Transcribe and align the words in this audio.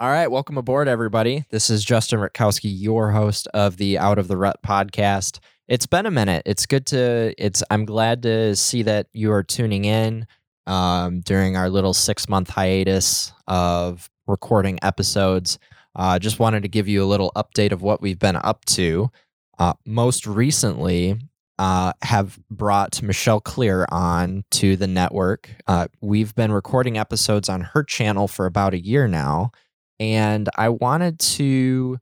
All 0.00 0.08
right, 0.08 0.30
welcome 0.30 0.56
aboard, 0.56 0.88
everybody. 0.88 1.44
This 1.50 1.68
is 1.68 1.84
Justin 1.84 2.20
Rutkowski, 2.20 2.72
your 2.74 3.10
host 3.10 3.46
of 3.52 3.76
the 3.76 3.98
Out 3.98 4.18
of 4.18 4.28
the 4.28 4.36
Rut 4.38 4.56
podcast. 4.62 5.40
It's 5.68 5.84
been 5.84 6.06
a 6.06 6.10
minute. 6.10 6.42
It's 6.46 6.64
good 6.64 6.86
to. 6.86 7.34
It's. 7.36 7.62
I'm 7.68 7.84
glad 7.84 8.22
to 8.22 8.56
see 8.56 8.82
that 8.84 9.08
you 9.12 9.30
are 9.30 9.42
tuning 9.42 9.84
in 9.84 10.26
um, 10.66 11.20
during 11.20 11.58
our 11.58 11.68
little 11.68 11.92
six 11.92 12.30
month 12.30 12.48
hiatus 12.48 13.34
of 13.46 14.08
recording 14.26 14.78
episodes. 14.80 15.58
Uh, 15.94 16.18
just 16.18 16.38
wanted 16.38 16.62
to 16.62 16.70
give 16.70 16.88
you 16.88 17.04
a 17.04 17.04
little 17.04 17.30
update 17.36 17.72
of 17.72 17.82
what 17.82 18.00
we've 18.00 18.18
been 18.18 18.36
up 18.36 18.64
to. 18.64 19.10
Uh, 19.58 19.74
most 19.84 20.26
recently, 20.26 21.18
uh, 21.58 21.92
have 22.00 22.40
brought 22.50 23.02
Michelle 23.02 23.42
Clear 23.42 23.84
on 23.90 24.44
to 24.52 24.76
the 24.76 24.86
network. 24.86 25.50
Uh, 25.66 25.88
we've 26.00 26.34
been 26.34 26.52
recording 26.52 26.96
episodes 26.96 27.50
on 27.50 27.60
her 27.60 27.84
channel 27.84 28.28
for 28.28 28.46
about 28.46 28.72
a 28.72 28.80
year 28.80 29.06
now 29.06 29.52
and 30.00 30.48
I 30.56 30.70
wanted 30.70 31.20
to 31.20 31.98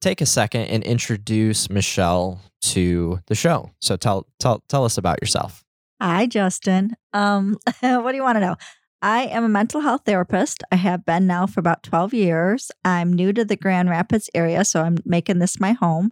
take 0.00 0.22
a 0.22 0.26
second 0.26 0.62
and 0.62 0.82
introduce 0.84 1.68
Michelle 1.68 2.40
to 2.62 3.20
the 3.26 3.34
show. 3.34 3.70
So 3.80 3.96
tell 3.96 4.26
tell 4.38 4.62
tell 4.68 4.84
us 4.84 4.96
about 4.96 5.20
yourself. 5.20 5.64
Hi, 6.00 6.24
Justin. 6.26 6.96
Um, 7.12 7.58
what 7.80 8.12
do 8.12 8.16
you 8.16 8.22
want 8.22 8.36
to 8.36 8.40
know? 8.40 8.56
I 9.02 9.24
am 9.24 9.44
a 9.44 9.48
mental 9.48 9.80
health 9.80 10.02
therapist. 10.06 10.62
I 10.70 10.76
have 10.76 11.04
been 11.04 11.26
now 11.26 11.46
for 11.46 11.60
about 11.60 11.82
12 11.82 12.14
years. 12.14 12.70
I'm 12.84 13.12
new 13.12 13.32
to 13.32 13.44
the 13.44 13.56
Grand 13.56 13.88
Rapids 13.88 14.30
area, 14.34 14.64
so 14.64 14.82
I'm 14.82 14.98
making 15.04 15.38
this 15.38 15.58
my 15.58 15.72
home. 15.72 16.10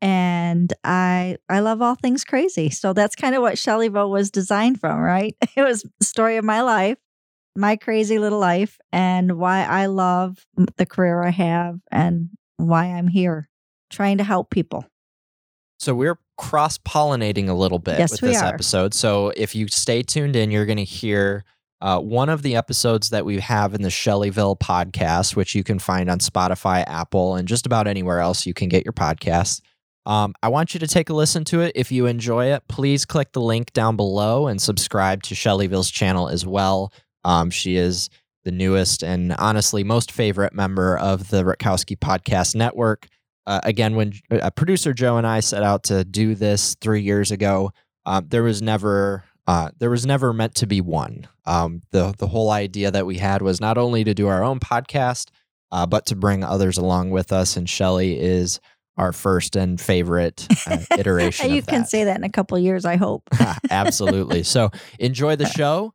And 0.00 0.72
I 0.82 1.36
I 1.48 1.60
love 1.60 1.82
all 1.82 1.94
things 1.94 2.24
crazy. 2.24 2.70
So 2.70 2.94
that's 2.94 3.14
kind 3.14 3.34
of 3.34 3.42
what 3.42 3.56
Shellyville 3.56 4.10
was 4.10 4.30
designed 4.30 4.80
from, 4.80 4.98
right? 4.98 5.36
It 5.56 5.62
was 5.62 5.84
the 5.98 6.06
story 6.06 6.38
of 6.38 6.44
my 6.44 6.62
life 6.62 6.96
my 7.56 7.76
crazy 7.76 8.18
little 8.18 8.38
life 8.38 8.78
and 8.92 9.38
why 9.38 9.64
I 9.64 9.86
love 9.86 10.38
the 10.76 10.86
career 10.86 11.22
I 11.22 11.30
have 11.30 11.80
and 11.90 12.30
why 12.56 12.86
I'm 12.86 13.08
here 13.08 13.48
trying 13.90 14.18
to 14.18 14.24
help 14.24 14.50
people. 14.50 14.84
So 15.78 15.94
we're 15.94 16.18
cross 16.36 16.78
pollinating 16.78 17.48
a 17.48 17.54
little 17.54 17.78
bit 17.78 17.98
yes, 17.98 18.12
with 18.12 18.20
this 18.20 18.42
are. 18.42 18.46
episode. 18.46 18.94
So 18.94 19.32
if 19.36 19.54
you 19.54 19.68
stay 19.68 20.02
tuned 20.02 20.36
in, 20.36 20.50
you're 20.50 20.66
going 20.66 20.78
to 20.78 20.84
hear 20.84 21.44
uh, 21.80 21.98
one 21.98 22.28
of 22.28 22.42
the 22.42 22.56
episodes 22.56 23.10
that 23.10 23.24
we 23.24 23.40
have 23.40 23.74
in 23.74 23.82
the 23.82 23.88
Shellyville 23.88 24.58
podcast, 24.58 25.34
which 25.34 25.54
you 25.54 25.64
can 25.64 25.78
find 25.78 26.10
on 26.10 26.18
Spotify, 26.18 26.84
Apple, 26.86 27.34
and 27.34 27.48
just 27.48 27.66
about 27.66 27.86
anywhere 27.86 28.20
else 28.20 28.44
you 28.46 28.54
can 28.54 28.68
get 28.68 28.84
your 28.84 28.92
podcast. 28.92 29.62
Um, 30.06 30.34
I 30.42 30.48
want 30.48 30.74
you 30.74 30.80
to 30.80 30.86
take 30.86 31.08
a 31.08 31.14
listen 31.14 31.44
to 31.44 31.60
it. 31.60 31.72
If 31.74 31.92
you 31.92 32.06
enjoy 32.06 32.52
it, 32.52 32.64
please 32.68 33.04
click 33.04 33.32
the 33.32 33.40
link 33.40 33.72
down 33.72 33.96
below 33.96 34.46
and 34.46 34.60
subscribe 34.60 35.22
to 35.24 35.34
Shellyville's 35.34 35.90
channel 35.90 36.28
as 36.28 36.46
well. 36.46 36.92
Um, 37.24 37.50
she 37.50 37.76
is 37.76 38.08
the 38.44 38.50
newest 38.50 39.02
and 39.02 39.34
honestly 39.38 39.84
most 39.84 40.10
favorite 40.10 40.54
member 40.54 40.96
of 40.96 41.28
the 41.28 41.42
Rutkowski 41.42 41.98
Podcast 41.98 42.54
Network. 42.54 43.06
Uh, 43.46 43.60
again, 43.64 43.96
when 43.96 44.12
uh, 44.30 44.50
producer 44.50 44.92
Joe 44.92 45.16
and 45.16 45.26
I 45.26 45.40
set 45.40 45.62
out 45.62 45.84
to 45.84 46.04
do 46.04 46.34
this 46.34 46.76
three 46.80 47.02
years 47.02 47.30
ago, 47.30 47.72
uh, 48.06 48.22
there 48.26 48.42
was 48.42 48.62
never 48.62 49.24
uh, 49.46 49.70
there 49.78 49.90
was 49.90 50.06
never 50.06 50.32
meant 50.32 50.54
to 50.56 50.66
be 50.66 50.80
one. 50.80 51.26
Um, 51.44 51.82
the 51.90 52.14
the 52.18 52.28
whole 52.28 52.50
idea 52.50 52.90
that 52.90 53.06
we 53.06 53.18
had 53.18 53.42
was 53.42 53.60
not 53.60 53.76
only 53.78 54.04
to 54.04 54.14
do 54.14 54.28
our 54.28 54.42
own 54.44 54.60
podcast, 54.60 55.30
uh, 55.72 55.86
but 55.86 56.06
to 56.06 56.16
bring 56.16 56.44
others 56.44 56.78
along 56.78 57.10
with 57.10 57.32
us. 57.32 57.56
And 57.56 57.68
Shelly 57.68 58.18
is 58.20 58.60
our 58.96 59.12
first 59.12 59.56
and 59.56 59.80
favorite 59.80 60.46
uh, 60.66 60.78
iteration. 60.98 61.50
you 61.50 61.62
can 61.62 61.86
say 61.86 62.04
that 62.04 62.16
in 62.16 62.24
a 62.24 62.28
couple 62.30 62.58
years, 62.58 62.84
I 62.84 62.96
hope. 62.96 63.28
Absolutely. 63.70 64.42
So 64.42 64.70
enjoy 64.98 65.36
the 65.36 65.46
show 65.56 65.94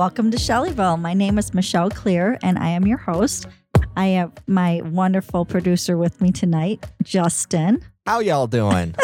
Welcome 0.00 0.30
to 0.30 0.38
Shellyville. 0.38 0.98
My 0.98 1.12
name 1.12 1.38
is 1.38 1.52
Michelle 1.52 1.90
Clear, 1.90 2.38
and 2.42 2.58
I 2.58 2.70
am 2.70 2.86
your 2.86 2.96
host. 2.96 3.46
I 3.98 4.06
have 4.06 4.32
my 4.46 4.80
wonderful 4.80 5.44
producer 5.44 5.98
with 5.98 6.22
me 6.22 6.32
tonight, 6.32 6.86
Justin. 7.02 7.84
How 8.06 8.20
y'all 8.20 8.46
doing? 8.46 8.94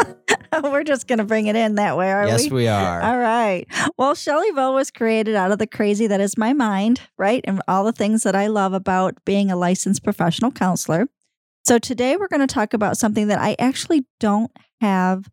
We're 0.62 0.84
just 0.84 1.06
going 1.06 1.20
to 1.20 1.24
bring 1.24 1.46
it 1.46 1.56
in 1.56 1.76
that 1.76 1.96
way, 1.96 2.12
are 2.12 2.26
yes, 2.26 2.50
we? 2.50 2.56
we 2.56 2.68
are. 2.68 3.00
All 3.00 3.16
right. 3.16 3.64
Well, 3.96 4.14
Shellyville 4.14 4.74
was 4.74 4.90
created 4.90 5.34
out 5.34 5.50
of 5.50 5.58
the 5.58 5.66
crazy 5.66 6.06
that 6.08 6.20
is 6.20 6.36
my 6.36 6.52
mind, 6.52 7.00
right? 7.16 7.42
And 7.44 7.62
all 7.66 7.82
the 7.82 7.92
things 7.92 8.22
that 8.24 8.36
I 8.36 8.48
love 8.48 8.74
about 8.74 9.14
being 9.24 9.50
a 9.50 9.56
licensed 9.56 10.04
professional 10.04 10.50
counselor. 10.50 11.06
So 11.64 11.78
today 11.78 12.18
we're 12.18 12.28
going 12.28 12.46
to 12.46 12.54
talk 12.54 12.74
about 12.74 12.98
something 12.98 13.28
that 13.28 13.40
I 13.40 13.56
actually 13.58 14.04
don't 14.20 14.50
have 14.82 15.24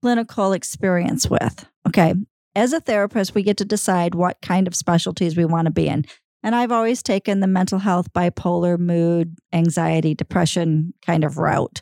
clinical 0.00 0.52
experience 0.52 1.28
with. 1.28 1.66
Okay. 1.88 2.14
As 2.56 2.72
a 2.72 2.80
therapist, 2.80 3.34
we 3.34 3.42
get 3.42 3.56
to 3.58 3.64
decide 3.64 4.14
what 4.14 4.40
kind 4.40 4.66
of 4.66 4.76
specialties 4.76 5.36
we 5.36 5.44
want 5.44 5.66
to 5.66 5.72
be 5.72 5.88
in. 5.88 6.04
And 6.42 6.54
I've 6.54 6.72
always 6.72 7.02
taken 7.02 7.40
the 7.40 7.46
mental 7.46 7.78
health, 7.78 8.12
bipolar, 8.12 8.78
mood, 8.78 9.36
anxiety, 9.52 10.14
depression 10.14 10.92
kind 11.04 11.24
of 11.24 11.38
route. 11.38 11.80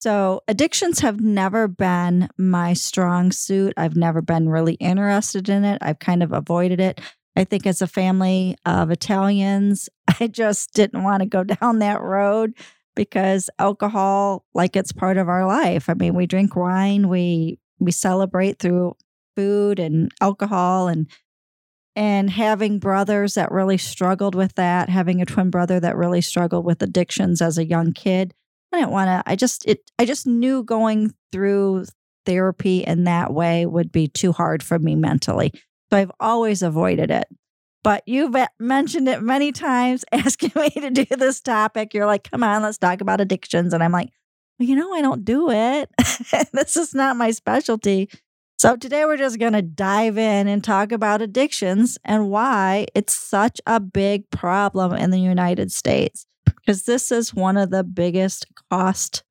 So, 0.00 0.42
addictions 0.48 0.98
have 1.00 1.20
never 1.20 1.68
been 1.68 2.28
my 2.36 2.72
strong 2.72 3.32
suit. 3.32 3.72
I've 3.76 3.96
never 3.96 4.20
been 4.20 4.48
really 4.48 4.74
interested 4.74 5.48
in 5.48 5.64
it. 5.64 5.78
I've 5.80 6.00
kind 6.00 6.22
of 6.22 6.32
avoided 6.32 6.80
it. 6.80 7.00
I 7.36 7.44
think 7.44 7.66
as 7.66 7.80
a 7.80 7.86
family 7.86 8.56
of 8.66 8.90
Italians, 8.90 9.88
I 10.20 10.26
just 10.26 10.74
didn't 10.74 11.04
want 11.04 11.22
to 11.22 11.28
go 11.28 11.44
down 11.44 11.78
that 11.78 12.02
road 12.02 12.54
because 12.94 13.48
alcohol 13.58 14.44
like 14.54 14.76
it's 14.76 14.92
part 14.92 15.16
of 15.16 15.28
our 15.28 15.46
life. 15.46 15.88
I 15.88 15.94
mean, 15.94 16.14
we 16.14 16.26
drink 16.26 16.54
wine, 16.54 17.08
we 17.08 17.58
we 17.78 17.92
celebrate 17.92 18.58
through 18.58 18.96
food 19.36 19.78
and 19.78 20.10
alcohol 20.20 20.88
and 20.88 21.08
and 21.94 22.30
having 22.30 22.78
brothers 22.78 23.34
that 23.34 23.52
really 23.52 23.76
struggled 23.76 24.34
with 24.34 24.54
that, 24.54 24.88
having 24.88 25.20
a 25.20 25.26
twin 25.26 25.50
brother 25.50 25.78
that 25.78 25.96
really 25.96 26.22
struggled 26.22 26.64
with 26.64 26.82
addictions 26.82 27.42
as 27.42 27.58
a 27.58 27.66
young 27.66 27.92
kid. 27.92 28.32
I 28.72 28.78
didn't 28.78 28.92
want 28.92 29.08
to 29.08 29.30
I 29.30 29.36
just 29.36 29.66
it 29.66 29.80
I 29.98 30.06
just 30.06 30.26
knew 30.26 30.62
going 30.62 31.12
through 31.32 31.84
therapy 32.24 32.78
in 32.84 33.04
that 33.04 33.32
way 33.32 33.66
would 33.66 33.92
be 33.92 34.08
too 34.08 34.32
hard 34.32 34.62
for 34.62 34.78
me 34.78 34.94
mentally. 34.94 35.52
So 35.90 35.98
I've 35.98 36.12
always 36.20 36.62
avoided 36.62 37.10
it. 37.10 37.26
But 37.84 38.04
you've 38.06 38.34
mentioned 38.60 39.08
it 39.08 39.22
many 39.22 39.50
times 39.50 40.04
asking 40.12 40.52
me 40.54 40.70
to 40.70 40.90
do 40.90 41.04
this 41.16 41.40
topic. 41.40 41.92
You're 41.92 42.06
like, 42.06 42.30
"Come 42.30 42.44
on, 42.44 42.62
let's 42.62 42.78
talk 42.78 43.00
about 43.00 43.20
addictions." 43.20 43.74
And 43.74 43.82
I'm 43.82 43.92
like, 43.92 44.08
well, 44.58 44.68
you 44.68 44.76
know, 44.76 44.92
I 44.92 45.02
don't 45.02 45.24
do 45.24 45.50
it. 45.50 45.90
this 46.52 46.76
is 46.76 46.94
not 46.94 47.16
my 47.16 47.30
specialty. 47.30 48.08
So, 48.62 48.76
today 48.76 49.04
we're 49.06 49.16
just 49.16 49.40
going 49.40 49.54
to 49.54 49.60
dive 49.60 50.16
in 50.16 50.46
and 50.46 50.62
talk 50.62 50.92
about 50.92 51.20
addictions 51.20 51.98
and 52.04 52.30
why 52.30 52.86
it's 52.94 53.12
such 53.12 53.60
a 53.66 53.80
big 53.80 54.30
problem 54.30 54.92
in 54.92 55.10
the 55.10 55.18
United 55.18 55.72
States. 55.72 56.26
Because 56.44 56.84
this 56.84 57.10
is 57.10 57.34
one 57.34 57.56
of 57.56 57.70
the 57.70 57.82
biggest 57.82 58.46
cost. 58.70 59.24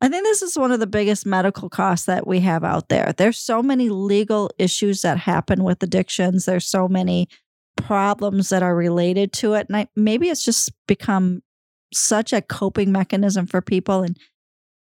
I 0.00 0.08
think 0.08 0.24
this 0.24 0.42
is 0.42 0.58
one 0.58 0.72
of 0.72 0.80
the 0.80 0.88
biggest 0.88 1.26
medical 1.26 1.68
costs 1.68 2.06
that 2.06 2.26
we 2.26 2.40
have 2.40 2.64
out 2.64 2.88
there. 2.88 3.14
There's 3.16 3.38
so 3.38 3.62
many 3.62 3.88
legal 3.88 4.50
issues 4.58 5.02
that 5.02 5.18
happen 5.18 5.62
with 5.62 5.80
addictions. 5.84 6.44
There's 6.44 6.66
so 6.66 6.88
many 6.88 7.28
problems 7.76 8.48
that 8.48 8.64
are 8.64 8.74
related 8.74 9.32
to 9.34 9.54
it. 9.54 9.68
And 9.68 9.76
I, 9.76 9.86
maybe 9.94 10.28
it's 10.28 10.44
just 10.44 10.72
become 10.88 11.44
such 11.94 12.32
a 12.32 12.42
coping 12.42 12.90
mechanism 12.90 13.46
for 13.46 13.60
people 13.60 14.02
and 14.02 14.18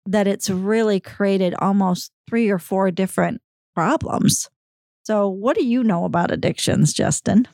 that 0.06 0.26
it's 0.26 0.50
really 0.50 0.98
created 0.98 1.54
almost 1.60 2.10
three 2.28 2.50
or 2.50 2.58
four 2.58 2.90
different 2.90 3.40
problems. 3.74 4.48
So, 5.04 5.28
what 5.28 5.56
do 5.56 5.64
you 5.64 5.84
know 5.84 6.04
about 6.04 6.30
addictions, 6.30 6.92
Justin? 6.92 7.46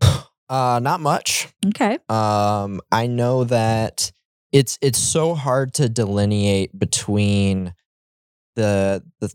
Uh, 0.48 0.78
not 0.82 1.00
much. 1.00 1.48
Okay. 1.68 1.96
Um, 2.10 2.82
I 2.90 3.06
know 3.06 3.44
that 3.44 4.12
it's 4.50 4.78
it's 4.82 4.98
so 4.98 5.34
hard 5.34 5.72
to 5.74 5.88
delineate 5.88 6.78
between 6.78 7.72
the 8.56 9.02
the, 9.20 9.32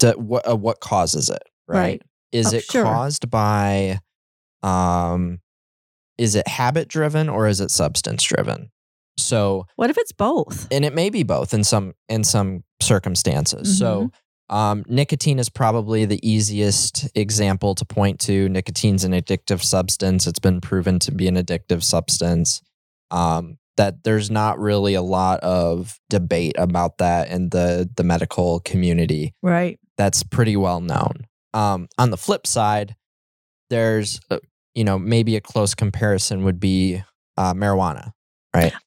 the 0.00 0.12
what 0.18 0.46
uh, 0.46 0.54
what 0.54 0.80
causes 0.80 1.30
it, 1.30 1.42
right? 1.66 1.78
Right. 1.78 2.02
Is 2.32 2.52
Oh, 2.52 2.56
it 2.58 2.64
sure. 2.64 2.82
caused 2.84 3.30
by 3.30 4.00
um 4.62 5.40
is 6.18 6.34
it 6.34 6.46
habit 6.46 6.86
driven 6.88 7.30
or 7.30 7.46
is 7.46 7.62
it 7.62 7.70
substance 7.70 8.22
driven? 8.22 8.70
So 9.16 9.66
What 9.76 9.88
if 9.88 9.96
it's 9.96 10.12
both? 10.12 10.68
and 10.70 10.84
it 10.84 10.94
may 10.94 11.08
be 11.08 11.22
both 11.22 11.54
in 11.54 11.64
some 11.64 11.94
in 12.10 12.24
some 12.24 12.62
circumstances. 12.82 13.78
So 13.78 14.10
Um, 14.52 14.84
nicotine 14.86 15.38
is 15.38 15.48
probably 15.48 16.04
the 16.04 16.20
easiest 16.28 17.08
example 17.16 17.74
to 17.74 17.86
point 17.86 18.20
to. 18.20 18.50
Nicotine's 18.50 19.02
an 19.02 19.12
addictive 19.12 19.62
substance. 19.64 20.26
It's 20.26 20.38
been 20.38 20.60
proven 20.60 20.98
to 21.00 21.10
be 21.10 21.26
an 21.26 21.36
addictive 21.36 21.82
substance. 21.82 22.60
Um, 23.10 23.56
that 23.78 24.04
there's 24.04 24.30
not 24.30 24.58
really 24.58 24.92
a 24.92 25.00
lot 25.00 25.40
of 25.40 25.98
debate 26.10 26.54
about 26.58 26.98
that 26.98 27.30
in 27.30 27.48
the 27.48 27.88
the 27.96 28.04
medical 28.04 28.60
community. 28.60 29.34
Right. 29.42 29.80
That's 29.96 30.22
pretty 30.22 30.58
well 30.58 30.82
known. 30.82 31.26
Um, 31.54 31.88
on 31.96 32.10
the 32.10 32.18
flip 32.18 32.46
side, 32.46 32.94
there's 33.70 34.20
uh, 34.30 34.40
you 34.74 34.84
know 34.84 34.98
maybe 34.98 35.36
a 35.36 35.40
close 35.40 35.74
comparison 35.74 36.44
would 36.44 36.60
be 36.60 37.02
uh, 37.38 37.54
marijuana. 37.54 38.12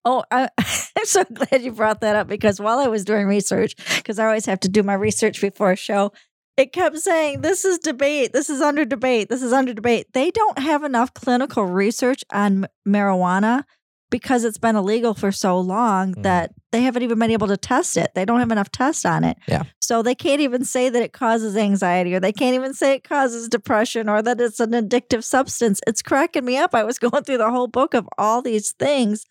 Oh, 0.06 0.24
I, 0.32 0.50
I'm 0.98 1.06
so 1.06 1.24
glad 1.26 1.62
you 1.62 1.72
brought 1.72 2.02
that 2.02 2.16
up 2.16 2.28
because 2.28 2.60
while 2.60 2.80
I 2.80 2.88
was 2.88 3.04
doing 3.06 3.26
research, 3.28 3.76
because 3.98 4.20
I 4.20 4.26
always 4.26 4.46
have 4.46 4.60
to 4.62 4.70
do 4.70 4.84
my 4.84 4.94
research 4.94 5.42
before 5.42 5.72
a 5.72 5.76
show, 5.76 6.12
it 6.58 6.72
kept 6.72 6.98
saying, 7.00 7.42
This 7.42 7.66
is 7.66 7.80
debate. 7.80 8.32
This 8.34 8.50
is 8.50 8.62
under 8.62 8.86
debate. 8.86 9.30
This 9.30 9.42
is 9.42 9.52
under 9.54 9.74
debate. 9.74 10.08
They 10.14 10.32
don't 10.32 10.60
have 10.60 10.84
enough 10.84 11.14
clinical 11.14 11.66
research 11.66 12.24
on 12.32 12.64
m- 12.66 12.70
marijuana 12.88 13.64
because 14.12 14.46
it's 14.46 14.60
been 14.60 14.76
illegal 14.76 15.14
for 15.14 15.32
so 15.32 15.60
long 15.60 16.14
Mhm. 16.14 16.24
that 16.24 16.52
they 16.72 16.82
haven't 16.84 17.02
even 17.04 17.18
been 17.20 17.32
able 17.32 17.48
to 17.48 17.58
test 17.58 17.98
it. 17.98 18.12
They 18.16 18.24
don't 18.24 18.40
have 18.40 18.52
enough 18.52 18.72
tests 18.72 19.04
on 19.04 19.24
it. 19.24 19.36
Yeah. 19.48 19.64
So 19.82 20.02
they 20.02 20.16
can't 20.16 20.40
even 20.42 20.64
say 20.64 20.90
that 20.90 21.02
it 21.02 21.12
causes 21.12 21.58
anxiety 21.58 22.14
or 22.16 22.20
they 22.20 22.32
can't 22.32 22.56
even 22.56 22.74
say 22.74 22.94
it 22.94 23.04
causes 23.04 23.50
depression 23.50 24.08
or 24.08 24.22
that 24.22 24.40
it's 24.40 24.60
an 24.60 24.72
addictive 24.72 25.24
substance. 25.24 25.82
It's 25.88 26.02
cracking 26.02 26.46
me 26.46 26.56
up. 26.58 26.74
I 26.76 26.84
was 26.84 27.00
going 27.00 27.24
through 27.24 27.40
the 27.40 27.50
whole 27.52 27.68
book 27.68 27.94
of 27.94 28.08
all 28.18 28.42
these 28.42 28.72
things. 28.74 29.26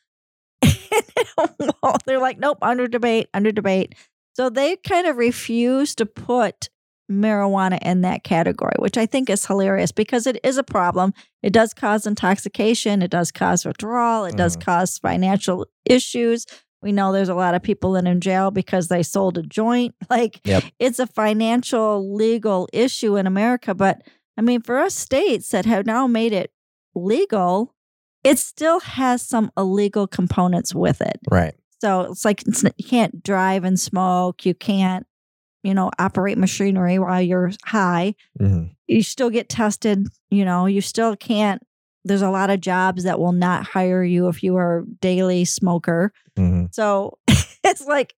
They're 2.06 2.18
like, 2.20 2.38
nope, 2.38 2.58
under 2.62 2.86
debate, 2.86 3.28
under 3.34 3.52
debate. 3.52 3.94
So 4.34 4.50
they 4.50 4.76
kind 4.76 5.06
of 5.06 5.16
refuse 5.16 5.94
to 5.96 6.06
put 6.06 6.68
marijuana 7.10 7.78
in 7.82 8.00
that 8.00 8.24
category, 8.24 8.74
which 8.78 8.96
I 8.96 9.06
think 9.06 9.28
is 9.28 9.44
hilarious 9.46 9.92
because 9.92 10.26
it 10.26 10.38
is 10.42 10.56
a 10.56 10.62
problem. 10.64 11.12
It 11.42 11.52
does 11.52 11.74
cause 11.74 12.06
intoxication, 12.06 13.02
it 13.02 13.10
does 13.10 13.30
cause 13.30 13.64
withdrawal, 13.64 14.24
it 14.24 14.36
does 14.36 14.56
Mhm. 14.56 14.64
cause 14.64 14.98
financial 14.98 15.66
issues. 15.84 16.46
We 16.82 16.92
know 16.92 17.12
there's 17.12 17.28
a 17.28 17.34
lot 17.34 17.54
of 17.54 17.62
people 17.62 17.94
in, 17.96 18.06
in 18.06 18.20
jail 18.20 18.50
because 18.50 18.88
they 18.88 19.02
sold 19.02 19.38
a 19.38 19.42
joint. 19.42 19.94
Like 20.10 20.40
Yep. 20.44 20.64
it's 20.78 20.98
a 20.98 21.06
financial 21.06 22.14
legal 22.14 22.68
issue 22.72 23.16
in 23.16 23.26
America. 23.26 23.74
But 23.74 24.02
I 24.38 24.42
mean, 24.42 24.62
for 24.62 24.78
us 24.78 24.94
states 24.94 25.50
that 25.50 25.66
have 25.66 25.86
now 25.86 26.06
made 26.06 26.32
it 26.32 26.52
legal, 26.94 27.74
it 28.24 28.38
still 28.38 28.80
has 28.80 29.22
some 29.22 29.52
illegal 29.56 30.06
components 30.06 30.74
with 30.74 31.00
it. 31.00 31.20
Right. 31.30 31.54
So 31.80 32.00
it's 32.12 32.24
like 32.24 32.42
it's, 32.48 32.62
you 32.62 32.84
can't 32.84 33.22
drive 33.22 33.64
and 33.64 33.78
smoke. 33.78 34.46
You 34.46 34.54
can't, 34.54 35.06
you 35.62 35.74
know, 35.74 35.90
operate 35.98 36.38
machinery 36.38 36.98
while 36.98 37.20
you're 37.20 37.52
high. 37.64 38.14
hmm 38.38 38.64
You 38.88 39.02
still 39.02 39.30
get 39.30 39.48
tested. 39.48 40.06
You 40.30 40.44
know, 40.44 40.66
you 40.66 40.80
still 40.80 41.14
can't. 41.14 41.62
There's 42.06 42.22
a 42.22 42.30
lot 42.30 42.50
of 42.50 42.60
jobs 42.60 43.04
that 43.04 43.18
will 43.18 43.32
not 43.32 43.66
hire 43.66 44.02
you 44.04 44.28
if 44.28 44.42
you 44.42 44.56
are 44.56 44.78
a 44.78 44.86
daily 45.00 45.44
smoker. 45.44 46.12
hmm 46.36 46.66
So 46.72 47.18
it's 47.64 47.86
like, 47.86 48.14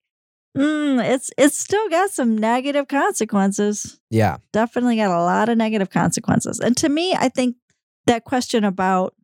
mm, 0.56 1.04
it's 1.04 1.30
it's 1.36 1.58
still 1.58 1.88
got 1.88 2.10
some 2.10 2.38
negative 2.38 2.86
consequences. 2.86 4.00
Yeah. 4.10 4.36
Definitely 4.52 4.96
got 4.96 5.10
a 5.10 5.22
lot 5.24 5.48
of 5.48 5.58
negative 5.58 5.90
consequences. 5.90 6.60
And 6.60 6.76
to 6.76 6.88
me, 6.88 7.14
I 7.14 7.28
think 7.28 7.56
that 8.06 8.22
question 8.24 8.62
about 8.62 9.14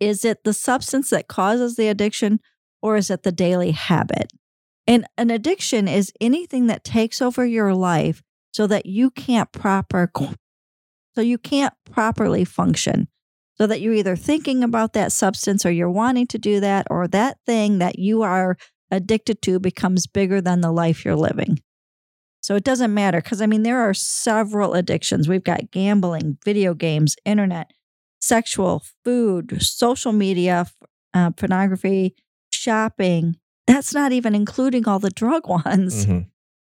is 0.00 0.24
it 0.24 0.44
the 0.44 0.52
substance 0.52 1.10
that 1.10 1.28
causes 1.28 1.76
the 1.76 1.88
addiction 1.88 2.40
or 2.80 2.96
is 2.96 3.10
it 3.10 3.22
the 3.22 3.32
daily 3.32 3.72
habit? 3.72 4.32
And 4.86 5.06
an 5.18 5.30
addiction 5.30 5.88
is 5.88 6.12
anything 6.20 6.66
that 6.68 6.84
takes 6.84 7.20
over 7.20 7.44
your 7.44 7.74
life 7.74 8.22
so 8.52 8.66
that 8.66 8.86
you 8.86 9.10
can't 9.10 9.52
proper 9.52 10.10
so 11.14 11.20
you 11.20 11.36
can't 11.36 11.74
properly 11.90 12.44
function. 12.44 13.08
So 13.56 13.66
that 13.66 13.80
you're 13.80 13.94
either 13.94 14.14
thinking 14.14 14.62
about 14.62 14.92
that 14.92 15.10
substance 15.10 15.66
or 15.66 15.72
you're 15.72 15.90
wanting 15.90 16.28
to 16.28 16.38
do 16.38 16.60
that 16.60 16.86
or 16.90 17.08
that 17.08 17.38
thing 17.44 17.78
that 17.78 17.98
you 17.98 18.22
are 18.22 18.56
addicted 18.90 19.42
to 19.42 19.58
becomes 19.58 20.06
bigger 20.06 20.40
than 20.40 20.60
the 20.60 20.70
life 20.70 21.04
you're 21.04 21.16
living. 21.16 21.58
So 22.40 22.54
it 22.54 22.62
doesn't 22.62 22.94
matter 22.94 23.20
because 23.20 23.42
I 23.42 23.46
mean, 23.46 23.64
there 23.64 23.80
are 23.80 23.94
several 23.94 24.74
addictions. 24.74 25.28
We've 25.28 25.42
got 25.42 25.72
gambling, 25.72 26.38
video 26.44 26.72
games, 26.72 27.16
internet, 27.24 27.72
sexual, 28.20 28.82
food, 29.04 29.62
social 29.62 30.12
media, 30.12 30.66
uh, 31.14 31.30
pornography, 31.30 32.14
shopping. 32.50 33.36
That's 33.66 33.94
not 33.94 34.12
even 34.12 34.34
including 34.34 34.86
all 34.88 34.98
the 34.98 35.10
drug 35.10 35.48
ones. 35.66 36.04
hmm 36.04 36.20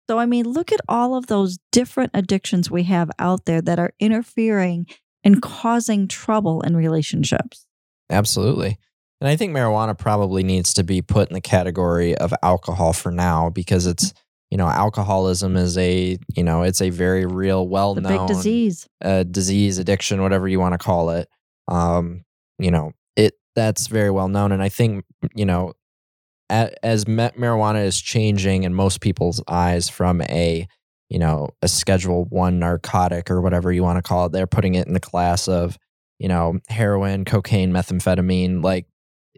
So, 0.10 0.20
I 0.20 0.26
mean, 0.26 0.46
look 0.50 0.72
at 0.72 0.80
all 0.88 1.16
of 1.16 1.28
those 1.28 1.58
different 1.72 2.12
addictions 2.14 2.72
we 2.72 2.84
have 2.84 3.10
out 3.20 3.46
there 3.46 3.62
that 3.62 3.80
are 3.80 3.94
interfering 4.00 4.86
and 5.24 5.42
causing 5.42 6.08
trouble 6.08 6.62
in 6.62 6.76
relationships. 6.78 7.66
Absolutely. 8.10 8.78
And 9.20 9.28
I 9.28 9.36
think 9.36 9.52
marijuana 9.54 9.98
probably 9.98 10.44
needs 10.44 10.74
to 10.76 10.84
be 10.84 11.02
put 11.02 11.28
in 11.30 11.34
the 11.34 11.42
category 11.42 12.16
of 12.16 12.34
alcohol 12.44 12.94
for 12.94 13.12
now 13.12 13.50
because 13.50 13.88
it's, 13.88 14.14
you 14.52 14.58
know, 14.58 14.68
alcoholism 14.68 15.58
is 15.58 15.78
a, 15.78 16.18
you 16.36 16.44
know, 16.44 16.62
it's 16.62 16.82
a 16.82 16.90
very 16.92 17.26
real, 17.26 17.68
well 17.68 17.96
known 17.96 18.28
disease. 18.28 18.88
uh, 19.04 19.24
disease, 19.24 19.80
addiction, 19.80 20.22
whatever 20.22 20.48
you 20.48 20.60
want 20.60 20.74
to 20.74 20.78
call 20.78 21.10
it. 21.10 21.28
Um, 21.68 22.24
you 22.60 22.72
know, 22.72 22.94
it 23.16 23.34
that's 23.56 23.88
very 23.88 24.12
well 24.12 24.28
known, 24.28 24.52
and 24.52 24.62
I 24.64 24.70
think 24.70 25.06
you 25.36 25.46
know, 25.46 25.74
as 26.50 27.08
ma- 27.08 27.30
marijuana 27.32 27.84
is 27.86 28.00
changing 28.00 28.64
in 28.64 28.74
most 28.74 29.02
people's 29.02 29.42
eyes 29.48 29.90
from 29.90 30.22
a 30.24 30.68
you 31.10 31.20
know 31.20 31.50
a 31.62 31.68
Schedule 31.68 32.26
One 32.26 32.60
narcotic 32.60 33.30
or 33.32 33.42
whatever 33.42 33.72
you 33.72 33.84
want 33.84 33.98
to 33.98 34.08
call 34.08 34.26
it, 34.28 34.32
they're 34.32 34.48
putting 34.48 34.76
it 34.76 34.88
in 34.88 34.94
the 34.94 35.00
class 35.00 35.48
of 35.48 35.78
you 36.20 36.28
know 36.28 36.60
heroin, 36.70 37.26
cocaine, 37.26 37.72
methamphetamine, 37.72 38.64
like, 38.64 38.86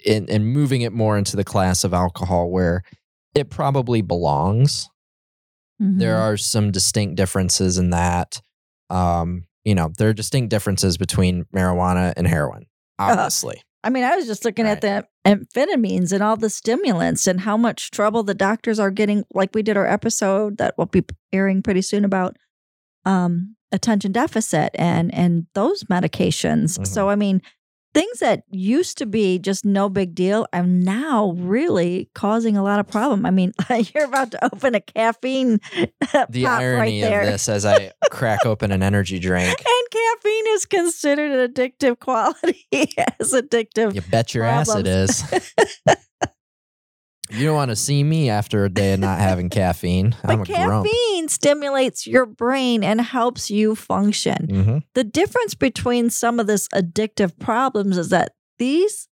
in, 0.06 0.30
and 0.30 0.48
moving 0.54 0.82
it 0.82 0.94
more 0.94 1.18
into 1.18 1.36
the 1.36 1.44
class 1.44 1.84
of 1.84 1.94
alcohol 1.94 2.50
where 2.52 2.84
it 3.36 3.50
probably 3.50 4.02
belongs 4.02 4.90
there 5.80 6.16
Mhm. 6.16 6.20
are 6.22 6.38
some 6.38 6.72
distinct 6.72 7.16
differences 7.16 7.78
in 7.78 7.92
that. 7.92 8.42
Um, 8.90 9.46
you 9.66 9.76
know, 9.76 9.92
there 9.98 10.10
are 10.10 10.14
distinct 10.14 10.50
differences 10.50 10.98
between 10.98 11.46
marijuana 11.56 12.14
and 12.18 12.28
heroin, 12.28 12.66
obviously. 12.98 13.62
I 13.84 13.90
mean, 13.90 14.04
I 14.04 14.16
was 14.16 14.26
just 14.26 14.44
looking 14.44 14.66
at 14.66 14.82
the 14.82 15.06
amphetamines 15.26 16.12
and 16.12 16.22
all 16.22 16.36
the 16.36 16.50
stimulants 16.50 17.28
and 17.28 17.40
how 17.40 17.56
much 17.56 17.92
trouble 17.92 18.24
the 18.24 18.34
doctors 18.34 18.78
are 18.78 18.92
getting. 18.92 19.24
Like 19.34 19.52
we 19.54 19.64
did 19.64 19.78
our 19.78 19.88
episode 19.88 20.58
that 20.58 20.78
will 20.78 20.86
be 20.88 21.04
airing 21.32 21.64
pretty 21.64 21.82
soon 21.82 22.04
about 22.04 22.36
um, 23.06 23.56
attention 23.72 24.12
deficit 24.12 24.72
and 24.76 25.14
and 25.14 25.48
those 25.54 25.86
medications. 25.86 26.78
Mhm. 26.78 26.88
So 26.88 27.10
I 27.10 27.16
mean, 27.16 27.42
things 27.94 28.20
that 28.20 28.44
used 28.50 28.98
to 29.00 29.06
be 29.06 29.40
just 29.40 29.66
no 29.66 29.90
big 29.90 30.14
deal 30.14 30.48
are 30.54 30.66
now 30.66 31.32
really 31.38 32.10
causing 32.14 32.58
a 32.58 32.64
lot 32.64 32.80
of 32.80 32.88
problem. 32.88 33.26
I 33.26 33.32
mean, 33.32 33.54
you're 33.94 34.06
about 34.06 34.32
to 34.32 34.46
open 34.46 34.76
a 34.76 34.82
caffeine 34.82 35.60
uh, 36.14 36.26
the 36.30 36.44
pop 36.44 36.62
irony 36.62 37.02
right 37.02 37.10
there. 37.10 37.22
of 37.22 37.28
this 37.28 37.50
as 37.50 37.66
I 37.66 37.92
crack 38.12 38.40
open 38.46 38.72
an 38.72 38.84
energy 38.84 39.20
drink. 39.20 39.50
And 39.50 39.92
caffeine 39.92 40.46
is 40.50 40.66
considered 40.66 41.32
an 41.32 41.52
addictive 41.52 42.00
quality 42.00 42.68
as 43.20 43.34
addictive. 43.34 43.96
You 43.96 44.02
bet 44.02 44.34
your 44.34 44.46
ass 44.46 44.74
it 44.76 44.88
is. 44.88 45.24
You 47.32 47.46
don't 47.46 47.56
want 47.56 47.70
to 47.70 47.76
see 47.76 48.04
me 48.04 48.30
after 48.30 48.66
a 48.66 48.70
day 48.70 48.94
of 48.94 49.00
not 49.00 49.20
having 49.20 49.50
caffeine. 49.50 50.16
I'm 50.24 50.42
a 50.42 50.46
But 50.46 50.48
grump. 50.48 50.88
caffeine 50.88 51.30
stimulates 51.30 52.08
your 52.08 52.26
brain 52.26 52.84
and 52.84 53.00
helps 53.02 53.50
you 53.52 53.76
function. 53.76 54.48
hmm 54.50 54.78
The 54.96 55.04
difference 55.04 55.56
between 55.56 56.10
some 56.10 56.40
of 56.40 56.48
this 56.48 56.68
addictive 56.70 57.38
problems 57.40 57.98
is 57.98 58.10
that 58.10 58.34
these 58.58 59.08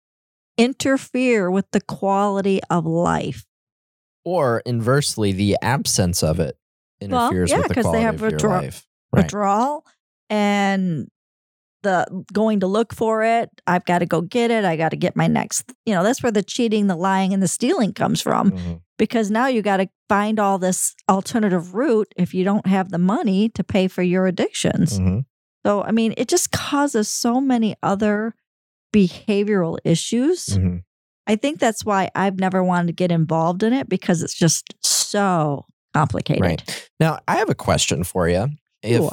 interfere 0.59 1.51
with 1.51 1.71
the 1.73 1.81
quality 1.81 2.61
of 2.71 2.85
life. 2.87 3.45
Or 4.25 4.63
inversely, 4.67 5.33
the 5.33 5.57
absence 5.63 6.23
of 6.23 6.39
it 6.41 6.57
Well, 7.01 7.27
interferes 7.29 7.51
yeah, 7.51 7.59
with 7.59 7.69
the 7.69 7.75
'cause 7.75 7.85
they 7.85 7.89
quality 7.91 8.03
have 8.05 8.15
of 8.17 8.21
your 8.21 8.31
withdraw- 8.33 8.59
life. 8.61 8.87
Right. 9.13 9.25
Withdrawal 9.25 9.87
and 10.31 11.09
the 11.83 12.07
going 12.33 12.61
to 12.61 12.67
look 12.67 12.95
for 12.95 13.23
it. 13.23 13.51
I've 13.67 13.85
got 13.85 13.99
to 14.01 14.07
go 14.07 14.21
get 14.21 14.51
it. 14.51 14.65
I 14.65 14.77
got 14.77 14.91
to 14.91 14.97
get 14.97 15.17
my 15.17 15.27
next. 15.27 15.73
You 15.87 15.95
know, 15.95 16.03
that's 16.03 16.23
where 16.23 16.33
the 16.33 16.43
cheating, 16.43 16.87
the 16.87 16.97
lying, 16.97 17.33
and 17.35 17.43
the 17.43 17.49
stealing 17.49 17.93
comes 17.93 18.21
from. 18.21 18.51
Mhm. 18.53 18.81
because 18.99 19.33
now 19.33 19.49
you 19.49 19.63
got 19.63 19.79
to 19.79 19.89
find 20.09 20.39
all 20.39 20.59
this 20.59 20.95
alternative 21.11 21.75
route 21.75 22.07
if 22.17 22.33
you 22.35 22.45
don't 22.45 22.67
have 22.69 22.91
the 22.91 22.99
money 22.99 23.49
to 23.49 23.65
pay 23.65 23.89
for 23.89 24.01
your 24.03 24.27
addictions. 24.29 25.01
Mhm. 25.01 25.25
So, 25.67 25.83
I 25.83 25.91
mean, 25.91 26.15
it 26.17 26.29
just 26.29 26.53
causes 26.53 27.09
so 27.09 27.41
many 27.41 27.75
other 27.83 28.35
behavioral 28.95 29.79
issues. 29.85 30.47
Mhm. 30.47 30.83
I 31.27 31.35
think 31.37 31.59
that's 31.59 31.85
why 31.85 32.11
I've 32.15 32.39
never 32.39 32.63
wanted 32.63 32.89
to 32.89 32.93
get 32.93 33.11
involved 33.11 33.63
in 33.65 33.73
it 33.73 33.89
because 33.89 34.23
it's 34.23 34.35
just 34.35 34.73
so 34.83 35.65
complicated. 35.95 36.43
Right. 36.43 36.91
Now, 37.01 37.19
I 37.27 37.37
have 37.37 37.51
a 37.51 37.55
question 37.57 38.05
for 38.05 38.29
you. 38.29 38.49
If 38.83 39.01
Ooh. 39.01 39.11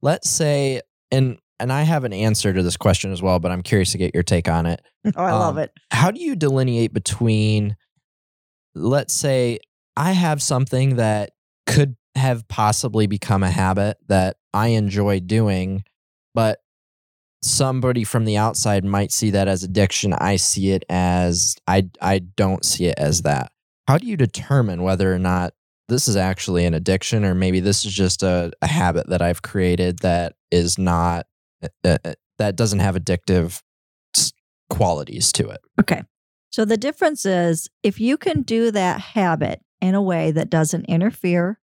let's 0.00 0.30
say 0.30 0.80
and 1.10 1.38
and 1.60 1.72
I 1.72 1.82
have 1.82 2.04
an 2.04 2.12
answer 2.12 2.52
to 2.52 2.62
this 2.62 2.76
question 2.76 3.12
as 3.12 3.20
well, 3.22 3.38
but 3.38 3.50
I'm 3.50 3.62
curious 3.62 3.92
to 3.92 3.98
get 3.98 4.14
your 4.14 4.22
take 4.22 4.48
on 4.48 4.66
it. 4.66 4.80
Oh, 5.16 5.22
I 5.22 5.32
love 5.32 5.56
Um, 5.56 5.62
it. 5.64 5.72
How 5.90 6.10
do 6.10 6.20
you 6.20 6.36
delineate 6.36 6.92
between 6.92 7.76
let's 8.74 9.12
say 9.14 9.58
I 9.96 10.12
have 10.12 10.40
something 10.42 10.96
that 10.96 11.30
could 11.66 11.96
have 12.14 12.46
possibly 12.48 13.06
become 13.06 13.42
a 13.42 13.50
habit 13.50 13.96
that 14.08 14.36
I 14.54 14.68
enjoy 14.68 15.20
doing, 15.20 15.84
but 16.34 16.60
somebody 17.42 18.04
from 18.04 18.24
the 18.24 18.36
outside 18.36 18.84
might 18.84 19.12
see 19.12 19.30
that 19.30 19.48
as 19.48 19.62
addiction. 19.62 20.12
I 20.12 20.36
see 20.36 20.70
it 20.70 20.84
as 20.88 21.56
I 21.66 21.88
I 22.00 22.18
don't 22.20 22.64
see 22.64 22.86
it 22.86 22.98
as 22.98 23.22
that. 23.22 23.50
How 23.86 23.98
do 23.98 24.06
you 24.06 24.16
determine 24.16 24.82
whether 24.82 25.12
or 25.14 25.18
not 25.18 25.54
this 25.88 26.08
is 26.08 26.16
actually 26.16 26.66
an 26.66 26.74
addiction 26.74 27.24
or 27.24 27.34
maybe 27.34 27.60
this 27.60 27.84
is 27.84 27.92
just 27.92 28.22
a, 28.22 28.52
a 28.60 28.66
habit 28.66 29.08
that 29.08 29.22
I've 29.22 29.40
created 29.42 30.00
that 30.00 30.34
is 30.50 30.78
not 30.78 31.26
uh, 31.62 31.68
uh, 32.04 32.14
that 32.38 32.56
doesn't 32.56 32.80
have 32.80 32.94
addictive 32.94 33.62
qualities 34.70 35.32
to 35.32 35.48
it? 35.48 35.60
Okay. 35.80 36.02
So 36.50 36.64
the 36.64 36.76
difference 36.76 37.26
is 37.26 37.68
if 37.82 38.00
you 38.00 38.16
can 38.16 38.42
do 38.42 38.70
that 38.70 39.00
habit 39.00 39.60
in 39.80 39.94
a 39.94 40.02
way 40.02 40.30
that 40.30 40.50
doesn't 40.50 40.86
interfere, 40.86 41.60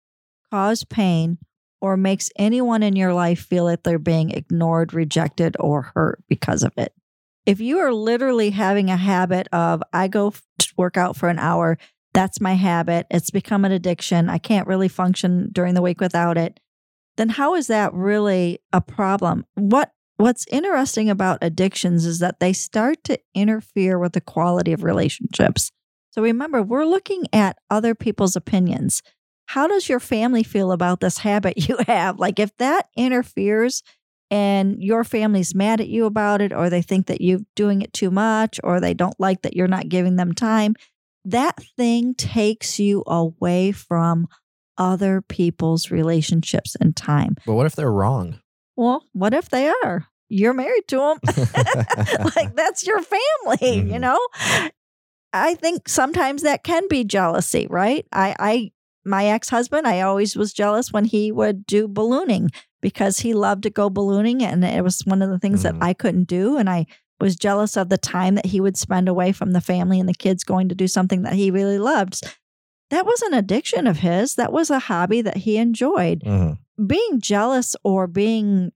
cause 0.51 0.83
pain, 0.83 1.37
or 1.81 1.97
makes 1.97 2.29
anyone 2.37 2.83
in 2.83 2.95
your 2.95 3.13
life 3.13 3.39
feel 3.39 3.65
that 3.65 3.83
they're 3.83 3.99
being 3.99 4.31
ignored, 4.31 4.93
rejected, 4.93 5.55
or 5.59 5.91
hurt 5.93 6.23
because 6.27 6.63
of 6.63 6.71
it. 6.77 6.93
If 7.45 7.59
you 7.59 7.77
are 7.79 7.93
literally 7.93 8.49
having 8.51 8.89
a 8.89 8.97
habit 8.97 9.47
of, 9.51 9.83
I 9.93 10.07
go 10.07 10.33
work 10.77 10.97
out 10.97 11.15
for 11.15 11.29
an 11.29 11.37
hour, 11.37 11.77
that's 12.13 12.41
my 12.41 12.53
habit, 12.53 13.05
it's 13.11 13.29
become 13.29 13.65
an 13.65 13.71
addiction, 13.71 14.29
I 14.29 14.37
can't 14.37 14.67
really 14.67 14.87
function 14.87 15.49
during 15.51 15.73
the 15.73 15.81
week 15.81 15.99
without 15.99 16.37
it, 16.37 16.59
then 17.17 17.29
how 17.29 17.55
is 17.55 17.67
that 17.67 17.93
really 17.93 18.59
a 18.73 18.81
problem? 18.81 19.45
What 19.55 19.91
What's 20.17 20.45
interesting 20.49 21.09
about 21.09 21.39
addictions 21.41 22.05
is 22.05 22.19
that 22.19 22.39
they 22.39 22.53
start 22.53 23.03
to 23.03 23.19
interfere 23.33 23.99
with 23.99 24.13
the 24.13 24.21
quality 24.21 24.71
of 24.71 24.81
relationships. 24.81 25.71
So 26.11 26.21
remember, 26.21 26.63
we're 26.63 26.85
looking 26.85 27.25
at 27.33 27.57
other 27.69 27.93
people's 27.93 28.37
opinions. 28.37 29.01
How 29.47 29.67
does 29.67 29.89
your 29.89 29.99
family 29.99 30.43
feel 30.43 30.71
about 30.71 31.01
this 31.01 31.17
habit 31.17 31.57
you 31.69 31.77
have? 31.85 32.17
Like, 32.17 32.39
if 32.39 32.55
that 32.57 32.87
interferes 32.95 33.83
and 34.31 34.81
your 34.81 35.03
family's 35.03 35.53
mad 35.53 35.81
at 35.81 35.89
you 35.89 36.05
about 36.05 36.41
it, 36.41 36.53
or 36.53 36.69
they 36.69 36.81
think 36.81 37.07
that 37.07 37.19
you're 37.19 37.41
doing 37.55 37.81
it 37.81 37.91
too 37.91 38.09
much, 38.09 38.59
or 38.63 38.79
they 38.79 38.93
don't 38.93 39.19
like 39.19 39.41
that 39.41 39.55
you're 39.55 39.67
not 39.67 39.89
giving 39.89 40.15
them 40.15 40.33
time, 40.33 40.75
that 41.25 41.61
thing 41.75 42.15
takes 42.15 42.79
you 42.79 43.03
away 43.05 43.73
from 43.73 44.27
other 44.77 45.21
people's 45.21 45.91
relationships 45.91 46.75
and 46.79 46.95
time. 46.95 47.35
But 47.45 47.53
what 47.53 47.65
if 47.65 47.75
they're 47.75 47.91
wrong? 47.91 48.39
Well, 48.75 49.03
what 49.13 49.33
if 49.33 49.49
they 49.49 49.67
are? 49.83 50.07
You're 50.29 50.53
married 50.53 50.87
to 50.89 50.97
them. 50.97 51.19
like 52.35 52.55
that's 52.55 52.85
your 52.85 53.01
family, 53.01 53.77
you 53.91 53.95
Mhm. 53.95 54.01
know? 54.01 54.19
I 55.33 55.55
think 55.55 55.87
sometimes 55.89 56.43
that 56.43 56.63
can 56.63 56.87
be 56.87 57.03
jealousy, 57.03 57.67
right? 57.69 58.05
I 58.11 58.35
I 58.39 58.71
my 59.07 59.25
ex-husband, 59.27 59.85
I 59.85 60.01
always 60.01 60.35
was 60.35 60.51
jealous 60.53 60.91
when 60.91 61.05
he 61.05 61.31
would 61.31 61.65
do 61.67 61.87
ballooning 61.87 62.49
because 62.81 63.19
he 63.19 63.33
loved 63.35 63.63
to 63.63 63.69
go 63.69 63.89
ballooning 63.89 64.43
and 64.43 64.63
it 64.65 64.83
was 64.83 65.01
one 65.05 65.21
of 65.21 65.29
the 65.29 65.37
things 65.39 65.59
Mhm. 65.59 65.63
that 65.63 65.75
I 65.81 65.93
couldn't 65.93 66.23
do 66.27 66.57
and 66.57 66.69
I 66.69 66.87
was 67.21 67.35
jealous 67.35 67.77
of 67.77 67.89
the 67.89 67.97
time 67.99 68.35
that 68.35 68.47
he 68.47 68.59
would 68.59 68.75
spend 68.77 69.07
away 69.07 69.31
from 69.31 69.51
the 69.51 69.61
family 69.61 69.99
and 69.99 70.09
the 70.09 70.13
kids 70.13 70.43
going 70.43 70.69
to 70.69 70.75
do 70.75 70.87
something 70.87 71.21
that 71.21 71.33
he 71.33 71.51
really 71.51 71.77
loved. 71.79 72.23
That 72.91 73.05
was 73.05 73.21
an 73.23 73.33
addiction 73.33 73.87
of 73.87 73.97
his. 73.97 74.35
That 74.35 74.53
was 74.53 74.69
a 74.69 74.79
hobby 74.79 75.21
that 75.21 75.37
he 75.37 75.57
enjoyed 75.57 76.21
Mhm. 76.21 76.57
being 76.85 77.19
jealous 77.19 77.75
or 77.83 78.07
being 78.07 78.71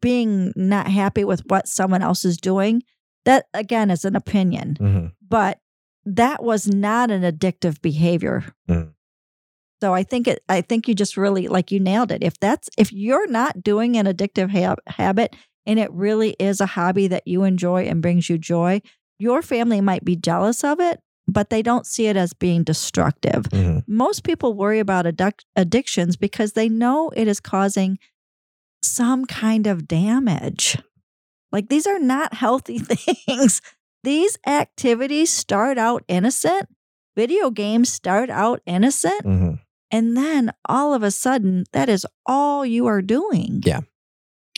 being 0.00 0.52
not 0.56 0.88
happy 0.88 1.24
with 1.24 1.42
what 1.48 1.68
someone 1.68 2.00
else 2.02 2.24
is 2.24 2.38
doing 2.38 2.82
that 3.26 3.46
again 3.52 3.90
is 3.90 4.04
an 4.06 4.16
opinion 4.16 4.76
Mhm. 4.80 5.12
but 5.26 5.58
that 6.06 6.42
was 6.42 6.66
not 6.66 7.10
an 7.10 7.20
addictive 7.22 7.82
behavior 7.82 8.44
Mm. 8.68 8.94
so 9.82 9.92
i 9.92 10.02
think 10.02 10.26
it 10.26 10.42
i 10.48 10.62
think 10.62 10.88
you 10.88 10.94
just 10.94 11.18
really 11.18 11.48
like 11.48 11.70
you 11.70 11.80
nailed 11.80 12.10
it 12.12 12.22
if 12.22 12.38
that's 12.40 12.70
if 12.78 12.92
you're 12.94 13.26
not 13.26 13.62
doing 13.62 13.96
an 13.96 14.06
addictive 14.06 14.50
ha- 14.50 14.76
habit 14.86 15.36
and 15.66 15.78
it 15.78 15.92
really 15.92 16.30
is 16.38 16.62
a 16.62 16.66
hobby 16.66 17.06
that 17.08 17.26
you 17.26 17.44
enjoy 17.44 17.84
and 17.84 18.00
brings 18.00 18.30
you 18.30 18.38
joy 18.38 18.80
your 19.18 19.42
family 19.42 19.82
might 19.82 20.04
be 20.04 20.16
jealous 20.16 20.64
of 20.64 20.80
it 20.80 21.00
but 21.26 21.48
they 21.50 21.62
don't 21.62 21.86
see 21.86 22.06
it 22.06 22.16
as 22.16 22.32
being 22.34 22.62
destructive 22.64 23.44
Mhm. 23.50 23.82
most 23.86 24.24
people 24.24 24.54
worry 24.54 24.78
about 24.78 25.06
addictions 25.56 26.16
because 26.16 26.52
they 26.52 26.68
know 26.68 27.10
it 27.16 27.26
is 27.28 27.40
causing 27.40 27.98
some 28.82 29.24
kind 29.24 29.66
of 29.66 29.88
damage. 29.88 30.76
Like 31.50 31.68
these 31.68 31.86
are 31.86 31.98
not 31.98 32.34
healthy 32.34 32.78
things. 32.80 33.62
These 34.02 34.36
activities 34.46 35.30
start 35.30 35.78
out 35.78 36.04
innocent. 36.08 36.68
Video 37.16 37.50
games 37.50 37.90
start 37.90 38.28
out 38.28 38.60
innocent. 38.66 39.24
Mhm. 39.24 39.60
And 39.90 40.16
then 40.16 40.52
all 40.68 40.92
of 40.92 41.02
a 41.02 41.10
sudden, 41.10 41.64
that 41.72 41.88
is 41.88 42.04
all 42.26 42.66
you 42.66 42.86
are 42.86 43.00
doing. 43.00 43.62
Yeah. 43.64 43.80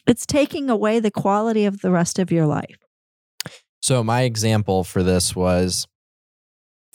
It's 0.07 0.25
taking 0.27 0.71
away 0.71 0.99
the 0.99 1.11
quality 1.11 1.65
of 1.67 1.83
the 1.83 1.91
rest 1.91 2.19
of 2.19 2.33
your 2.33 2.47
life. 2.47 2.79
So 3.83 4.03
my 4.03 4.23
example 4.23 4.83
for 4.83 5.03
this 5.03 5.37
was 5.37 5.87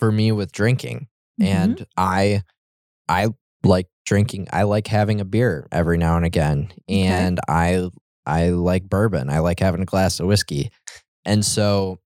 for 0.01 0.11
me 0.11 0.31
with 0.33 0.51
drinking. 0.51 1.07
Mhm. 1.39 1.47
and 1.47 1.85
I 1.95 2.41
I 3.07 3.29
like 3.63 3.87
drinking. 4.05 4.47
I 4.51 4.63
like 4.63 4.87
having 4.87 5.21
a 5.21 5.25
beer 5.25 5.67
every 5.71 5.97
now 5.97 6.17
and 6.17 6.25
again, 6.25 6.71
Okay. 6.89 7.01
and 7.03 7.39
I 7.47 7.89
I 8.25 8.49
like 8.49 8.89
bourbon. 8.89 9.29
I 9.29 9.39
like 9.39 9.59
having 9.59 9.81
a 9.81 9.85
glass 9.85 10.19
of 10.19 10.27
whiskey, 10.27 10.71
and 11.25 11.45
so 11.45 11.99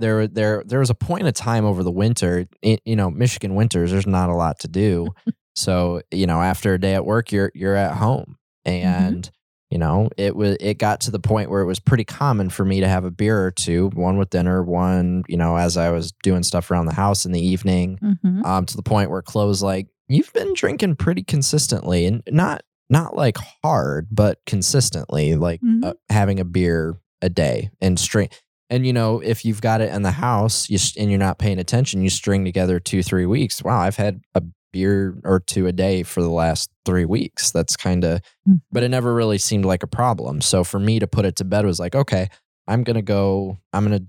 there 0.00 0.26
there 0.26 0.62
there 0.66 0.80
was 0.80 0.90
a 0.90 0.94
point 0.94 1.26
of 1.28 1.34
time 1.34 1.64
over 1.64 1.82
the 1.82 1.90
winter. 1.92 2.46
you 2.62 2.96
know, 2.96 3.10
Michigan 3.10 3.54
winters. 3.54 3.90
There's 3.92 4.06
not 4.06 4.28
a 4.30 4.34
lot 4.34 4.58
to 4.60 4.68
do, 4.68 5.08
so 5.54 6.02
you 6.10 6.26
know 6.26 6.40
after 6.42 6.74
a 6.74 6.80
day 6.80 6.94
at 6.94 7.04
work, 7.06 7.30
you're 7.32 7.52
you're 7.54 7.76
at 7.76 7.96
home, 7.96 8.36
and 8.64 9.30
you 9.70 9.78
know 9.78 10.08
it 10.16 10.36
was 10.36 10.56
it 10.60 10.78
got 10.78 11.00
to 11.02 11.10
the 11.10 11.18
point 11.18 11.50
where 11.50 11.60
it 11.62 11.66
was 11.66 11.80
pretty 11.80 12.04
common 12.04 12.50
for 12.50 12.64
me 12.64 12.80
to 12.80 12.88
have 12.88 13.04
a 13.04 13.10
beer 13.10 13.42
or 13.44 13.50
two, 13.50 13.90
one 13.94 14.16
with 14.18 14.30
dinner, 14.30 14.62
one 14.62 15.24
you 15.28 15.36
know 15.36 15.56
as 15.56 15.76
I 15.76 15.90
was 15.90 16.12
doing 16.22 16.42
stuff 16.42 16.70
around 16.70 16.86
the 16.86 16.94
house 16.94 17.24
in 17.26 17.32
the 17.32 17.44
evening 17.44 17.98
Mhm. 18.02 18.44
um, 18.44 18.66
to 18.66 18.76
the 18.76 18.82
point 18.82 19.10
where 19.10 19.22
Chloe's 19.22 19.62
like, 19.62 19.88
"You've 20.08 20.32
been 20.32 20.52
drinking 20.54 20.96
pretty 20.96 21.22
consistently, 21.22 22.06
and 22.06 22.22
not 22.30 22.62
not 22.90 23.16
like 23.16 23.36
hard, 23.62 24.08
but 24.10 24.38
consistently, 24.46 25.34
like 25.34 25.60
Mhm. 25.62 25.84
uh, 25.84 25.94
having 26.10 26.38
a 26.38 26.44
beer 26.44 26.96
a 27.22 27.28
day 27.28 27.70
and 27.80 27.98
string." 27.98 28.28
And 28.70 28.86
you 28.86 28.92
know, 28.92 29.20
if 29.20 29.44
you've 29.44 29.60
got 29.60 29.80
it 29.80 29.92
in 29.94 30.02
the 30.02 30.10
house, 30.10 30.68
you 30.70 30.78
and 30.98 31.10
you're 31.10 31.18
not 31.18 31.38
paying 31.38 31.58
attention, 31.58 32.02
you 32.02 32.10
string 32.10 32.44
together 32.44 32.78
two, 32.80 33.02
three 33.02 33.26
weeks. 33.26 33.62
Wow, 33.62 33.78
I've 33.80 33.96
had 33.96 34.20
a 34.34 34.42
beer 34.74 35.16
or 35.24 35.38
two 35.40 35.66
a 35.68 35.72
day 35.72 36.02
for 36.02 36.20
the 36.20 36.28
last 36.28 36.68
three 36.84 37.04
weeks. 37.04 37.50
That's 37.52 37.76
kind 37.76 38.04
of, 38.04 38.20
Mhm. 38.48 38.60
but 38.72 38.82
it 38.82 38.88
never 38.90 39.14
really 39.14 39.38
seemed 39.38 39.64
like 39.64 39.82
a 39.84 39.86
problem. 39.86 40.40
So 40.40 40.64
for 40.64 40.80
me 40.80 40.98
to 40.98 41.06
put 41.06 41.24
it 41.24 41.36
to 41.36 41.44
bed 41.44 41.64
was 41.64 41.78
like, 41.78 41.94
okay, 41.94 42.28
I'm 42.66 42.82
gonna 42.82 43.00
go. 43.02 43.58
I'm 43.72 43.84
gonna 43.84 44.00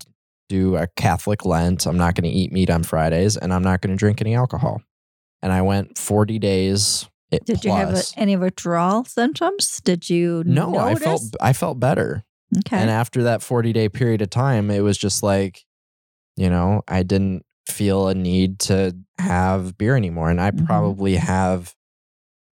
do 0.49 0.75
a 0.75 0.87
Catholic 0.95 1.45
Lent. 1.45 1.85
I'm 1.87 1.97
not 1.97 2.13
going 2.15 2.31
to 2.31 2.37
eat 2.37 2.51
meat 2.51 2.69
on 2.69 2.83
Fridays 2.83 3.35
and 3.35 3.51
I'm 3.51 3.63
not 3.63 3.81
going 3.81 3.89
to 3.95 3.97
drink 3.97 4.21
any 4.21 4.35
alcohol. 4.35 4.79
And 5.41 5.51
I 5.51 5.63
went 5.63 5.97
40 5.97 6.37
days. 6.37 7.09
It, 7.31 7.45
Did 7.45 7.65
you 7.65 7.71
have 7.71 7.95
a, 7.95 8.03
any 8.15 8.35
withdrawal 8.37 9.05
symptoms? 9.05 9.81
Did 9.83 10.07
you 10.07 10.43
No, 10.45 10.77
I 10.77 10.93
felt 10.95 11.23
I 11.41 11.53
felt 11.53 11.79
better. 11.79 12.23
okay. 12.59 12.77
And 12.77 12.89
after 12.91 13.23
that 13.23 13.41
40 13.41 13.73
day 13.73 13.89
period 13.89 14.21
of 14.21 14.29
time, 14.29 14.69
it 14.69 14.81
was 14.81 14.97
just 14.99 15.23
like, 15.23 15.65
you 16.37 16.49
know, 16.49 16.81
I 16.87 17.01
didn't 17.03 17.43
feel 17.67 18.07
a 18.07 18.15
need 18.15 18.59
to 18.59 18.95
have 19.19 19.77
beer 19.77 19.95
anymore. 19.95 20.29
And 20.29 20.39
I 20.41 20.51
Mhm. 20.51 20.65
probably 20.65 21.15
have 21.15 21.73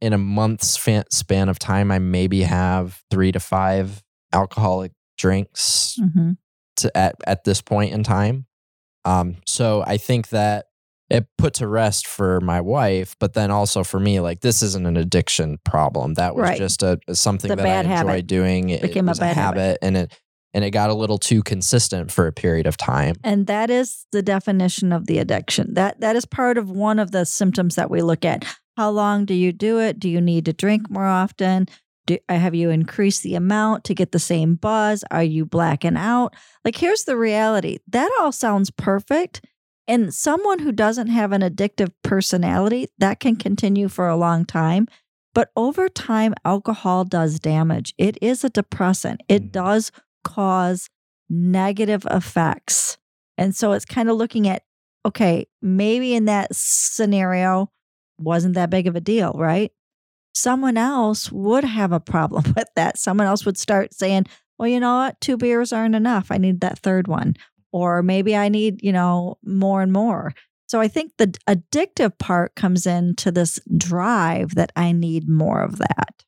in 0.01 0.12
a 0.13 0.17
month's 0.17 0.75
fan, 0.75 1.03
span 1.12 1.48
of 1.48 1.58
time, 1.60 1.89
I 1.91 1.98
maybe 2.00 2.41
have 2.43 3.01
three 3.10 3.32
to 3.32 3.39
five 3.39 4.03
alcoholic 4.34 4.91
drinks 5.17 5.98
Mhm. 6.01 6.38
to 6.77 6.98
at, 6.98 7.15
at 7.25 7.43
this 7.46 7.62
point 7.62 7.93
in 7.93 8.03
time. 8.03 8.46
Um, 9.05 9.38
so 9.46 9.84
I 9.88 9.98
think 9.98 10.29
that 10.29 10.65
it 11.10 11.27
put 11.38 11.53
to 11.55 11.67
rest 11.67 12.08
for 12.08 12.41
my 12.41 12.60
wife, 12.60 13.15
but 13.20 13.34
then 13.34 13.51
also 13.51 13.84
for 13.84 14.00
me, 14.00 14.20
like 14.20 14.41
this 14.41 14.63
isn't 14.63 14.86
an 14.88 14.98
addiction 14.98 15.60
problem. 15.63 16.15
That 16.15 16.36
was 16.36 16.43
Right. 16.43 16.58
just 16.58 16.82
a 16.84 17.00
something 17.13 17.50
that 17.50 17.60
I 17.60 17.63
habit. 17.88 18.27
doing. 18.27 18.70
It 18.70 18.82
Became 18.82 19.08
a 19.08 19.13
bad 19.15 19.36
habit. 19.38 19.77
and 19.82 19.96
it 19.96 20.20
and 20.53 20.63
it 20.63 20.72
got 20.72 20.89
a 20.89 20.93
little 20.93 21.17
too 21.17 21.41
consistent 21.43 22.12
for 22.12 22.27
a 22.27 22.31
period 22.33 22.67
of 22.67 22.77
time. 22.77 23.15
And 23.24 23.48
that 23.48 23.69
is 23.69 24.05
the 24.12 24.22
definition 24.22 24.91
of 24.91 25.07
the 25.07 25.17
addiction. 25.19 25.74
That 25.74 26.00
that 26.01 26.15
is 26.15 26.25
part 26.25 26.57
of 26.57 26.69
one 26.69 27.00
of 27.00 27.12
the 27.12 27.25
symptoms 27.25 27.75
that 27.75 27.89
we 27.89 28.01
look 28.01 28.24
at. 28.25 28.45
How 28.77 28.89
long 28.89 29.25
do 29.25 29.33
you 29.33 29.51
do 29.51 29.79
it? 29.79 30.00
Do 30.00 30.10
you 30.10 30.19
need 30.22 30.45
to 30.45 30.53
drink 30.53 30.89
more 30.89 31.05
often? 31.05 31.67
Do, 32.05 32.17
uh, 32.27 32.38
have 32.38 32.53
you 32.55 32.69
increased 32.69 33.24
the 33.24 33.36
amount 33.36 33.83
to 33.86 33.93
get 33.93 34.12
the 34.12 34.19
same 34.19 34.55
buzz? 34.55 35.03
Are 35.12 35.24
you 35.24 35.45
blacking 35.45 35.95
out? 35.95 36.36
Like, 36.65 36.75
here's 36.75 37.03
the 37.05 37.15
reality 37.15 37.77
that 37.88 38.12
all 38.19 38.31
sounds 38.31 38.72
perfect. 38.72 39.41
And 39.88 40.13
someone 40.13 40.60
who 40.60 40.72
doesn't 40.72 41.07
have 41.07 41.31
an 41.33 41.41
addictive 41.41 41.91
personality, 42.03 42.88
that 43.00 43.19
can 43.19 43.36
continue 43.36 43.88
for 43.89 44.07
a 44.07 44.15
long 44.15 44.45
time. 44.45 44.88
But 45.33 45.50
over 45.55 45.89
time, 45.89 46.33
alcohol 46.45 47.05
does 47.05 47.39
damage. 47.39 47.93
It 47.98 48.17
is 48.22 48.43
a 48.43 48.50
depressant, 48.50 49.22
it 49.27 49.45
Mhm. 49.45 49.51
does 49.51 49.91
cause 50.24 50.89
negative 51.30 52.06
effects. 52.10 52.98
And 53.38 53.56
so 53.56 53.72
it's 53.72 53.86
kind 53.86 54.10
of 54.10 54.18
looking 54.18 54.48
at, 54.48 54.63
okay, 55.06 55.48
maybe 55.62 56.13
in 56.13 56.25
that 56.25 56.56
scenario, 56.56 57.72
wasn't 58.20 58.56
that 58.56 58.70
big 58.70 58.88
of 58.88 58.96
a 58.96 59.01
deal, 59.01 59.34
right? 59.36 59.72
Someone 60.36 60.77
else 60.77 61.32
would 61.32 61.63
have 61.63 61.92
a 61.92 62.00
problem 62.00 62.44
with 62.56 62.70
that. 62.75 62.98
Someone 62.98 63.27
else 63.27 63.46
would 63.46 63.58
start 63.58 63.94
saying, 63.94 64.25
well, 64.58 64.68
you 64.68 64.80
know 64.80 64.98
what? 64.98 65.20
Two 65.20 65.38
beers 65.38 65.74
aren't 65.74 65.96
enough. 65.96 66.27
I 66.30 66.38
need 66.38 66.62
that 66.62 66.80
third 66.80 67.08
one. 67.08 67.36
Or 67.72 68.03
maybe 68.03 68.36
I 68.36 68.50
need, 68.50 68.84
you 68.84 68.92
know, 68.92 69.38
more 69.44 69.82
and 69.82 69.92
more. 69.92 70.34
So 70.68 70.80
I 70.80 70.88
think 70.88 71.13
the 71.18 71.27
addictive 71.50 72.18
part 72.18 72.56
comes 72.56 72.86
into 72.86 73.32
this 73.32 73.60
drive 73.77 74.56
that 74.56 74.72
I 74.75 74.92
need 74.92 75.27
more 75.27 75.62
of 75.62 75.77
that. 75.80 76.24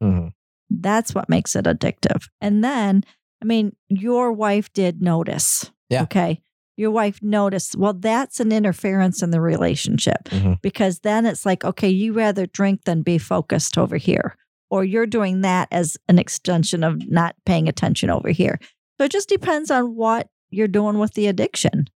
hmm 0.00 0.28
That's 0.68 1.14
what 1.14 1.28
makes 1.28 1.56
it 1.56 1.64
addictive. 1.64 2.28
And 2.40 2.62
then, 2.62 3.04
I 3.42 3.44
mean, 3.44 3.74
your 3.88 4.32
wife 4.32 4.72
did 4.72 5.00
notice. 5.02 5.70
Yeah. 5.88 6.02
Okay. 6.04 6.42
Your 6.76 6.90
wife 6.90 7.20
noticed. 7.22 7.76
Well, 7.76 7.92
that's 7.94 8.40
an 8.40 8.52
interference 8.52 9.22
in 9.22 9.30
the 9.30 9.40
relationship 9.40 10.24
Mhm. 10.30 10.60
because 10.62 11.00
then 11.00 11.26
it's 11.26 11.44
like, 11.44 11.64
okay, 11.64 11.88
you 11.90 12.12
rather 12.12 12.46
drink 12.46 12.84
than 12.84 13.02
be 13.02 13.18
focused 13.18 13.76
over 13.76 13.96
here. 13.96 14.36
Or 14.70 14.84
you're 14.84 15.06
doing 15.06 15.40
that 15.42 15.68
as 15.72 15.96
an 16.08 16.18
extension 16.18 16.84
of 16.84 17.10
not 17.10 17.34
paying 17.44 17.68
attention 17.68 18.08
over 18.08 18.30
here. 18.30 18.58
So 18.98 19.04
it 19.04 19.10
just 19.12 19.28
depends 19.28 19.70
on 19.70 19.94
what 19.96 20.28
you're 20.50 20.68
doing 20.68 20.98
with 20.98 21.14
the 21.14 21.26
addiction 21.28 21.86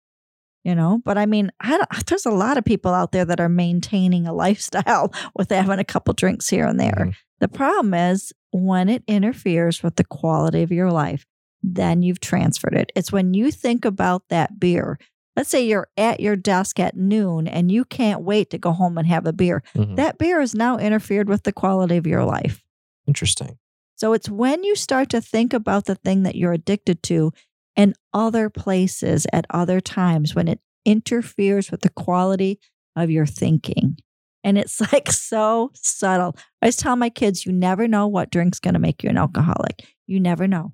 you 0.65 0.75
know 0.75 1.01
but 1.05 1.19
i 1.19 1.27
mean 1.27 1.51
I 1.61 1.71
don't, 1.77 2.07
there's 2.07 2.25
a 2.25 2.31
lot 2.31 2.57
of 2.57 2.65
people 2.65 2.95
out 2.95 3.11
there 3.13 3.25
that 3.27 3.41
are 3.41 3.49
maintaining 3.51 4.27
a 4.29 4.33
lifestyle 4.33 5.13
with 5.37 5.51
having 5.51 5.79
a 5.81 5.85
couple 5.85 6.15
drinks 6.15 6.49
here 6.49 6.65
and 6.67 6.79
there 6.81 6.93
Mhm. 7.09 7.15
the 7.41 7.49
problem 7.49 7.93
is 7.95 8.33
when 8.53 8.89
it 8.89 9.03
interferes 9.09 9.83
with 9.83 9.97
the 9.97 10.05
quality 10.05 10.63
of 10.63 10.71
your 10.73 10.91
life 10.93 11.27
then 11.66 12.02
you've 12.02 12.21
transferred 12.21 12.75
it 12.75 12.92
it's 12.94 13.11
when 13.11 13.33
you 13.35 13.50
think 13.50 13.85
about 13.85 14.23
that 14.28 14.61
beer 14.61 14.99
let's 15.37 15.49
say 15.49 15.66
you're 15.66 15.88
at 15.97 16.21
your 16.21 16.37
desk 16.37 16.78
at 16.78 16.97
noon 16.97 17.49
and 17.49 17.73
you 17.73 17.85
can't 17.85 18.21
wait 18.23 18.50
to 18.50 18.59
go 18.59 18.71
home 18.73 18.99
and 18.99 19.06
have 19.09 19.26
a 19.26 19.33
beer 19.33 19.62
Mhm. 19.75 19.97
that 19.97 20.18
beer 20.18 20.40
has 20.40 20.54
now 20.54 20.76
interfered 20.78 21.28
with 21.28 21.42
the 21.44 21.52
quality 21.52 21.97
of 21.97 22.06
your 22.06 22.25
life 22.25 22.62
Interesting. 23.06 23.59
so 23.97 24.12
it's 24.12 24.28
when 24.28 24.62
you 24.64 24.76
start 24.76 25.09
to 25.11 25.21
think 25.21 25.52
about 25.54 25.87
the 25.87 25.94
thing 25.94 26.23
that 26.25 26.35
you're 26.37 26.52
addicted 26.52 27.02
to 27.04 27.33
in 27.76 27.94
other 28.12 28.49
places 28.50 29.26
at 29.33 29.47
other 29.50 29.80
times 29.80 30.35
when 30.35 30.47
it 30.49 30.61
interferes 30.85 31.71
with 31.71 31.80
the 31.80 31.88
quality 31.88 32.61
of 32.94 33.11
your 33.11 33.26
thinking. 33.26 33.97
And 34.44 34.56
it's 34.59 34.80
like 34.92 35.11
so 35.11 35.71
subtle. 35.75 36.37
I 36.62 36.66
always 36.66 36.76
tell 36.76 36.94
my 36.94 37.11
kids, 37.11 37.44
you 37.47 37.50
never 37.52 37.88
know 37.88 38.06
what 38.06 38.30
drink's 38.30 38.61
going 38.61 38.75
to 38.75 38.78
make 38.80 39.02
you 39.02 39.11
an 39.11 39.16
alcoholic. 39.18 39.85
You 40.06 40.21
never 40.21 40.47
know. 40.47 40.73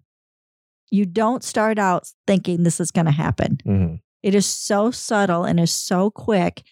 You 0.91 1.07
don't 1.07 1.45
start 1.45 1.79
out 1.79 2.11
thinking 2.27 2.63
this 2.63 2.81
is 2.81 2.91
going 2.91 3.07
to 3.07 3.13
happen. 3.13 3.59
hmm 3.65 3.95
It 4.23 4.35
is 4.35 4.47
so 4.47 4.91
subtle 4.91 5.45
and 5.45 5.59
is 5.61 5.73
so 5.73 6.11
quick. 6.11 6.63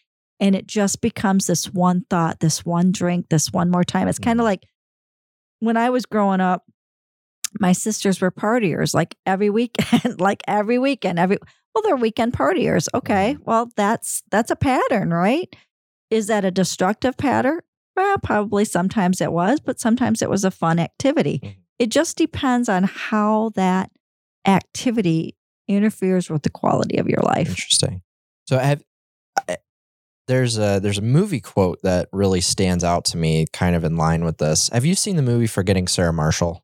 And 0.41 0.55
it 0.55 0.67
just 0.69 1.01
becomes 1.01 1.47
this 1.47 1.67
one 1.73 2.05
thought, 2.09 2.39
this 2.41 2.65
one 2.65 2.93
drink, 2.93 3.27
this 3.29 3.53
one 3.53 3.71
more 3.71 3.83
time. 3.85 4.07
It's 4.09 4.19
kind 4.21 4.39
of 4.41 4.45
like 4.45 4.65
when 5.61 5.77
I 5.77 5.91
was 5.91 6.07
growing 6.07 6.41
up, 6.41 6.63
my 7.61 7.73
sisters 7.73 8.21
were 8.21 8.31
partiers 8.31 8.95
like 8.95 9.17
every 9.27 9.51
weekend, 9.51 10.21
like 10.21 10.43
every 10.47 10.79
weekend, 10.79 11.19
every 11.19 11.39
well, 11.75 11.83
they're 11.83 11.97
weekend 11.97 12.33
partiers. 12.35 12.89
Okay. 12.95 13.37
Well, 13.45 13.71
that's 13.77 14.23
that's 14.31 14.51
a 14.51 14.57
pattern, 14.57 15.11
right? 15.11 15.55
Is 16.11 16.27
that 16.29 16.45
a 16.45 16.51
destructive 16.51 17.17
pattern? 17.17 17.61
Well, 17.97 18.19
probably 18.19 18.65
sometimes 18.65 19.21
it 19.21 19.33
was, 19.33 19.61
but 19.61 19.81
sometimes 19.81 20.23
it 20.23 20.31
was 20.31 20.45
a 20.45 20.51
fun 20.51 20.79
activity. 20.79 21.41
Mhm. 21.43 21.55
It 21.79 21.91
just 21.91 22.17
depends 22.17 22.69
on 22.69 22.85
how 22.85 23.51
that 23.55 23.91
activity 24.49 25.37
interferes 25.69 26.31
with 26.31 26.43
the 26.43 26.51
quality 26.51 26.99
of 26.99 27.09
your 27.09 27.21
life. 27.23 27.49
Interesting. 27.49 28.03
So 28.47 28.59
I 28.59 28.63
have 28.63 28.83
I- 29.49 29.59
there's 30.27 30.59
a 30.59 30.79
there's 30.81 30.99
a 30.99 31.03
movie 31.03 31.41
quote 31.41 31.81
that 31.83 32.09
really 32.13 32.41
stands 32.41 32.85
out 32.85 33.05
to 33.07 33.17
me, 33.17 33.47
kind 33.53 33.75
of 33.77 33.85
in 33.85 33.97
line 33.97 34.25
with 34.25 34.39
this. 34.39 34.69
Have 34.73 34.85
you 34.85 34.95
seen 34.95 35.17
the 35.17 35.23
movie 35.23 35.47
Forgetting 35.47 35.89
Sarah 35.89 36.13
Marshall? 36.13 36.63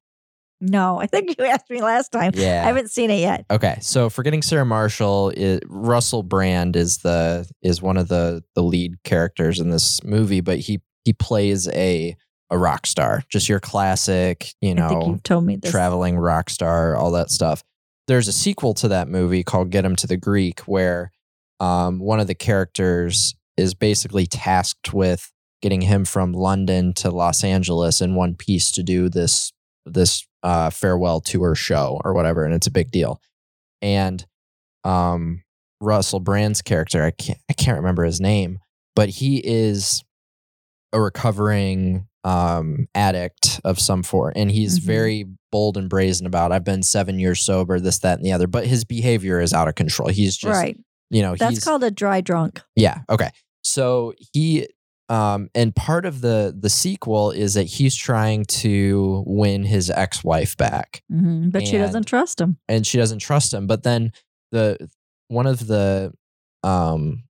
No, 0.61 0.99
I 1.01 1.07
think 1.07 1.37
you 1.39 1.45
asked 1.45 1.69
me 1.69 1.83
last 1.83 2.11
time. 2.13 2.33
Yeah. 2.35 2.63
I 2.63 2.67
haven't 2.67 2.91
seen 2.91 3.11
it 3.11 3.21
yet. 3.21 3.45
Okay, 3.51 3.77
so 3.81 4.09
forgetting 4.09 4.41
Sarah 4.41 4.65
Marshall, 4.65 5.31
is, 5.37 5.61
Russell 5.67 6.23
Brand 6.23 6.77
is 6.77 6.99
the 6.99 7.51
is 7.63 7.83
one 7.83 7.97
of 7.97 8.09
the 8.09 8.43
the 8.55 8.63
lead 8.63 9.03
characters 9.03 9.61
in 9.61 9.71
this 9.71 10.03
movie, 10.05 10.41
but 10.41 10.59
he 10.59 10.81
he 11.05 11.13
plays 11.13 11.69
a 11.69 12.17
a 12.51 12.59
rock 12.59 12.87
star, 12.87 13.23
just 13.31 13.49
your 13.49 13.61
classic, 13.61 14.55
you 14.61 14.75
know, 14.75 15.19
told 15.25 15.45
me 15.45 15.57
this. 15.57 15.71
traveling 15.71 16.17
rock 16.17 16.51
star, 16.51 16.97
all 16.97 17.11
that 17.13 17.31
stuff. 17.31 17.65
There's 18.07 18.29
a 18.29 18.33
sequel 18.33 18.75
to 18.75 18.89
that 18.89 19.09
movie 19.09 19.43
called 19.43 19.71
Get 19.71 19.85
Him 19.85 19.97
to 19.97 20.07
the 20.07 20.17
Greek, 20.17 20.61
where 20.61 21.11
um, 21.61 21.99
one 21.99 22.21
of 22.21 22.27
the 22.27 22.35
characters 22.35 23.35
is 23.57 23.75
basically 23.75 24.27
tasked 24.27 24.93
with 24.93 25.33
getting 25.63 25.83
him 25.83 26.05
from 26.05 26.33
London 26.33 26.93
to 26.93 27.11
Los 27.11 27.43
Angeles 27.43 28.01
in 28.01 28.15
one 28.15 28.35
piece 28.35 28.71
to 28.73 28.83
do 28.83 29.09
this 29.09 29.53
this 29.87 30.27
uh, 30.43 30.71
farewell 30.71 31.21
tour 31.21 31.55
show 31.55 32.01
or 32.05 32.13
whatever, 32.13 32.45
and 32.45 32.55
it's 32.55 32.67
a 32.67 32.71
big 32.71 32.91
deal. 32.91 33.21
And 33.81 34.25
um, 34.83 35.43
Russell 35.81 36.21
Brand's 36.21 36.63
character, 36.63 37.03
I 37.03 37.11
can't 37.13 37.39
I 37.49 37.55
can't 37.55 37.79
remember 37.79 38.05
his 38.05 38.21
name, 38.21 38.59
but 38.95 39.09
he 39.09 39.39
is 39.39 40.03
a 40.93 41.01
recovering 41.01 42.07
um, 42.25 42.87
addict 42.95 43.61
of 43.65 43.79
some 43.79 44.03
form, 44.03 44.33
and 44.37 44.51
he's 44.51 44.79
Mhm. 44.81 44.83
very 44.85 45.27
bold 45.53 45.77
and 45.77 45.89
brazen 45.91 46.27
about 46.27 46.51
I've 46.53 46.65
been 46.65 46.83
seven 46.83 47.19
years 47.19 47.41
sober, 47.41 47.79
this, 47.79 47.99
that, 48.01 48.19
and 48.19 48.27
the 48.27 48.33
other. 48.33 48.47
But 48.47 48.67
his 48.67 48.85
behavior 48.85 49.41
is 49.41 49.53
out 49.53 49.69
of 49.69 49.75
control. 49.75 50.09
He's 50.09 50.37
just 50.37 50.53
right. 50.59 50.79
you 51.11 51.23
know 51.23 51.37
That's 51.37 51.63
called 51.63 51.85
a 51.85 51.91
dry 51.91 52.21
drunk. 52.23 52.61
yeah. 52.77 53.03
Okay. 53.11 53.31
So 53.63 54.15
he 54.33 54.67
um 55.11 55.51
and 55.55 55.77
part 55.77 56.07
of 56.07 56.23
the 56.23 56.57
the 56.59 56.71
sequel 56.71 57.31
is 57.31 57.53
that 57.55 57.65
he's 57.65 57.95
trying 57.95 58.47
to 58.47 59.23
win 59.27 59.63
his 59.65 59.91
ex-wife 59.91 60.57
back 60.57 61.03
hmm 61.11 61.51
But 61.51 61.67
she 61.67 61.77
doesn't 61.77 62.07
trust 62.07 62.41
him. 62.41 62.57
and 62.69 62.87
she 62.87 62.97
doesn't 62.97 63.19
trust 63.19 63.53
him. 63.53 63.67
But 63.67 63.83
then 63.83 64.13
the 64.51 64.89
one 65.29 65.47
of 65.47 65.67
the 65.67 66.13
um 66.63 67.25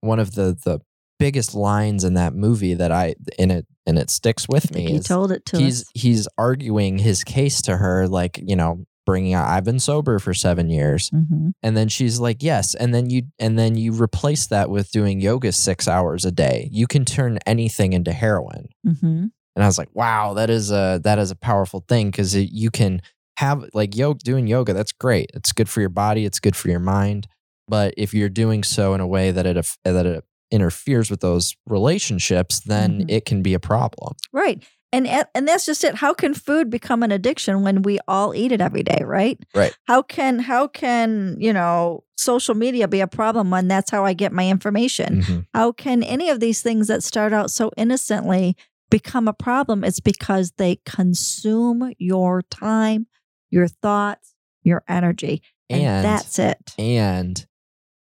one 0.00 0.18
of 0.18 0.34
the 0.34 0.56
the 0.64 0.80
biggest 1.18 1.54
lines 1.54 2.04
in 2.04 2.14
that 2.14 2.34
movie 2.34 2.74
that 2.74 2.92
I 2.92 3.14
in 3.38 3.50
it 3.50 3.66
and 3.86 3.98
it 3.98 4.10
sticks 4.10 4.48
with 4.48 4.72
me 4.74 4.86
he 4.92 5.00
told 5.00 5.32
it 5.32 5.44
to 5.46 5.58
he's 5.58 5.82
us. 5.82 5.90
he's 5.94 6.28
arguing 6.36 6.98
his 6.98 7.24
case 7.24 7.62
to 7.62 7.76
her 7.76 8.06
like, 8.06 8.40
you 8.42 8.56
know, 8.56 8.84
bringing 9.06 9.32
out 9.34 9.48
I've 9.48 9.64
been 9.64 9.78
sober 9.78 10.18
for 10.18 10.34
7 10.34 10.68
years. 10.68 11.08
hmm 11.10 11.50
And 11.62 11.76
then 11.76 11.88
she's 11.88 12.18
like, 12.20 12.42
"Yes." 12.42 12.74
And 12.74 12.92
then 12.94 13.08
you 13.08 13.22
and 13.38 13.58
then 13.58 13.76
you 13.76 13.92
replace 13.92 14.48
that 14.48 14.68
with 14.68 14.90
doing 14.90 15.20
yoga 15.20 15.52
6 15.52 15.88
hours 15.88 16.24
a 16.24 16.32
day. 16.32 16.68
You 16.72 16.86
can 16.86 17.04
turn 17.04 17.38
anything 17.46 17.92
into 17.92 18.12
heroin. 18.12 18.68
hmm 18.84 19.26
And 19.54 19.64
I 19.64 19.66
was 19.66 19.78
like, 19.78 19.88
"Wow, 19.94 20.34
that 20.34 20.50
is 20.50 20.70
a 20.70 21.00
that 21.04 21.18
is 21.18 21.30
a 21.30 21.36
powerful 21.36 21.84
thing 21.88 22.12
cuz 22.12 22.34
you 22.34 22.70
can 22.70 23.00
have 23.38 23.64
like 23.74 23.96
yoga 23.96 24.18
doing 24.24 24.46
yoga, 24.46 24.72
that's 24.72 24.92
great. 24.92 25.30
It's 25.34 25.52
good 25.52 25.68
for 25.68 25.80
your 25.80 25.88
body, 25.90 26.24
it's 26.24 26.40
good 26.40 26.56
for 26.56 26.68
your 26.68 26.80
mind. 26.80 27.26
But 27.68 27.94
if 27.96 28.12
you're 28.12 28.28
doing 28.28 28.62
so 28.64 28.92
in 28.94 29.00
a 29.00 29.06
way 29.06 29.30
that 29.30 29.46
it 29.46 29.56
that 29.84 30.06
it 30.06 30.24
interferes 30.50 31.10
with 31.10 31.20
those 31.20 31.54
relationships, 31.66 32.60
then 32.60 33.00
Mhm. 33.02 33.10
it 33.10 33.24
can 33.24 33.42
be 33.42 33.54
a 33.54 33.60
problem. 33.60 34.14
Right. 34.32 34.62
And 34.92 35.06
and 35.34 35.46
that's 35.48 35.66
just 35.66 35.82
it. 35.84 35.96
How 35.96 36.14
can 36.14 36.32
food 36.32 36.70
become 36.70 37.02
an 37.02 37.10
addiction 37.12 37.62
when 37.62 37.82
we 37.82 37.98
all 38.08 38.34
eat 38.34 38.52
it 38.52 38.60
every 38.60 38.82
day, 38.84 39.02
right? 39.04 39.38
Right. 39.54 39.76
How 39.84 40.00
can 40.02 40.38
how 40.38 40.68
can, 40.68 41.36
you 41.40 41.52
know, 41.52 42.04
social 42.16 42.54
media 42.54 42.86
be 42.88 43.00
a 43.00 43.06
problem 43.08 43.50
when 43.50 43.68
that's 43.68 43.90
how 43.90 44.04
I 44.06 44.12
get 44.14 44.32
my 44.32 44.48
information? 44.48 45.22
Mhm. 45.22 45.46
How 45.52 45.72
can 45.72 46.02
any 46.02 46.30
of 46.30 46.40
these 46.40 46.62
things 46.62 46.86
that 46.86 47.02
start 47.02 47.32
out 47.32 47.50
so 47.50 47.72
innocently 47.76 48.56
become 48.88 49.26
a 49.28 49.32
problem? 49.34 49.82
It's 49.84 50.00
because 50.00 50.52
they 50.56 50.78
consume 50.86 51.92
your 51.98 52.42
time, 52.42 53.06
your 53.50 53.66
thoughts, 53.68 54.34
your 54.62 54.82
energy. 54.88 55.42
And, 55.68 55.82
And 55.82 56.04
that's 56.04 56.38
it. 56.38 56.74
and 56.78 57.44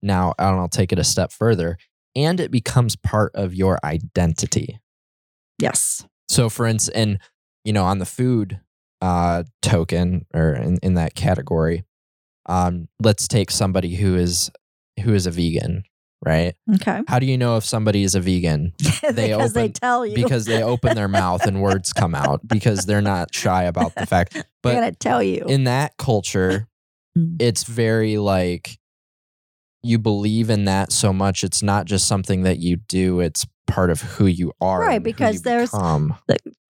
now 0.01 0.33
and 0.39 0.59
I'll 0.59 0.67
take 0.67 0.91
it 0.91 0.97
a 0.99 1.03
step 1.03 1.31
further 1.31 1.77
and 2.15 2.39
it 2.39 2.51
becomes 2.51 2.95
part 2.95 3.31
of 3.35 3.53
your 3.55 3.79
identity 3.83 4.79
Yes. 5.59 6.05
so 6.29 6.49
for 6.49 6.65
instance 6.65 6.95
and 6.95 7.19
you 7.63 7.73
know 7.73 7.83
on 7.85 7.99
the 7.99 8.05
food 8.05 8.59
uh 9.01 9.43
token 9.61 10.25
or 10.33 10.53
in, 10.53 10.77
in 10.83 10.93
that 10.95 11.15
category 11.15 11.83
um 12.47 12.87
let's 12.99 13.27
take 13.27 13.51
somebody 13.51 13.95
who 13.95 14.15
is 14.15 14.49
who 15.03 15.13
is 15.13 15.25
a 15.27 15.31
vegan 15.31 15.83
right 16.25 16.55
Okay. 16.75 17.01
how 17.07 17.17
do 17.19 17.25
you 17.25 17.37
know 17.37 17.57
if 17.57 17.65
somebody 17.65 18.03
is 18.03 18.13
a 18.15 18.19
vegan 18.19 18.73
They 19.11 19.29
because 19.29 19.53
they 19.53 19.69
tell 19.69 20.05
you. 20.05 20.15
because 20.15 20.45
they 20.45 20.61
open 20.63 20.95
their 20.95 21.07
mouth 21.07 21.45
and 21.47 21.61
words 21.61 21.93
come 21.93 22.13
out 22.15 22.47
because 22.47 22.85
they're 22.85 23.01
not 23.01 23.33
shy 23.33 23.63
about 23.63 23.95
the 23.95 24.05
fact 24.05 24.43
but 24.63 24.73
gonna 24.75 24.91
tell 24.91 25.21
you. 25.23 25.45
in 25.45 25.65
that 25.65 25.97
culture 25.97 26.67
Mm. 27.17 27.41
it's 27.41 27.65
very 27.65 28.17
like 28.17 28.79
you 29.83 29.97
believe 29.97 30.49
in 30.49 30.65
that 30.65 30.91
so 30.91 31.11
much 31.13 31.43
it's 31.43 31.63
not 31.63 31.85
just 31.85 32.07
something 32.07 32.43
that 32.43 32.59
you 32.59 32.77
do 32.77 33.19
it's 33.19 33.45
part 33.67 33.89
of 33.89 34.01
who 34.01 34.25
you 34.25 34.51
are 34.61 34.79
Right, 34.81 35.01
because 35.01 35.41
there's- 35.43 35.71
become. 35.71 36.15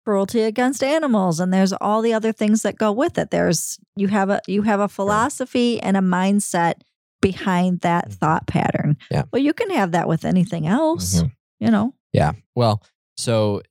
cruelty 0.05 0.41
against 0.41 0.83
animals 0.83 1.39
and 1.39 1.53
there's 1.53 1.73
all 1.73 2.01
the 2.01 2.13
other 2.13 2.31
things 2.31 2.63
that 2.63 2.75
go 2.75 2.91
with 2.91 3.17
it 3.19 3.29
there's 3.29 3.77
you 3.95 4.07
have 4.07 4.29
a 4.31 4.41
you 4.47 4.63
have 4.63 4.79
a 4.79 4.87
philosophy 4.87 5.79
and 5.79 5.95
a 5.95 5.99
mindset 6.01 6.73
behind 7.21 7.81
that 7.81 8.09
Mhm. 8.09 8.13
thought 8.13 8.47
pattern 8.47 8.97
Yeah. 9.11 9.23
well 9.31 9.41
you 9.41 9.53
can 9.53 9.69
have 9.69 9.91
that 9.91 10.07
with 10.07 10.25
anything 10.25 10.65
else 10.65 11.21
Mhm. 11.21 11.31
you 11.59 11.69
know 11.71 11.93
Yeah. 12.13 12.31
Well, 12.55 12.81
so 13.15 13.61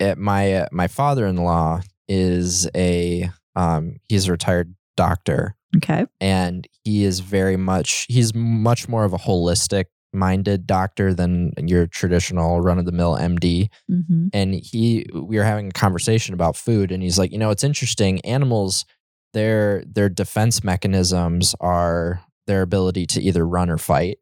uh, 0.00 0.14
my 0.16 0.52
uh, 0.54 0.66
my 0.72 0.88
father 0.88 1.26
in 1.26 1.36
law 1.36 1.80
is 2.08 2.68
a 2.74 3.30
um, 3.54 3.96
he's 4.08 4.26
a 4.26 4.32
retired 4.32 4.74
doctor, 4.96 5.54
Okay. 5.76 6.06
and 6.20 6.66
he 6.84 7.04
is 7.04 7.20
very 7.20 7.56
much 7.56 8.06
he's 8.08 8.34
much 8.34 8.88
more 8.88 9.04
of 9.04 9.12
a 9.12 9.18
holistic 9.18 9.86
minded 10.12 10.66
doctor 10.66 11.12
than 11.12 11.52
your 11.58 11.86
traditional 11.88 12.60
run 12.60 12.78
of 12.78 12.84
the 12.84 12.92
mill 12.92 13.16
MD. 13.16 13.68
hmm 13.88 14.28
And 14.32 14.54
he 14.54 15.06
we 15.12 15.36
were 15.38 15.44
having 15.44 15.68
a 15.68 15.72
conversation 15.72 16.34
about 16.34 16.56
food, 16.56 16.92
and 16.92 17.02
he's 17.02 17.18
like, 17.18 17.32
you 17.32 17.38
know, 17.38 17.50
it's 17.50 17.64
interesting. 17.64 18.20
Animals, 18.20 18.84
their 19.32 19.82
their 19.86 20.08
defense 20.08 20.62
mechanisms 20.62 21.54
are 21.60 22.20
their 22.46 22.62
ability 22.62 23.06
to 23.06 23.20
either 23.22 23.46
run 23.46 23.70
or 23.70 23.78
fight. 23.78 24.18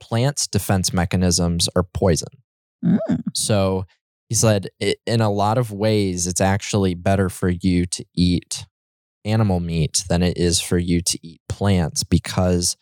Plants' 0.00 0.46
defense 0.46 0.92
mechanisms 0.92 1.68
are 1.74 1.82
poison. 1.82 2.28
Mm. 2.84 2.98
So 3.34 3.86
he 4.28 4.34
said, 4.34 4.68
"I- 4.82 4.96
in 5.06 5.20
a 5.20 5.30
lot 5.30 5.58
of 5.58 5.72
ways, 5.72 6.26
it's 6.26 6.40
actually 6.40 6.94
better 6.94 7.28
for 7.28 7.48
you 7.48 7.86
to 7.86 8.04
eat 8.14 8.66
animal 9.24 9.60
meat 9.60 10.04
than 10.08 10.22
it 10.22 10.36
is 10.36 10.60
for 10.60 10.78
you 10.78 11.00
to 11.00 11.18
eat 11.26 11.40
plants 11.48 12.04
because, 12.04 12.76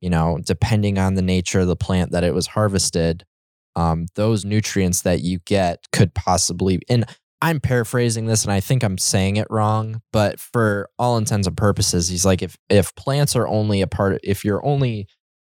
you 0.00 0.10
know, 0.10 0.38
depending 0.44 0.98
on 0.98 1.14
the 1.14 1.22
nature 1.22 1.60
of 1.60 1.66
the 1.66 1.76
plant 1.76 2.12
that 2.12 2.24
it 2.24 2.34
was 2.34 2.48
harvested, 2.48 3.24
um, 3.76 4.06
those 4.14 4.44
nutrients 4.44 5.02
that 5.02 5.20
you 5.20 5.40
get 5.46 5.84
could 5.92 6.14
possibly, 6.14 6.80
and 6.88 7.04
I'm 7.42 7.60
paraphrasing 7.60 8.26
this 8.26 8.44
and 8.44 8.52
I 8.52 8.60
think 8.60 8.82
I'm 8.82 8.98
saying 8.98 9.36
it 9.36 9.46
wrong, 9.50 10.00
but 10.12 10.40
for 10.40 10.88
all 10.98 11.18
intents 11.18 11.46
and 11.46 11.56
purposes, 11.56 12.08
he's 12.08 12.24
like, 12.24 12.42
if, 12.42 12.56
if 12.68 12.94
plants 12.94 13.36
are 13.36 13.46
only 13.46 13.82
a 13.82 13.86
part, 13.86 14.20
if 14.22 14.44
you're 14.44 14.64
only 14.64 15.06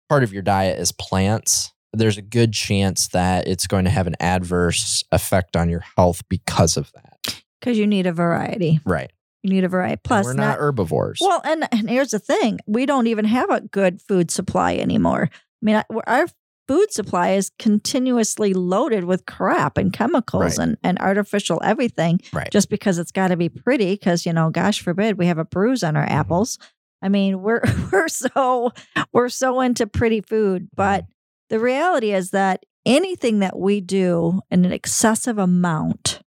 part 0.08 0.23
of 0.23 0.34
your 0.34 0.43
diet 0.43 0.80
is 0.80 0.91
plants, 0.91 1.71
there's 1.93 2.17
a 2.17 2.21
good 2.21 2.54
chance 2.54 3.08
that 3.10 3.47
it's 3.47 3.67
going 3.67 3.86
to 3.86 3.91
have 3.91 4.08
an 4.08 4.15
adverse 4.19 5.04
effect 5.12 5.56
on 5.56 5.69
your 5.69 5.84
health 5.97 6.21
because 6.30 6.78
of 6.78 6.91
that. 6.93 7.41
Because 7.60 7.78
you 7.78 7.88
need 7.88 8.06
a 8.06 8.13
variety. 8.13 8.80
Right. 8.86 9.12
You 9.43 9.52
need 9.52 9.63
a 9.63 9.69
variety. 9.69 10.02
Plus, 10.04 10.25
we're 10.25 10.34
not, 10.34 10.58
herbivores. 10.58 11.19
Well, 11.21 11.41
and, 11.45 11.67
and 11.71 11.89
here's 11.89 12.12
the 12.12 12.19
thing 12.19 12.60
we 12.67 12.86
don't 12.86 13.08
even 13.08 13.25
have 13.25 13.49
a 13.49 13.62
good 13.62 14.02
food 14.02 14.32
supply 14.32 14.75
anymore. 14.75 15.30
I 15.32 15.38
mean, 15.62 15.75
I- 15.78 15.86
our 16.08 16.28
food 16.67 16.91
supply 16.91 17.32
is 17.32 17.49
continuously 17.58 18.54
loaded 18.54 19.04
with 19.06 19.25
crap 19.25 19.78
and 19.78 19.91
chemicals 19.93 20.60
Right. 20.60 20.67
and, 20.67 20.78
and 20.84 20.99
artificial 20.99 21.60
everything 21.63 22.19
right. 22.34 22.52
just 22.52 22.69
because 22.69 22.99
it's 22.99 23.12
got 23.12 23.30
to 23.30 23.38
be 23.38 23.49
pretty. 23.49 23.93
Because, 23.93 24.25
you 24.25 24.34
know, 24.34 24.49
gosh 24.52 24.82
forbid 24.82 25.17
we 25.17 25.25
have 25.28 25.38
a 25.39 25.45
bruise 25.45 25.84
on 25.84 25.95
our 25.95 26.04
Mm-hmm. 26.06 26.13
apples. 26.19 26.60
I 27.02 27.08
mean, 27.10 27.41
we're 27.41 27.62
we're 27.91 28.08
so 28.10 28.71
we're 29.13 29.30
so 29.30 29.62
into 29.62 29.88
pretty 29.88 30.21
food, 30.21 30.67
but 30.75 31.04
Mm-hmm. 31.04 31.12
the 31.56 31.60
reality 31.60 32.13
is 32.13 32.32
that 32.32 32.65
anything 32.86 33.39
that 33.39 33.58
we 33.58 33.82
do 33.82 34.41
in 34.52 34.63
an 34.65 34.71
excessive 34.71 35.38
amount, 35.38 36.21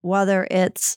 whether 0.00 0.46
it's 0.50 0.96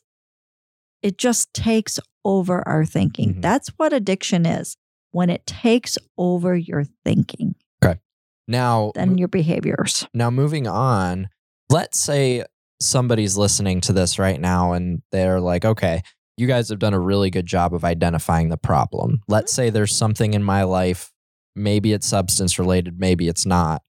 it 1.01 1.17
just 1.17 1.53
takes 1.53 1.99
over 2.25 2.67
our 2.67 2.85
thinking. 2.85 3.35
Mhm. 3.35 3.41
That's 3.41 3.69
what 3.77 3.93
addiction 3.93 4.45
is. 4.45 4.75
When 5.11 5.29
it 5.29 5.45
takes 5.47 5.97
over 6.17 6.55
your 6.55 6.83
thinking, 7.05 7.55
Okay. 7.83 7.99
now, 8.47 8.91
then 8.95 9.17
your 9.17 9.27
behaviors. 9.29 10.05
now 10.13 10.29
moving 10.29 10.67
on, 10.67 11.29
let's 11.69 11.99
say 11.99 12.43
somebody's 12.81 13.37
listening 13.37 13.81
to 13.81 13.93
this 13.93 14.19
right 14.19 14.39
now 14.39 14.73
and 14.73 15.01
they're 15.11 15.39
like, 15.39 15.65
okay, 15.65 16.01
you 16.37 16.45
guys 16.45 16.69
have 16.69 16.77
done 16.77 16.93
a 16.93 16.99
really 16.99 17.31
good 17.31 17.47
job 17.47 17.73
of 17.73 17.83
identifying 17.83 18.49
the 18.49 18.57
problem. 18.57 19.21
Let's 19.27 19.51
say 19.51 19.69
there's 19.71 19.95
something 19.95 20.33
in 20.35 20.43
my 20.43 20.63
life, 20.63 21.11
maybe 21.55 21.93
it's 21.93 22.05
substance 22.05 22.59
related, 22.59 22.99
maybe 22.99 23.27
it's 23.27 23.45
not, 23.47 23.81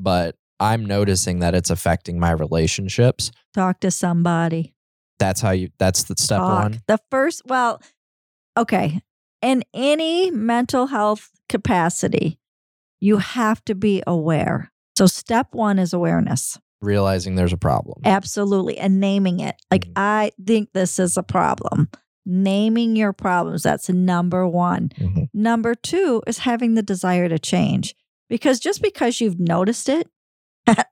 but 0.00 0.36
I'm 0.60 0.84
noticing 0.86 1.40
that 1.40 1.54
it's 1.56 1.70
affecting 1.70 2.20
my 2.20 2.30
relationships. 2.30 3.32
Talk 3.52 3.80
to 3.80 3.90
somebody. 3.90 4.74
That's 5.18 5.40
how 5.40 5.50
you, 5.52 5.70
that's 5.78 6.04
the 6.04 6.14
step 6.18 6.38
Talk. 6.40 6.62
one. 6.62 6.82
The 6.86 6.98
first, 7.10 7.42
well, 7.46 7.80
okay. 8.56 9.00
In 9.42 9.64
any 9.74 10.30
mental 10.30 10.86
health 10.86 11.30
capacity, 11.48 12.38
you 13.00 13.18
have 13.18 13.64
to 13.66 13.74
be 13.74 14.02
aware. 14.06 14.72
So, 14.96 15.06
step 15.06 15.48
one 15.52 15.78
is 15.78 15.92
awareness. 15.92 16.58
Realizing 16.80 17.34
there's 17.34 17.52
a 17.52 17.56
problem. 17.58 18.00
Absolutely. 18.04 18.78
And 18.78 19.00
naming 19.00 19.40
it. 19.40 19.56
Like, 19.70 19.86
Mhm. 19.86 19.92
I 19.96 20.32
think 20.44 20.70
this 20.72 20.98
is 20.98 21.16
a 21.16 21.22
problem. 21.22 21.88
Naming 22.24 22.96
your 22.96 23.12
problems. 23.12 23.62
That's 23.62 23.88
number 23.88 24.46
one. 24.48 24.90
Mhm. 24.98 25.28
Number 25.32 25.74
two 25.74 26.22
is 26.26 26.38
having 26.38 26.74
the 26.74 26.82
desire 26.82 27.28
to 27.28 27.38
change. 27.38 27.94
Because 28.28 28.58
just 28.58 28.82
because 28.82 29.20
you've 29.20 29.38
noticed 29.38 29.88
it, 29.88 30.08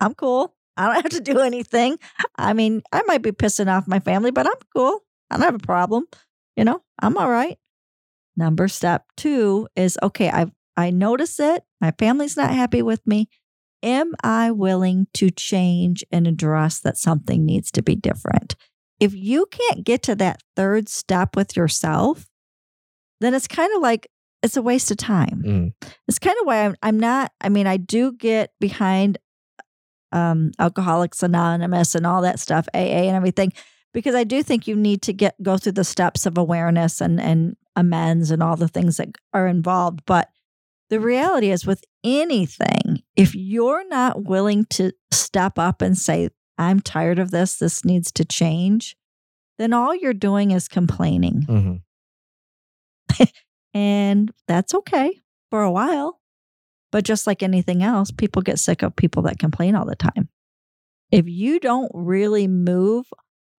I'm 0.00 0.14
cool. 0.14 0.54
I 0.76 0.86
don't 0.86 1.02
have 1.02 1.12
to 1.12 1.20
do 1.20 1.40
anything. 1.40 1.98
I 2.36 2.52
mean, 2.52 2.82
I 2.92 3.02
might 3.06 3.22
be 3.22 3.32
pissing 3.32 3.70
off 3.70 3.86
my 3.86 4.00
family, 4.00 4.30
but 4.30 4.46
I'm 4.46 4.52
cool. 4.74 5.00
I 5.30 5.36
don't 5.36 5.44
have 5.44 5.54
a 5.54 5.58
problem. 5.58 6.06
You 6.56 6.64
know, 6.64 6.82
I'm 7.00 7.16
all 7.16 7.30
right. 7.30 7.58
Number 8.36 8.68
step 8.68 9.04
two 9.16 9.68
is 9.76 9.98
okay, 10.02 10.30
I 10.30 10.46
I 10.76 10.90
notice 10.90 11.38
it. 11.38 11.64
My 11.80 11.92
family's 11.98 12.36
not 12.36 12.50
happy 12.50 12.82
with 12.82 13.06
me. 13.06 13.28
Am 13.82 14.12
I 14.22 14.50
willing 14.50 15.06
to 15.14 15.30
change 15.30 16.04
and 16.10 16.26
address 16.26 16.80
that 16.80 16.96
something 16.96 17.44
needs 17.44 17.70
to 17.72 17.82
be 17.82 17.94
different? 17.94 18.54
If 19.00 19.14
you 19.14 19.46
can't 19.46 19.84
get 19.84 20.02
to 20.04 20.14
that 20.16 20.40
third 20.56 20.88
step 20.88 21.34
with 21.36 21.56
yourself, 21.56 22.28
then 23.20 23.34
it's 23.34 23.48
kind 23.48 23.74
of 23.74 23.82
like 23.82 24.08
it's 24.42 24.56
a 24.56 24.62
waste 24.62 24.90
of 24.90 24.96
time. 24.96 25.42
Mm. 25.44 25.88
It's 26.08 26.18
kind 26.18 26.36
of 26.40 26.46
why 26.46 26.64
I'm, 26.64 26.76
I'm 26.82 26.98
not, 26.98 27.32
I 27.40 27.48
mean, 27.48 27.66
I 27.66 27.76
do 27.76 28.12
get 28.12 28.50
behind 28.60 29.18
um, 30.12 30.52
Alcoholics 30.58 31.22
Anonymous 31.22 31.94
and 31.94 32.06
all 32.06 32.22
that 32.22 32.38
stuff, 32.40 32.66
AA 32.74 33.06
and 33.08 33.16
everything, 33.16 33.52
because 33.92 34.14
I 34.14 34.24
do 34.24 34.42
think 34.42 34.66
you 34.66 34.76
need 34.76 35.02
to 35.02 35.12
get 35.12 35.34
go 35.42 35.56
through 35.58 35.72
the 35.72 35.84
steps 35.84 36.26
of 36.26 36.38
awareness 36.38 37.00
and, 37.00 37.20
and 37.20 37.56
amends 37.76 38.30
and 38.30 38.42
all 38.42 38.56
the 38.56 38.68
things 38.68 38.96
that 38.98 39.08
are 39.32 39.46
involved. 39.46 40.02
But 40.06 40.28
the 40.90 41.00
reality 41.00 41.50
is, 41.50 41.66
with 41.66 41.84
anything, 42.04 43.02
if 43.16 43.34
you're 43.34 43.86
not 43.88 44.24
willing 44.24 44.66
to 44.70 44.92
step 45.10 45.58
up 45.58 45.80
and 45.82 45.96
say, 45.96 46.28
I'm 46.58 46.80
tired 46.80 47.18
of 47.18 47.30
this, 47.30 47.56
this 47.56 47.84
needs 47.84 48.12
to 48.12 48.24
change, 48.24 48.96
then 49.58 49.72
all 49.72 49.94
you're 49.94 50.12
doing 50.12 50.50
is 50.50 50.68
complaining. 50.68 51.46
Mhm. 51.48 51.82
And 53.74 54.30
that's 54.46 54.74
okay 54.74 55.22
for 55.50 55.62
a 55.62 55.70
while. 55.70 56.20
But 56.92 57.04
just 57.04 57.26
like 57.26 57.42
anything 57.42 57.82
else, 57.82 58.10
people 58.12 58.42
get 58.42 58.58
sick 58.60 58.82
of 58.82 58.94
people 58.94 59.22
that 59.22 59.38
complain 59.40 59.74
all 59.74 59.86
the 59.86 59.96
time. 59.96 60.28
If 61.10 61.26
you 61.28 61.58
don't 61.58 61.90
really 61.92 62.46
move, 62.46 63.06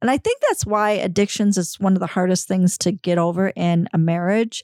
and 0.01 0.09
I 0.09 0.17
think 0.17 0.39
that's 0.47 0.65
why 0.65 0.91
addictions 0.91 1.57
is 1.57 1.79
one 1.79 1.93
of 1.93 1.99
the 1.99 2.07
hardest 2.07 2.47
things 2.47 2.77
to 2.79 2.91
get 2.91 3.17
over 3.17 3.49
in 3.55 3.87
a 3.93 3.97
marriage 3.97 4.63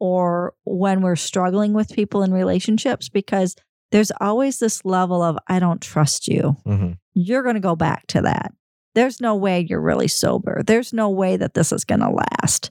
or 0.00 0.52
when 0.64 1.00
we're 1.00 1.16
struggling 1.16 1.72
with 1.72 1.92
people 1.92 2.22
in 2.22 2.32
relationships, 2.32 3.08
because 3.08 3.56
there's 3.90 4.12
always 4.20 4.58
this 4.58 4.84
level 4.84 5.22
of, 5.22 5.38
I 5.48 5.58
don't 5.58 5.80
trust 5.80 6.28
you 6.28 6.56
Mhm. 6.66 6.98
you're 7.14 7.42
going 7.42 7.54
to 7.54 7.60
go 7.60 7.74
back 7.74 8.06
to 8.08 8.20
that. 8.22 8.52
There's 8.94 9.20
no 9.20 9.34
way 9.34 9.66
you're 9.68 9.80
really 9.80 10.08
sober. 10.08 10.62
There's 10.64 10.92
no 10.92 11.08
way 11.10 11.36
that 11.36 11.54
this 11.54 11.72
is 11.72 11.84
going 11.84 12.00
to 12.00 12.10
last. 12.10 12.70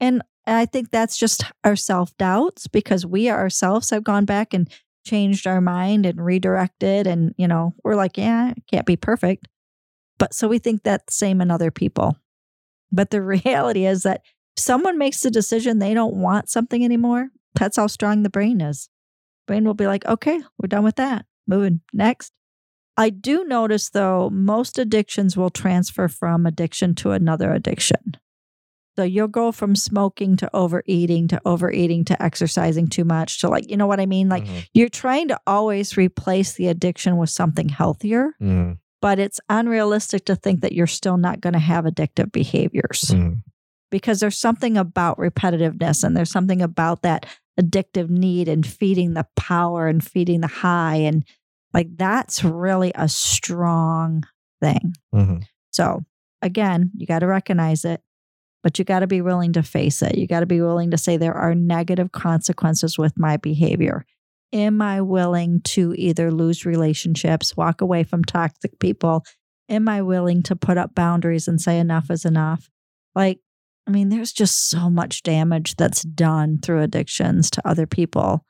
And 0.00 0.22
I 0.46 0.66
think 0.66 0.90
that's 0.90 1.16
just 1.16 1.44
our 1.64 1.76
self 1.76 2.16
doubts 2.18 2.66
because 2.68 3.04
we 3.06 3.30
ourselves 3.30 3.90
have 3.90 4.04
gone 4.04 4.24
back 4.26 4.52
and 4.54 4.68
changed 5.06 5.46
our 5.46 5.60
mind 5.60 6.04
and 6.04 6.22
redirected. 6.22 7.06
And, 7.06 7.34
you 7.38 7.48
know, 7.48 7.74
we're 7.84 7.94
like, 7.94 8.18
yeah, 8.18 8.50
it 8.50 8.62
can't 8.70 8.86
be 8.86 8.96
perfect. 8.96 9.48
But 10.18 10.34
so 10.34 10.48
we 10.48 10.58
think 10.58 10.82
that 10.82 11.10
same 11.10 11.40
in 11.40 11.50
other 11.50 11.70
people. 11.70 12.16
But 12.92 13.10
the 13.10 13.22
reality 13.44 13.86
is 13.86 14.02
that 14.02 14.22
someone 14.56 14.98
makes 14.98 15.20
the 15.20 15.30
decision 15.30 15.78
they 15.78 15.94
don't 15.94 16.16
want 16.16 16.50
something 16.50 16.84
anymore, 16.84 17.28
that's 17.54 17.76
how 17.76 17.86
strong 17.86 18.22
the 18.22 18.30
brain 18.30 18.60
is. 18.60 18.88
Brain 19.46 19.64
will 19.64 19.74
be 19.74 19.86
like, 19.86 20.04
okay, 20.06 20.40
we're 20.58 20.68
done 20.68 20.84
with 20.84 20.96
that. 20.96 21.24
Moving 21.46 21.80
next. 21.92 22.32
I 22.96 23.10
do 23.10 23.44
notice 23.44 23.90
though, 23.90 24.30
most 24.30 24.78
addictions 24.78 25.36
will 25.36 25.50
transfer 25.50 26.08
from 26.08 26.46
addiction 26.46 26.94
to 26.96 27.12
another 27.12 27.52
addiction. 27.52 28.16
So 28.96 29.02
you'll 29.04 29.28
go 29.28 29.52
from 29.52 29.76
smoking 29.76 30.36
to 30.36 30.50
overeating 30.54 31.28
to 31.28 31.40
overeating 31.44 32.04
to 32.06 32.22
exercising 32.22 32.88
too 32.88 33.04
much 33.04 33.40
to 33.40 33.48
like, 33.48 33.70
you 33.70 33.76
know 33.76 33.86
what 33.86 34.00
I 34.00 34.06
mean? 34.06 34.28
Like 34.30 34.44
Mhm. 34.44 34.66
you're 34.72 34.88
trying 34.88 35.28
to 35.28 35.38
always 35.46 35.96
replace 35.98 36.54
the 36.54 36.68
addiction 36.68 37.18
with 37.18 37.28
something 37.30 37.68
healthier, 37.68 38.30
Mhm. 38.40 38.78
but 39.02 39.18
it's 39.18 39.38
unrealistic 39.50 40.24
to 40.26 40.34
think 40.36 40.62
that 40.62 40.72
you're 40.72 40.86
still 40.86 41.18
not 41.18 41.42
going 41.42 41.52
to 41.52 41.58
have 41.58 41.84
addictive 41.84 42.32
behaviors 42.32 43.02
Mhm. 43.10 43.42
because 43.90 44.20
there's 44.20 44.38
something 44.38 44.78
about 44.78 45.18
repetitiveness 45.18 46.02
and 46.02 46.16
there's 46.16 46.30
something 46.30 46.62
about 46.62 47.02
that 47.02 47.26
addictive 47.60 48.08
need 48.08 48.48
and 48.48 48.66
feeding 48.66 49.12
the 49.14 49.26
power 49.36 49.88
and 49.88 50.02
feeding 50.02 50.40
the 50.40 50.46
high 50.46 50.96
and 50.96 51.24
like 51.74 51.88
that's 51.98 52.42
really 52.42 52.92
a 52.94 53.08
strong 53.08 54.24
thing. 54.62 54.94
Mhm. 55.14 55.42
So 55.70 56.04
again, 56.40 56.90
you 56.96 57.06
got 57.06 57.18
to 57.18 57.26
recognize 57.26 57.84
it, 57.84 58.00
but 58.66 58.80
you 58.80 58.84
got 58.84 58.98
to 58.98 59.06
be 59.06 59.20
willing 59.20 59.52
to 59.52 59.62
face 59.62 60.02
it. 60.02 60.18
You 60.18 60.26
got 60.26 60.40
to 60.40 60.46
be 60.46 60.60
willing 60.60 60.90
to 60.90 60.98
say 60.98 61.16
there 61.16 61.36
are 61.36 61.54
negative 61.54 62.10
consequences 62.10 62.98
with 62.98 63.16
my 63.16 63.36
behavior. 63.36 64.04
am 64.52 64.82
I 64.82 65.02
willing 65.02 65.60
to 65.66 65.94
either 65.96 66.32
lose 66.32 66.66
relationships, 66.66 67.56
walk 67.56 67.80
away 67.80 68.02
from 68.02 68.24
toxic 68.24 68.80
people? 68.80 69.24
Am 69.68 69.88
I 69.88 70.02
willing 70.02 70.42
to 70.42 70.56
put 70.56 70.78
up 70.78 70.96
boundaries 70.96 71.46
and 71.46 71.60
say 71.60 71.78
enough 71.78 72.10
is 72.10 72.24
enough? 72.24 72.68
Like, 73.14 73.38
I 73.86 73.92
mean, 73.92 74.08
there's 74.08 74.32
just 74.32 74.68
so 74.68 74.90
much 74.90 75.22
damage 75.22 75.76
that's 75.76 76.02
done 76.02 76.58
through 76.60 76.82
addictions 76.82 77.52
to 77.52 77.68
other 77.68 77.86
people. 77.86 78.44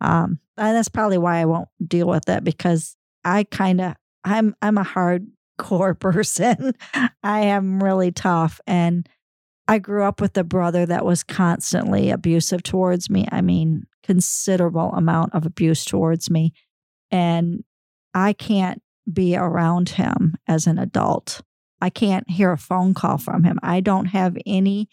Um, 0.00 0.38
and 0.56 0.74
that's 0.74 0.88
probably 0.88 1.18
why 1.18 1.36
I 1.36 1.44
won't 1.44 1.68
deal 1.86 2.06
with 2.06 2.30
it 2.30 2.44
because 2.44 2.96
I 3.26 3.44
kind 3.44 3.82
of 3.82 3.94
I'm 4.24 4.54
I'm 4.62 4.78
a 4.78 4.84
hardcore 4.84 6.00
person. 6.00 6.72
I 7.22 7.40
am 7.40 7.84
really 7.84 8.10
tough 8.10 8.58
and 8.66 9.06
I 9.70 9.78
grew 9.78 10.02
up 10.02 10.20
with 10.20 10.36
a 10.36 10.42
brother 10.42 10.84
that 10.84 11.04
was 11.04 11.22
constantly 11.22 12.10
abusive 12.10 12.64
towards 12.64 13.08
me. 13.08 13.28
I 13.30 13.40
mean, 13.40 13.86
considerable 14.02 14.90
amount 14.94 15.32
of 15.32 15.46
abuse 15.46 15.84
towards 15.84 16.28
me. 16.28 16.54
And 17.12 17.62
I 18.12 18.32
can't 18.32 18.82
be 19.12 19.36
around 19.36 19.90
him 19.90 20.34
as 20.48 20.66
an 20.66 20.76
adult. 20.76 21.42
I 21.80 21.88
can't 21.88 22.28
hear 22.28 22.50
a 22.50 22.58
phone 22.58 22.94
call 22.94 23.16
from 23.16 23.44
him. 23.44 23.60
I 23.62 23.78
don't 23.78 24.06
have 24.06 24.36
any 24.44 24.88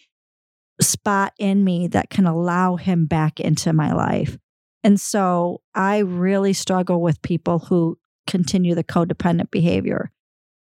spot 0.79 1.33
in 1.39 1.63
me 1.63 1.87
that 1.87 2.11
can 2.11 2.27
allow 2.27 2.75
him 2.75 3.07
back 3.07 3.39
into 3.39 3.73
my 3.73 3.91
life. 3.91 4.37
And 4.83 5.01
so 5.01 5.61
I 5.73 5.97
really 5.97 6.53
struggle 6.53 7.01
with 7.01 7.23
people 7.23 7.57
who 7.57 7.97
continue 8.27 8.75
the 8.75 8.83
codependent 8.83 9.49
behavior 9.49 10.11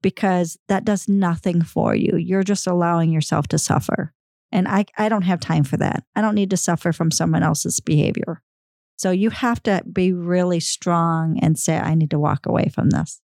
because 0.02 0.58
that 0.68 0.86
does 0.86 1.08
nothing 1.08 1.62
for 1.62 1.96
you. 1.96 2.18
You're 2.18 2.44
just 2.44 2.68
allowing 2.68 3.12
yourself 3.12 3.48
to 3.50 3.58
suffer. 3.58 4.14
And 4.52 4.68
I, 4.68 4.86
I 4.98 5.08
don't 5.10 5.22
have 5.24 5.40
time 5.40 5.64
for 5.64 5.78
that. 5.78 6.04
I 6.16 6.22
don't 6.22 6.36
need 6.36 6.50
to 6.50 6.58
suffer 6.58 6.92
from 6.92 7.12
someone 7.12 7.44
else's 7.44 7.80
behavior. 7.80 8.42
So 8.98 9.12
you 9.12 9.30
have 9.30 9.64
to 9.64 9.82
be 9.92 10.12
really 10.14 10.60
strong 10.60 11.40
and 11.42 11.58
say, 11.58 11.78
I 11.78 11.96
need 11.96 12.12
to 12.12 12.20
walk 12.20 12.46
away 12.46 12.70
from 12.74 12.90
this. 12.90 13.22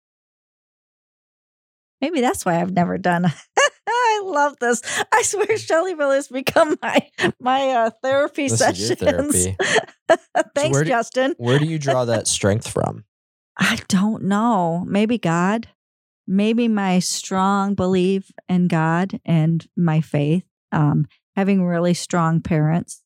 Maybe 2.01 2.21
that's 2.21 2.45
why 2.45 2.61
I've 2.61 2.73
never 2.73 2.99
done. 2.99 3.27
I 3.89 4.21
love 4.25 4.57
this. 4.61 4.83
I 5.13 5.23
swear 5.23 5.47
Shellyville 5.47 6.15
has 6.15 6.29
become 6.29 6.77
my 6.83 6.99
my 7.41 7.69
uh, 7.71 7.91
therapy 8.03 8.49
This 8.49 8.61
is 8.61 8.89
your 8.89 8.97
sessions. 8.97 9.47
therapy. 9.47 9.57
Thanks, 10.55 10.75
where 10.75 10.85
do- 10.85 10.91
Justin. 10.91 11.35
Where 11.39 11.59
do 11.59 11.65
you 11.67 11.79
draw 11.81 12.05
that 12.05 12.27
strength 12.29 12.69
from? 12.69 13.05
I 13.59 13.79
don't 13.89 14.25
know. 14.25 14.85
Maybe 14.87 15.19
God. 15.19 15.69
Maybe 16.27 16.69
my 16.69 16.99
strong 16.99 17.75
belief 17.75 18.31
in 18.49 18.69
God 18.69 19.21
and 19.25 19.67
my 19.77 20.01
faith. 20.01 20.45
Um, 20.73 21.07
having 21.37 21.65
really 21.65 21.95
strong 21.95 22.41
parents. 22.41 23.03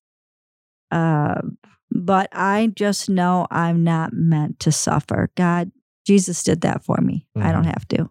Uh, 0.90 1.40
but 1.90 2.28
I 2.32 2.72
just 2.74 3.08
know 3.10 3.46
I'm 3.50 3.82
not 3.84 4.12
meant 4.12 4.60
to 4.60 4.72
suffer. 4.72 5.30
God, 5.36 5.72
Jesus 6.06 6.42
did 6.42 6.60
that 6.62 6.84
for 6.84 6.98
me. 6.98 7.26
I 7.36 7.52
don't 7.52 7.64
Mhm. 7.64 7.74
have 7.74 7.86
to. 7.88 8.10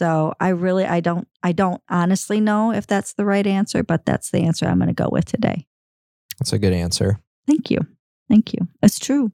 So 0.00 0.34
I 0.40 0.48
really, 0.48 0.84
I 0.86 1.00
don't, 1.00 1.28
I 1.42 1.52
don't 1.52 1.82
honestly 1.88 2.40
know 2.40 2.72
if 2.72 2.86
that's 2.86 3.12
the 3.14 3.24
right 3.24 3.46
answer, 3.46 3.82
but 3.82 4.06
that's 4.06 4.30
the 4.30 4.40
answer 4.40 4.66
I'm 4.66 4.78
going 4.78 4.88
to 4.88 4.94
go 4.94 5.08
with 5.10 5.24
today. 5.26 5.66
That's 6.38 6.52
a 6.52 6.58
good 6.58 6.72
answer. 6.72 7.20
Thank 7.46 7.70
you. 7.70 7.78
Thank 8.28 8.52
you. 8.52 8.68
It's 8.82 8.98
true. 8.98 9.32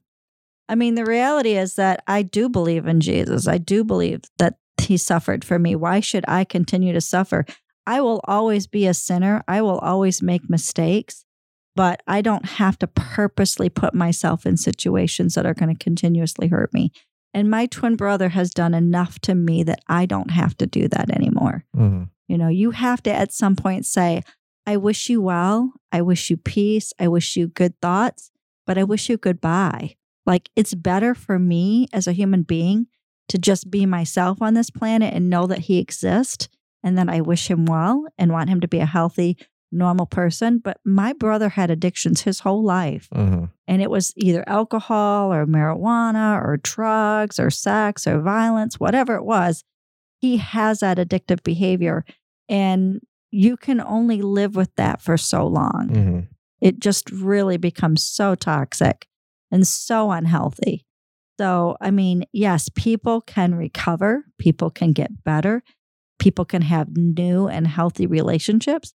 I 0.69 0.75
mean, 0.75 0.95
the 0.95 1.05
reality 1.05 1.57
is 1.57 1.75
that 1.75 2.03
I 2.07 2.21
do 2.21 2.47
believe 2.47 2.85
in 2.87 3.01
Jesus. 3.01 3.47
I 3.47 3.57
do 3.57 3.83
believe 3.83 4.21
that 4.37 4.57
he 4.83 4.97
suffered 4.97 5.43
for 5.43 5.59
me. 5.59 5.75
Why 5.75 5.99
should 5.99 6.25
I 6.27 6.43
continue 6.43 6.93
to 6.93 7.01
suffer? 7.01 7.45
I 7.85 8.01
will 8.01 8.21
always 8.25 8.67
be 8.67 8.85
a 8.85 8.93
sinner. 8.93 9.43
I 9.47 9.61
will 9.61 9.79
always 9.79 10.21
make 10.21 10.49
mistakes, 10.49 11.25
but 11.75 12.03
I 12.07 12.21
don't 12.21 12.45
have 12.45 12.77
to 12.79 12.87
purposely 12.87 13.69
put 13.69 13.93
myself 13.93 14.45
in 14.45 14.57
situations 14.57 15.33
that 15.35 15.45
are 15.45 15.53
going 15.53 15.75
to 15.75 15.83
continuously 15.83 16.47
hurt 16.47 16.73
me. 16.73 16.91
And 17.33 17.49
my 17.49 17.65
twin 17.65 17.95
brother 17.95 18.29
has 18.29 18.51
done 18.51 18.73
enough 18.73 19.19
to 19.21 19.35
me 19.35 19.63
that 19.63 19.79
I 19.87 20.05
don't 20.05 20.31
have 20.31 20.57
to 20.57 20.67
do 20.67 20.87
that 20.89 21.09
anymore. 21.09 21.65
Mhm. 21.75 22.09
You 22.27 22.37
know, 22.37 22.49
you 22.49 22.71
have 22.71 23.01
to 23.03 23.11
at 23.11 23.33
some 23.33 23.55
point 23.55 23.85
say, 23.85 24.21
I 24.65 24.77
wish 24.77 25.09
you 25.09 25.21
well. 25.21 25.73
I 25.91 26.01
wish 26.01 26.29
you 26.29 26.37
peace. 26.37 26.93
I 26.99 27.07
wish 27.07 27.35
you 27.35 27.47
good 27.47 27.79
thoughts, 27.81 28.31
but 28.67 28.77
I 28.77 28.83
wish 28.83 29.09
you 29.09 29.17
goodbye. 29.17 29.95
Like, 30.25 30.49
it's 30.55 30.73
better 30.75 31.15
for 31.15 31.39
me 31.39 31.87
as 31.91 32.05
a 32.05 32.13
human 32.13 32.43
being 32.43 32.87
to 33.29 33.37
just 33.37 33.71
be 33.71 33.85
myself 33.85 34.41
on 34.41 34.53
this 34.53 34.69
planet 34.69 35.13
and 35.13 35.29
know 35.29 35.47
that 35.47 35.59
he 35.59 35.79
exists. 35.79 36.49
And 36.83 36.97
then 36.97 37.09
I 37.09 37.21
wish 37.21 37.49
him 37.49 37.65
well 37.65 38.05
and 38.17 38.31
want 38.31 38.49
him 38.49 38.59
to 38.61 38.67
be 38.67 38.79
a 38.79 38.85
healthy, 38.85 39.37
normal 39.71 40.05
person. 40.05 40.57
But 40.57 40.79
my 40.83 41.13
brother 41.13 41.49
had 41.49 41.69
addictions 41.71 42.21
his 42.21 42.39
whole 42.41 42.63
life. 42.63 43.07
Mhm. 43.13 43.49
And 43.67 43.81
it 43.81 43.89
was 43.89 44.13
either 44.17 44.43
alcohol 44.47 45.31
or 45.31 45.45
marijuana 45.45 46.43
or 46.43 46.57
drugs 46.57 47.39
or 47.39 47.49
sex 47.49 48.05
or 48.07 48.19
violence, 48.19 48.79
whatever 48.79 49.15
it 49.15 49.23
was. 49.23 49.63
He 50.19 50.37
has 50.37 50.79
that 50.79 50.97
addictive 50.97 51.43
behavior. 51.43 52.03
And 52.49 52.99
you 53.29 53.55
can 53.55 53.79
only 53.79 54.21
live 54.21 54.55
with 54.55 54.75
that 54.75 55.01
for 55.01 55.15
so 55.17 55.47
long. 55.47 55.87
Mhm. 55.89 56.27
It 56.59 56.79
just 56.79 57.09
really 57.11 57.57
becomes 57.57 58.03
so 58.03 58.35
toxic 58.35 59.07
and 59.49 59.65
so 59.65 60.11
unhealthy. 60.11 60.85
So, 61.41 61.75
I 61.81 61.89
mean, 61.89 62.25
yes, 62.33 62.69
people 62.69 63.19
can 63.19 63.55
recover, 63.55 64.25
people 64.37 64.69
can 64.69 64.93
get 64.93 65.23
better, 65.23 65.63
people 66.19 66.45
can 66.45 66.61
have 66.61 66.95
new 66.95 67.47
and 67.47 67.65
healthy 67.65 68.05
relationships, 68.05 68.93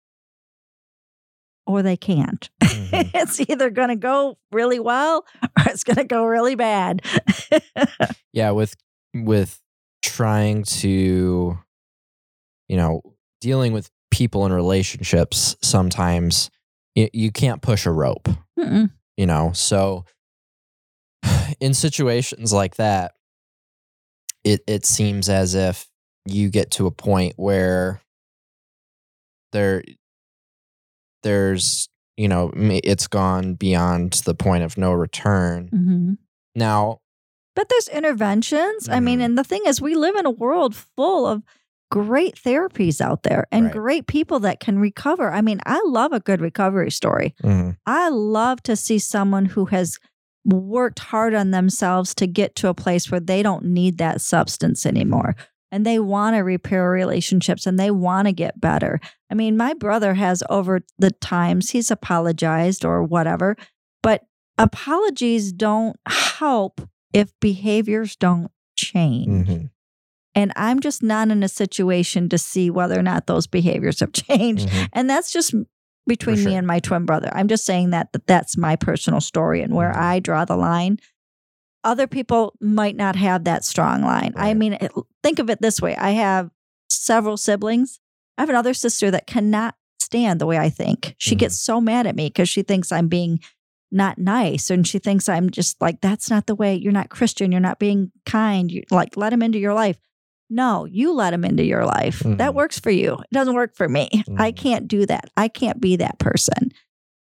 or 1.67 1.83
they 1.83 1.97
can't. 1.97 2.51
Mhm. 2.63 3.11
it's 3.15 3.41
either 3.41 3.71
going 3.71 3.89
to 3.89 3.97
go 3.97 4.37
really 4.53 4.79
well 4.79 5.25
or 5.43 5.65
it's 5.69 5.85
going 5.85 5.97
to 5.97 6.05
go 6.05 6.27
really 6.27 6.55
bad. 6.55 7.01
yeah 8.35 8.51
with 8.51 8.75
with 9.15 9.59
trying 10.05 10.65
to 10.65 11.59
you 12.69 12.77
know 12.77 13.01
dealing 13.41 13.73
with 13.73 13.91
people 14.11 14.45
in 14.45 14.53
relationships 14.53 15.57
sometimes 15.63 16.51
you, 16.95 17.09
you 17.15 17.33
can't 17.33 17.63
push 17.63 17.87
a 17.87 17.91
rope 17.91 18.29
Mm-mm. 18.59 18.91
you 19.17 19.25
know 19.25 19.53
so 19.55 20.05
in 21.61 21.75
situations 21.75 22.53
like 22.53 22.77
that 22.77 23.13
it 24.45 24.61
it 24.67 24.85
seems 24.87 25.29
as 25.29 25.55
if 25.55 25.87
you 26.27 26.51
get 26.51 26.71
to 26.73 26.87
a 26.87 26.91
point 26.91 27.35
where 27.37 28.01
there 29.53 29.83
there's 31.23 31.89
you 32.17 32.29
know 32.29 32.51
it's 32.57 33.07
gone 33.07 33.55
beyond 33.55 34.13
the 34.25 34.35
point 34.35 34.63
of 34.65 34.77
no 34.77 34.93
return 34.93 35.69
Mhm. 35.73 36.19
now 36.55 36.99
But 37.57 37.69
there's 37.69 37.87
interventions. 37.87 38.89
I 38.89 38.99
mean, 38.99 39.21
Mhm. 39.21 39.25
and 39.27 39.39
the 39.39 39.45
thing 39.45 39.63
is, 39.65 39.81
we 39.81 39.95
live 39.95 40.17
in 40.17 40.27
a 40.27 40.31
world 40.31 40.75
full 40.75 41.25
of 41.25 41.45
great 41.89 42.35
therapies 42.35 43.01
out 43.01 43.23
there 43.23 43.47
and 43.53 43.67
Right. 43.67 43.73
great 43.73 44.07
people 44.09 44.41
that 44.41 44.59
can 44.59 44.81
recover. 44.81 45.31
I 45.33 45.41
mean, 45.41 45.61
I 45.65 45.81
love 45.87 46.13
a 46.13 46.19
good 46.19 46.41
recovery 46.41 46.91
story. 46.91 47.33
mhm, 47.45 47.77
I 47.87 48.09
love 48.09 48.61
to 48.65 48.75
see 48.75 48.99
someone 48.99 49.45
who 49.45 49.67
has 49.67 50.01
worked 50.45 50.99
hard 50.99 51.35
on 51.35 51.51
themselves 51.51 52.15
to 52.17 52.27
get 52.27 52.55
to 52.57 52.69
a 52.69 52.75
place 52.75 53.11
where 53.11 53.21
they 53.21 53.43
don't 53.43 53.65
need 53.65 53.99
that 53.99 54.21
substance 54.21 54.85
anymore 54.85 55.35
and 55.73 55.85
they 55.85 55.99
want 55.99 56.37
to 56.37 56.41
repair 56.41 56.89
relationships 56.91 57.67
and 57.67 57.81
they 57.81 57.91
want 57.91 58.27
to 58.27 58.33
get 58.33 58.61
better. 58.61 59.01
I 59.31 59.35
mean, 59.35 59.57
my 59.57 59.75
brother 59.75 60.15
has 60.15 60.43
over 60.49 60.81
the 60.99 61.11
times 61.11 61.71
he's 61.71 61.91
apologized 61.91 62.85
or 62.85 63.03
whatever, 63.03 63.57
but 64.03 64.23
apologies 64.59 65.53
don't 65.53 65.97
help 66.07 66.81
if 67.13 67.33
behaviors 67.41 68.15
don't 68.17 68.51
change. 68.77 69.49
mhm, 69.49 69.71
And 70.35 70.53
I'm 70.57 70.81
just 70.81 71.03
not 71.03 71.31
in 71.31 71.43
a 71.43 71.49
situation 71.49 72.29
to 72.29 72.39
see 72.39 72.71
whether 72.71 72.99
or 72.99 73.03
not 73.03 73.27
those 73.27 73.47
behaviors 73.47 74.01
have 74.01 74.13
changed. 74.13 74.69
mhm. 74.69 74.89
And 74.93 75.09
that's 75.09 75.33
just 75.33 75.55
between 76.07 76.37
sure. 76.37 76.47
me 76.47 76.57
and 76.57 76.67
my 76.67 76.79
twin 76.81 77.05
brother. 77.07 77.31
I'm 77.33 77.49
just 77.49 77.65
saying 77.65 77.91
that, 77.91 78.13
that 78.13 78.27
that's 78.27 78.57
my 78.57 78.77
personal 78.77 79.21
story 79.21 79.63
and 79.63 79.75
where 79.75 79.93
Mhm. 79.93 79.97
I 79.97 80.21
draw 80.21 80.45
the 80.45 80.57
line. 80.57 80.99
Other 81.83 82.07
people 82.07 82.55
might 82.61 82.97
not 82.97 83.17
have 83.17 83.45
that 83.45 83.65
strong 83.65 84.03
line. 84.03 84.33
I 84.37 84.55
mean, 84.55 84.75
it- 84.75 84.93
think 85.23 85.39
of 85.39 85.51
it 85.51 85.61
this 85.61 85.81
way 85.81 85.97
I 85.97 86.11
have 86.13 86.51
several 86.89 87.37
siblings. 87.37 88.01
I 88.39 88.43
have 88.43 88.51
another 88.51 88.75
sister 88.75 89.11
that 89.11 89.27
cannot 89.27 89.77
stand 90.01 90.41
the 90.41 90.47
way 90.47 90.59
I 90.59 90.71
think. 90.71 91.15
She 91.19 91.35
Mhm. 91.35 91.39
gets 91.39 91.59
so 91.59 91.81
mad 91.81 92.07
at 92.07 92.17
me 92.17 92.27
because 92.27 92.49
she 92.49 92.63
thinks 92.63 92.91
I'm 92.93 93.09
being 93.09 93.41
not 93.91 94.19
nice 94.19 94.71
and 94.71 94.87
she 94.87 94.99
thinks 94.99 95.29
I'm 95.29 95.51
just 95.51 95.81
like, 95.81 96.01
that's 96.01 96.29
not 96.31 96.47
the 96.47 96.55
way. 96.55 96.75
You're 96.75 96.93
not 96.93 97.11
Christian. 97.11 97.53
You're 97.53 97.61
not 97.61 97.79
being 97.79 98.11
kind. 98.27 98.71
You 98.71 98.83
like 98.91 99.17
let 99.17 99.33
him 99.33 99.43
into 99.43 99.59
your 99.59 99.75
life. 99.75 99.99
No, 100.51 100.85
you 100.85 101.13
let 101.13 101.33
him 101.35 101.45
into 101.45 101.65
your 101.65 101.85
life. 101.85 102.21
That 102.21 102.53
Mhm. 102.53 102.55
works 102.55 102.79
for 102.79 102.91
you. 102.91 103.15
It 103.15 103.33
doesn't 103.33 103.55
work 103.55 103.75
for 103.75 103.89
me. 103.89 104.09
I 104.37 104.53
Mhm. 104.53 104.57
can't 104.57 104.89
do 104.89 105.07
that. 105.07 105.31
I 105.37 105.49
can't 105.49 105.81
be 105.81 105.97
that 105.97 106.19
person. 106.19 106.71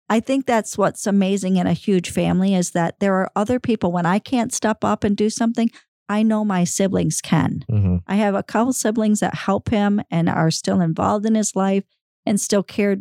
I 0.09 0.19
think 0.19 0.45
that's 0.45 0.77
what's 0.77 1.07
amazing 1.07 1.55
in 1.55 1.65
a 1.65 1.73
huge 1.73 2.09
family 2.11 2.53
is 2.53 2.71
that 2.71 2.99
there 2.99 3.15
are 3.15 3.31
other 3.35 3.59
people 3.59 3.91
when 3.91 4.05
I 4.05 4.19
can't 4.19 4.53
step 4.53 4.83
up 4.83 5.03
and 5.03 5.15
do 5.15 5.29
something, 5.29 5.69
I 6.09 6.21
know 6.21 6.43
my 6.43 6.65
siblings 6.65 7.21
can. 7.21 7.63
Mhm. 7.71 8.01
I 8.05 8.15
have 8.15 8.35
a 8.35 8.43
couple 8.43 8.73
siblings 8.73 9.21
that 9.21 9.33
help 9.33 9.69
him 9.69 10.01
and 10.11 10.27
are 10.29 10.51
still 10.51 10.81
involved 10.81 11.25
in 11.25 11.35
his 11.35 11.55
life 11.55 11.85
and 12.25 12.39
still 12.39 12.61
care 12.63 12.97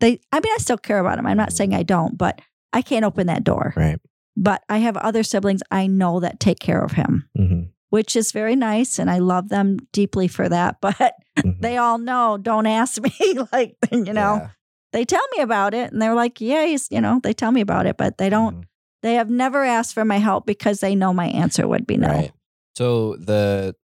they 0.00 0.20
I 0.32 0.40
mean 0.40 0.52
I 0.52 0.58
still 0.58 0.76
care 0.76 0.98
about 0.98 1.18
him. 1.18 1.26
I'm 1.26 1.36
not 1.38 1.52
saying 1.52 1.72
I 1.72 1.82
don't, 1.84 2.18
but 2.18 2.42
I 2.72 2.82
can't 2.82 3.04
open 3.04 3.28
that 3.28 3.44
door. 3.44 3.72
Right. 3.76 3.98
But 4.36 4.62
I 4.68 4.78
have 4.78 4.96
other 4.98 5.22
siblings 5.22 5.62
I 5.70 5.86
know 5.86 6.20
that 6.20 6.38
take 6.40 6.58
care 6.58 6.82
of 6.82 6.92
him, 6.92 7.30
Mhm. 7.38 7.68
Which 7.96 8.14
is 8.14 8.30
very 8.30 8.54
nice. 8.56 8.98
And 8.98 9.10
I 9.10 9.18
love 9.20 9.48
them 9.48 9.78
deeply 9.92 10.28
for 10.28 10.48
that. 10.50 10.76
But 10.82 11.14
Mhm. 11.38 11.60
they 11.60 11.76
all 11.78 11.96
know, 11.98 12.36
don't 12.36 12.66
ask 12.66 13.00
me. 13.02 13.10
like, 13.52 13.76
you 13.90 14.12
know, 14.12 14.34
Yeah. 14.36 14.48
they 14.92 15.04
tell 15.06 15.26
me 15.36 15.42
about 15.42 15.72
it 15.74 15.92
and 15.92 16.00
they're 16.02 16.14
like, 16.14 16.40
yeah, 16.40 16.64
you 16.90 17.00
know, 17.00 17.20
they 17.22 17.32
tell 17.32 17.52
me 17.52 17.60
about 17.62 17.86
it, 17.86 17.96
but 17.96 18.18
they 18.18 18.28
don't, 18.30 18.56
Mhm. 18.56 18.64
they 19.02 19.14
have 19.14 19.30
never 19.30 19.64
asked 19.64 19.94
for 19.94 20.04
my 20.04 20.18
help 20.18 20.44
because 20.46 20.80
they 20.80 20.94
know 20.94 21.12
my 21.14 21.28
answer 21.28 21.66
would 21.66 21.86
be 21.86 21.96
no. 21.96 22.08
Right. 22.08 22.32
So 22.76 23.16
the 23.16 23.74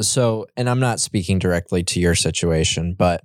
so 0.00 0.46
and 0.56 0.68
I'm 0.68 0.80
not 0.80 1.00
speaking 1.00 1.38
directly 1.38 1.82
to 1.84 2.00
your 2.00 2.14
situation, 2.14 2.94
but 2.98 3.22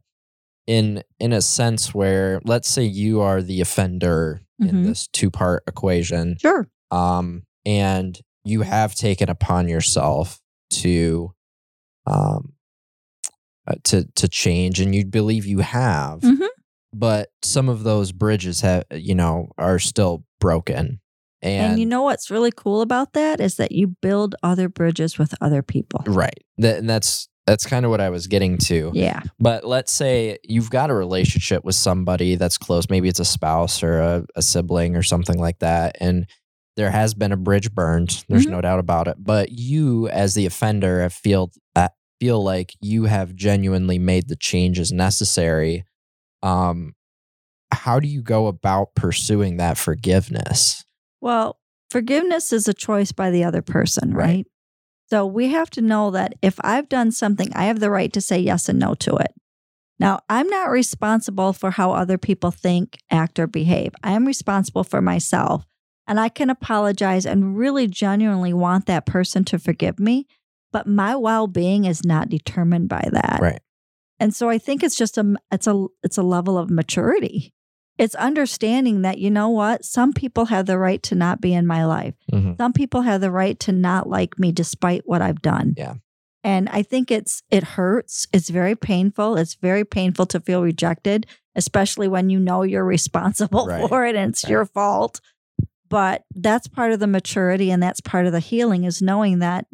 in 0.67 1.03
in 1.19 1.33
a 1.33 1.41
sense 1.41 1.93
where 1.95 2.41
let's 2.45 2.69
say 2.69 2.83
you 2.83 3.21
are 3.21 3.41
the 3.41 3.61
offender 3.61 4.41
in 4.59 4.75
Mhm. 4.77 4.85
this 4.85 5.07
two-part 5.07 5.63
equation 5.67 6.37
Sure. 6.37 6.67
um 6.91 7.43
and 7.65 8.19
you 8.49 8.61
have 8.61 8.95
taken 8.95 9.29
upon 9.29 9.67
yourself 9.69 10.39
to 10.71 11.31
um 12.05 12.53
uh, 13.67 13.75
to 13.83 14.05
to 14.15 14.27
change 14.27 14.79
and 14.79 14.93
you 14.95 15.05
believe 15.05 15.45
you 15.45 15.59
have 15.59 16.21
Mhm. 16.21 16.47
but 16.93 17.29
some 17.43 17.69
of 17.69 17.83
those 17.83 18.11
bridges 18.11 18.61
have 18.61 18.83
you 18.91 19.15
know 19.15 19.49
are 19.57 19.79
still 19.79 20.23
broken 20.39 20.99
and, 21.41 21.71
And, 21.73 21.79
you 21.79 21.85
know 21.85 22.01
what's 22.03 22.29
really 22.29 22.51
cool 22.53 22.81
about 22.81 23.13
that 23.13 23.39
is 23.39 23.55
that 23.55 23.71
you 23.71 23.87
build 24.01 24.35
other 24.43 24.67
bridges 24.67 25.17
with 25.17 25.33
other 25.39 25.61
people. 25.61 26.03
right 26.07 26.43
that, 26.57 26.77
and 26.79 26.89
that's 26.89 27.27
that's 27.47 27.65
kind 27.65 27.83
of 27.85 27.89
what 27.91 28.01
i 28.01 28.09
was 28.09 28.27
getting 28.27 28.57
to 28.57 28.91
Yeah. 28.93 29.21
but 29.39 29.63
let's 29.65 29.91
say 29.91 30.37
you've 30.43 30.69
got 30.69 30.89
a 30.89 30.93
relationship 30.93 31.63
with 31.63 31.75
somebody 31.75 32.35
that's 32.35 32.57
close 32.57 32.89
maybe 32.89 33.07
it's 33.09 33.19
a 33.19 33.25
spouse 33.25 33.81
or 33.83 33.99
a, 33.99 34.25
a 34.35 34.41
sibling 34.41 34.95
or 34.95 35.03
something 35.03 35.37
like 35.39 35.59
that 35.59 35.95
and 35.99 36.25
there 36.79 36.91
has 36.91 37.13
been 37.13 37.31
a 37.33 37.37
bridge 37.37 37.71
burned 37.73 38.23
there's 38.29 38.45
Mhm. 38.47 38.51
no 38.51 38.61
doubt 38.61 38.79
about 38.79 39.07
it 39.07 39.17
but 39.19 39.51
you 39.51 40.07
as 40.09 40.33
the 40.33 40.45
offender 40.45 41.01
have 41.01 41.13
feel 41.13 41.51
uh, 41.75 41.89
feel 42.19 42.41
like 42.43 42.73
you 42.81 43.03
have 43.05 43.35
genuinely 43.35 43.99
made 43.99 44.29
the 44.29 44.35
changes 44.35 44.91
necessary 44.91 45.83
um 46.41 46.93
how 47.71 47.99
do 47.99 48.07
you 48.07 48.21
go 48.21 48.47
about 48.47 48.95
pursuing 48.95 49.57
that 49.57 49.77
forgiveness 49.77 50.83
Well, 51.21 51.59
forgiveness 51.91 52.53
is 52.53 52.67
a 52.67 52.73
choice 52.73 53.11
by 53.11 53.29
the 53.29 53.43
other 53.43 53.61
person, 53.61 54.13
Right. 54.13 54.25
right? 54.25 54.45
So 55.09 55.25
we 55.25 55.49
have 55.49 55.69
to 55.71 55.81
know 55.81 56.11
that 56.11 56.33
if 56.41 56.55
I've 56.61 56.87
done 56.87 57.11
something, 57.11 57.49
I 57.53 57.65
have 57.65 57.79
the 57.81 57.89
right 57.89 58.13
to 58.13 58.21
say 58.21 58.39
yes 58.39 58.69
and 58.69 58.79
no 58.79 58.93
to 58.95 59.15
it. 59.17 59.33
Now, 59.99 60.19
I'm 60.29 60.47
not 60.47 60.69
responsible 60.71 61.51
for 61.51 61.71
how 61.71 61.91
other 61.91 62.17
people 62.17 62.51
think, 62.51 62.97
act, 63.11 63.37
or 63.39 63.47
behave. 63.47 63.91
I 64.03 64.11
am 64.13 64.25
responsible 64.25 64.83
for 64.85 65.01
myself. 65.01 65.65
And 66.09 66.19
I 66.19 66.27
can 66.27 66.49
apologize 66.49 67.25
and 67.25 67.55
really 67.57 67.87
genuinely 67.87 68.51
want 68.53 68.87
that 68.87 69.05
person 69.05 69.45
to 69.45 69.59
forgive 69.59 69.99
me. 69.99 70.27
But 70.71 70.87
my 70.87 71.15
well 71.15 71.47
being 71.47 71.85
is 71.85 72.03
not 72.03 72.27
determined 72.29 72.89
by 72.89 73.07
that. 73.11 73.39
right 73.41 73.61
And 74.19 74.35
so 74.35 74.49
I 74.49 74.57
think 74.57 74.83
it's 74.83 74.97
just 74.97 75.17
a 75.17 75.35
it's 75.51 75.67
a 75.67 75.85
it's 76.03 76.17
a 76.17 76.23
level 76.23 76.57
of 76.57 76.69
maturity. 76.69 77.53
It's 77.97 78.15
understanding 78.15 79.01
that 79.03 79.17
you 79.19 79.29
know 79.29 79.49
what, 79.49 79.83
some 79.85 80.13
people 80.13 80.45
have 80.45 80.65
the 80.65 80.77
right 80.77 81.01
to 81.03 81.15
not 81.15 81.41
be 81.41 81.53
in 81.53 81.67
my 81.67 81.85
life. 81.85 82.15
Mhm. 82.31 82.57
Some 82.57 82.73
people 82.73 83.01
have 83.01 83.21
the 83.21 83.31
right 83.31 83.59
to 83.61 83.71
not 83.71 84.07
like 84.09 84.39
me 84.39 84.51
despite 84.51 85.03
what 85.05 85.21
I've 85.21 85.41
done. 85.41 85.73
Yeah. 85.77 85.95
And 86.43 86.69
I 86.69 86.81
think 86.83 87.11
it's 87.11 87.43
it 87.51 87.63
hurts. 87.75 88.25
It's 88.33 88.49
very 88.49 88.75
painful. 88.75 89.35
It's 89.37 89.55
very 89.55 89.83
painful 89.85 90.25
to 90.27 90.39
feel 90.39 90.61
rejected, 90.63 91.25
especially 91.55 92.07
when 92.07 92.29
you 92.29 92.39
know 92.39 92.63
you're 92.63 92.85
responsible 92.97 93.67
Right. 93.67 93.87
for 93.89 94.05
it 94.05 94.15
and 94.15 94.31
it's 94.31 94.43
Right. 94.45 94.51
your 94.51 94.65
fault. 94.65 95.19
But 95.89 96.23
that's 96.35 96.67
part 96.67 96.91
of 96.91 96.99
the 96.99 97.07
maturity 97.07 97.71
and 97.71 97.81
that's 97.81 98.01
part 98.01 98.25
of 98.27 98.31
the 98.31 98.39
healing 98.39 98.83
is 98.83 99.01
knowing 99.01 99.39
that 99.39 99.65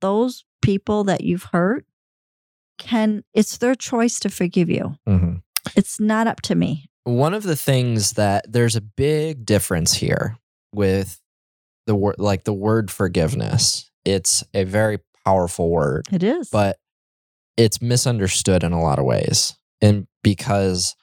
those 0.00 0.44
people 0.62 1.04
that 1.04 1.22
you've 1.22 1.44
hurt 1.52 1.86
can 2.78 3.22
it's 3.34 3.58
their 3.58 3.74
choice 3.74 4.18
to 4.20 4.28
forgive 4.30 4.68
you. 4.70 4.96
Mhm. 5.08 5.42
It's 5.76 6.00
not 6.00 6.26
up 6.26 6.40
to 6.42 6.54
me. 6.54 6.86
one 7.04 7.32
of 7.34 7.42
the 7.44 7.56
things 7.56 8.12
that 8.12 8.44
there's 8.52 8.76
a 8.76 8.80
big 8.80 9.44
difference 9.46 9.94
here 9.94 10.36
with 10.74 11.18
the 11.86 11.94
word 11.94 12.16
like 12.18 12.44
the 12.44 12.52
word 12.52 12.90
forgiveness 12.90 13.90
it's 14.04 14.44
a 14.54 14.64
very 14.64 14.98
powerful 15.24 15.70
word 15.70 16.06
It 16.12 16.22
is. 16.22 16.50
but 16.50 16.78
it's 17.56 17.80
misunderstood 17.80 18.62
in 18.62 18.72
a 18.72 18.80
lot 18.82 18.98
of 18.98 19.06
ways 19.06 19.56
and 19.80 20.06
because 20.22 20.94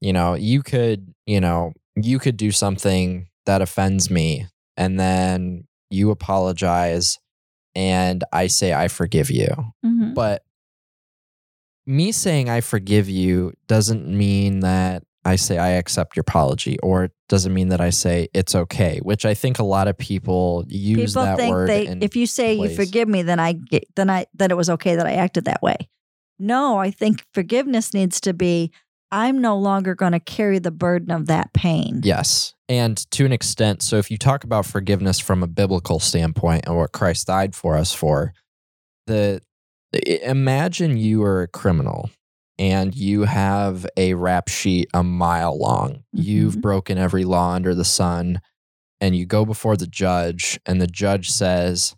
you 0.00 0.12
know 0.12 0.34
you 0.34 0.62
could 0.62 1.12
you 1.26 1.40
know 1.40 1.72
you 1.96 2.18
could 2.20 2.36
do 2.36 2.52
something 2.52 3.26
that 3.46 3.60
offends 3.62 4.10
me 4.10 4.46
and 4.76 4.98
then 4.98 5.64
you 5.90 6.10
apologize 6.10 7.18
and 7.74 8.24
i 8.32 8.46
say 8.46 8.72
i 8.72 8.88
forgive 8.88 9.30
you 9.30 9.48
Mhm. 9.84 10.14
but 10.14 10.42
me 11.86 12.12
saying 12.12 12.48
I 12.48 12.60
forgive 12.60 13.08
you 13.08 13.54
doesn't 13.66 14.06
mean 14.06 14.60
that 14.60 15.02
I 15.24 15.34
say 15.36 15.58
I 15.58 15.70
accept 15.70 16.14
your 16.16 16.20
apology, 16.20 16.78
or 16.80 17.04
it 17.04 17.12
doesn't 17.28 17.52
mean 17.52 17.68
that 17.70 17.80
I 17.80 17.90
say 17.90 18.28
it's 18.34 18.54
okay, 18.54 19.00
which 19.02 19.24
I 19.24 19.34
think 19.34 19.58
a 19.58 19.64
lot 19.64 19.88
of 19.88 19.98
people 19.98 20.64
use 20.68 21.10
people 21.12 21.24
that 21.24 21.38
think 21.38 21.50
word. 21.52 21.68
they 21.68 21.86
if 22.00 22.14
you 22.14 22.26
say 22.26 22.56
place. 22.56 22.70
you 22.70 22.76
forgive 22.76 23.08
me 23.08 23.22
then 23.22 23.40
i 23.40 23.52
get 23.54 23.84
then 23.96 24.10
i 24.10 24.26
then 24.34 24.50
it 24.52 24.56
was 24.56 24.70
okay 24.70 24.94
that 24.96 25.06
i 25.06 25.12
acted 25.14 25.44
that 25.46 25.60
way 25.62 25.76
no 26.38 26.78
i 26.78 26.90
think 26.90 27.24
forgiveness 27.34 27.92
needs 27.94 28.20
to 28.20 28.32
be 28.32 28.70
i'm 29.12 29.40
no 29.40 29.56
longer 29.56 29.94
going 29.94 30.12
to 30.12 30.20
carry 30.20 30.58
the 30.58 30.70
burden 30.72 31.10
of 31.12 31.26
that 31.26 31.52
pain 31.52 32.00
yes, 32.02 32.54
and 32.68 32.96
to 33.12 33.24
an 33.26 33.32
extent. 33.32 33.82
So 33.82 33.98
if 33.98 34.10
you 34.10 34.16
talk 34.18 34.42
about 34.44 34.64
forgiveness 34.66 35.18
from 35.20 35.42
a 35.42 35.46
biblical 35.46 36.00
standpoint 36.00 36.64
and 36.66 36.76
what 36.76 36.92
Christ 36.92 37.26
died 37.26 37.54
for 37.54 37.76
us 37.76 37.92
for, 37.92 38.32
the 39.06 39.40
imagine 40.26 40.96
you 40.96 41.22
are 41.22 41.42
a 41.42 41.48
criminal 41.48 42.08
and 42.58 42.94
you 42.94 43.24
have 43.24 43.86
a 43.96 44.14
rap 44.14 44.48
sheet 44.48 44.88
a 44.94 45.02
mile 45.02 45.58
long. 45.58 46.04
You've 46.12 46.56
Mhm. 46.56 46.62
broken 46.62 46.96
every 46.98 47.24
law 47.24 47.52
under 47.52 47.74
the 47.74 47.84
sun, 47.84 48.40
and 49.00 49.14
you 49.14 49.26
go 49.26 49.44
before 49.44 49.76
the 49.76 49.86
judge, 49.86 50.58
and 50.64 50.80
the 50.80 50.86
judge 50.86 51.30
says, 51.30 51.94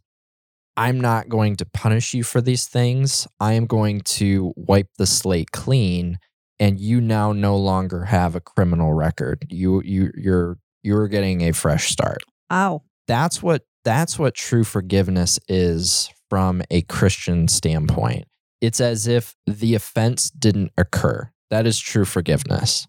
I'm 0.77 1.00
not 1.00 1.29
going 1.29 1.55
to 1.57 1.66
punish 1.66 2.14
you 2.14 2.24
for 2.24 2.40
these 2.40 2.66
things. 2.66 3.29
I 3.38 3.53
am 3.53 3.66
going 3.66 4.00
to 4.00 4.53
wipe 4.57 4.88
the 4.98 5.07
slate 5.07 5.53
clean, 5.53 6.18
and 6.58 6.78
you 6.78 7.00
now 7.00 7.32
no 7.32 7.56
longer 7.56 8.04
have 8.04 8.34
a 8.34 8.40
criminal 8.40 8.92
record. 8.92 9.46
You 9.50 9.82
you 9.82 10.10
you're 10.16 10.58
you're 10.82 11.08
getting 11.08 11.42
a 11.42 11.52
fresh 11.52 11.90
start. 11.90 12.18
ow 12.50 12.82
That's 13.08 13.42
what 13.42 13.64
that's 13.84 14.18
what 14.18 14.34
true 14.34 14.64
forgiveness 14.64 15.38
is 15.48 16.10
from 16.30 16.62
a 16.70 16.82
Christian 16.82 17.48
standpoint. 17.48 18.24
It's 18.60 18.80
as 18.80 19.06
if 19.06 19.34
the 19.46 19.74
offense 19.74 20.30
didn't 20.30 20.72
occur. 20.78 21.30
That 21.50 21.66
is 21.66 21.78
true 21.78 22.04
forgiveness. 22.06 22.86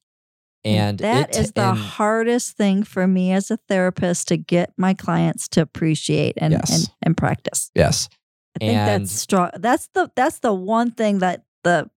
And 0.64 0.98
that 1.00 1.30
it- 1.36 1.38
is 1.40 1.52
the 1.52 1.70
and- 1.70 1.78
hardest 1.78 2.56
thing 2.58 2.84
for 2.84 3.06
me 3.08 3.32
as 3.34 3.52
a 3.52 3.58
therapist 3.68 4.30
to 4.30 4.38
get 4.38 4.72
my 4.78 4.94
clients 4.94 5.48
to 5.50 5.62
appreciate 5.62 6.36
and 6.38 6.54
Yes. 6.54 6.72
and, 6.74 6.90
and 7.04 7.18
practice 7.18 7.72
yes. 7.76 8.08
I 8.56 8.60
think 8.66 8.78
And- 8.78 9.04
that's 9.06 9.12
strong. 9.12 9.50
That's 9.60 9.90
the 9.94 10.10
that's 10.16 10.40
the 10.40 10.54
one 10.54 10.92
thing 10.92 11.20
that 11.20 11.44
the 11.64 11.90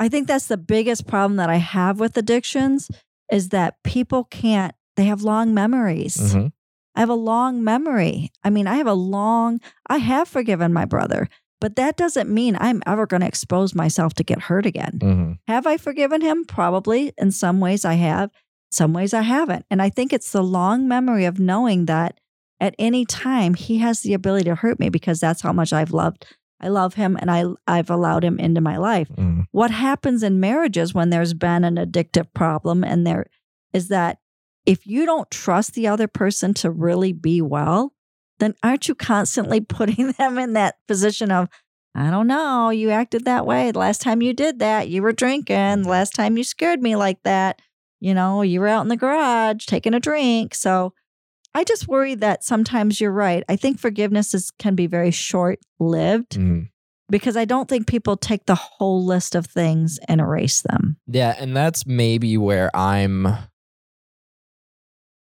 I 0.00 0.08
think 0.08 0.26
that's 0.26 0.46
the 0.46 0.56
biggest 0.56 1.06
problem 1.06 1.36
that 1.36 1.50
I 1.50 1.56
have 1.56 2.00
with 2.00 2.16
addictions 2.16 2.90
is 3.30 3.50
that 3.50 3.76
people 3.84 4.24
can't 4.24 4.74
they 4.96 5.04
have 5.04 5.22
long 5.22 5.54
memories. 5.54 6.16
Mhm. 6.34 6.52
I 6.96 7.00
have 7.00 7.08
a 7.08 7.14
long 7.14 7.62
memory. 7.62 8.32
I 8.42 8.50
mean, 8.50 8.66
I 8.66 8.74
have 8.74 8.88
a 8.88 8.92
long 8.94 9.60
I 9.88 9.98
have 9.98 10.26
forgiven 10.28 10.72
my 10.72 10.84
brother, 10.84 11.28
but 11.60 11.76
that 11.76 11.96
doesn't 11.96 12.28
mean 12.28 12.56
I'm 12.58 12.82
ever 12.86 13.06
going 13.06 13.20
to 13.20 13.26
expose 13.28 13.74
myself 13.74 14.14
to 14.14 14.24
get 14.24 14.42
hurt 14.42 14.66
again. 14.66 14.98
Mhm. 15.00 15.38
Have 15.46 15.66
I 15.66 15.76
forgiven 15.76 16.20
him? 16.22 16.44
Probably. 16.44 17.12
In 17.16 17.30
some 17.30 17.60
ways 17.60 17.84
I 17.84 17.94
have, 17.94 18.30
some 18.70 18.92
ways 18.92 19.14
I 19.14 19.22
haven't. 19.22 19.64
And 19.70 19.80
I 19.80 19.90
think 19.90 20.12
it's 20.12 20.32
the 20.32 20.42
long 20.42 20.88
memory 20.88 21.24
of 21.26 21.38
knowing 21.38 21.86
that 21.86 22.18
at 22.58 22.74
any 22.78 23.04
time 23.06 23.54
he 23.54 23.78
has 23.78 24.00
the 24.00 24.12
ability 24.14 24.44
to 24.44 24.54
hurt 24.56 24.78
me 24.80 24.88
because 24.88 25.20
that's 25.20 25.40
how 25.42 25.52
much 25.52 25.72
I've 25.72 25.92
loved. 25.92 26.26
I 26.60 26.68
love 26.68 26.94
him 26.94 27.16
and 27.20 27.30
I 27.30 27.44
I've 27.66 27.90
allowed 27.90 28.24
him 28.24 28.38
into 28.38 28.60
my 28.60 28.76
life. 28.76 29.08
Mhm. 29.16 29.46
What 29.50 29.70
happens 29.70 30.22
in 30.22 30.40
marriages 30.40 30.94
when 30.94 31.10
there's 31.10 31.34
been 31.34 31.64
an 31.64 31.76
addictive 31.76 32.32
problem 32.34 32.84
and 32.84 33.06
there 33.06 33.26
is 33.72 33.88
that 33.88 34.18
if 34.66 34.86
you 34.86 35.06
don't 35.06 35.30
trust 35.30 35.74
the 35.74 35.86
other 35.88 36.06
person 36.06 36.52
to 36.54 36.70
really 36.70 37.12
be 37.12 37.40
well, 37.40 37.94
then 38.38 38.54
aren't 38.62 38.88
you 38.88 38.94
constantly 38.94 39.60
putting 39.76 40.12
them 40.12 40.38
in 40.38 40.52
that 40.54 40.76
position 40.86 41.30
of 41.30 41.48
I 41.94 42.08
don't 42.10 42.28
know, 42.28 42.70
you 42.70 42.90
acted 42.90 43.24
that 43.24 43.46
way. 43.46 43.72
The 43.72 43.78
last 43.80 44.00
time 44.00 44.22
you 44.22 44.32
did 44.32 44.60
that, 44.60 44.88
you 44.88 45.02
were 45.02 45.12
drinking. 45.12 45.82
The 45.82 45.88
last 45.88 46.14
time 46.14 46.36
you 46.36 46.44
scared 46.44 46.80
me 46.80 46.94
like 46.94 47.20
that, 47.24 47.60
you 47.98 48.14
know, 48.14 48.42
you 48.42 48.60
were 48.60 48.68
out 48.68 48.82
in 48.82 48.88
the 48.88 48.96
garage 48.96 49.66
taking 49.66 49.92
a 49.92 49.98
drink. 49.98 50.54
So 50.54 50.92
I 51.54 51.64
just 51.64 51.88
worry 51.88 52.14
that 52.16 52.44
sometimes 52.44 53.00
you're 53.00 53.10
right. 53.12 53.42
I 53.48 53.56
think 53.56 53.78
forgiveness 53.78 54.34
is 54.34 54.50
can 54.58 54.74
be 54.74 54.86
very 54.86 55.10
short 55.10 55.58
lived 55.80 56.32
Mhm. 56.38 56.68
because 57.08 57.36
I 57.36 57.44
don't 57.44 57.68
think 57.68 57.86
people 57.86 58.16
take 58.16 58.46
the 58.46 58.54
whole 58.54 59.04
list 59.04 59.34
of 59.34 59.46
things 59.46 59.98
and 60.08 60.20
erase 60.20 60.62
them. 60.62 60.96
Yeah, 61.06 61.34
and 61.38 61.56
that's 61.56 61.84
maybe 61.86 62.36
where 62.36 62.74
I'm 62.76 63.26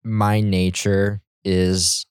my 0.03 0.39
nature 0.41 1.21
is 1.43 2.05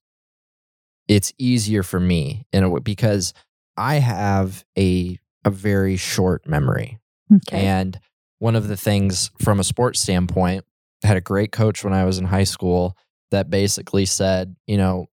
it's 1.09 1.33
easier 1.39 1.83
for 1.83 2.01
me 2.01 2.47
in 2.53 2.63
a 2.63 2.69
way 2.69 2.81
because 2.81 3.33
I 3.77 3.97
have 3.97 4.65
a 4.79 5.19
a 5.45 5.51
very 5.51 5.97
short 5.97 6.47
memory. 6.49 6.99
Okay. 7.33 7.65
And 7.67 7.99
one 8.41 8.57
of 8.57 8.67
the 8.69 8.77
things 8.77 9.31
from 9.41 9.61
a 9.61 9.65
sports 9.65 10.01
standpoint, 10.01 10.65
I 11.05 11.07
had 11.07 11.17
a 11.17 11.21
great 11.21 11.53
coach 11.53 11.85
when 11.85 11.93
I 11.93 12.05
was 12.05 12.19
in 12.19 12.25
high 12.25 12.45
school 12.45 12.97
that 13.31 13.51
basically 13.51 14.07
said, 14.07 14.57
you 14.67 14.77
know, 14.77 15.07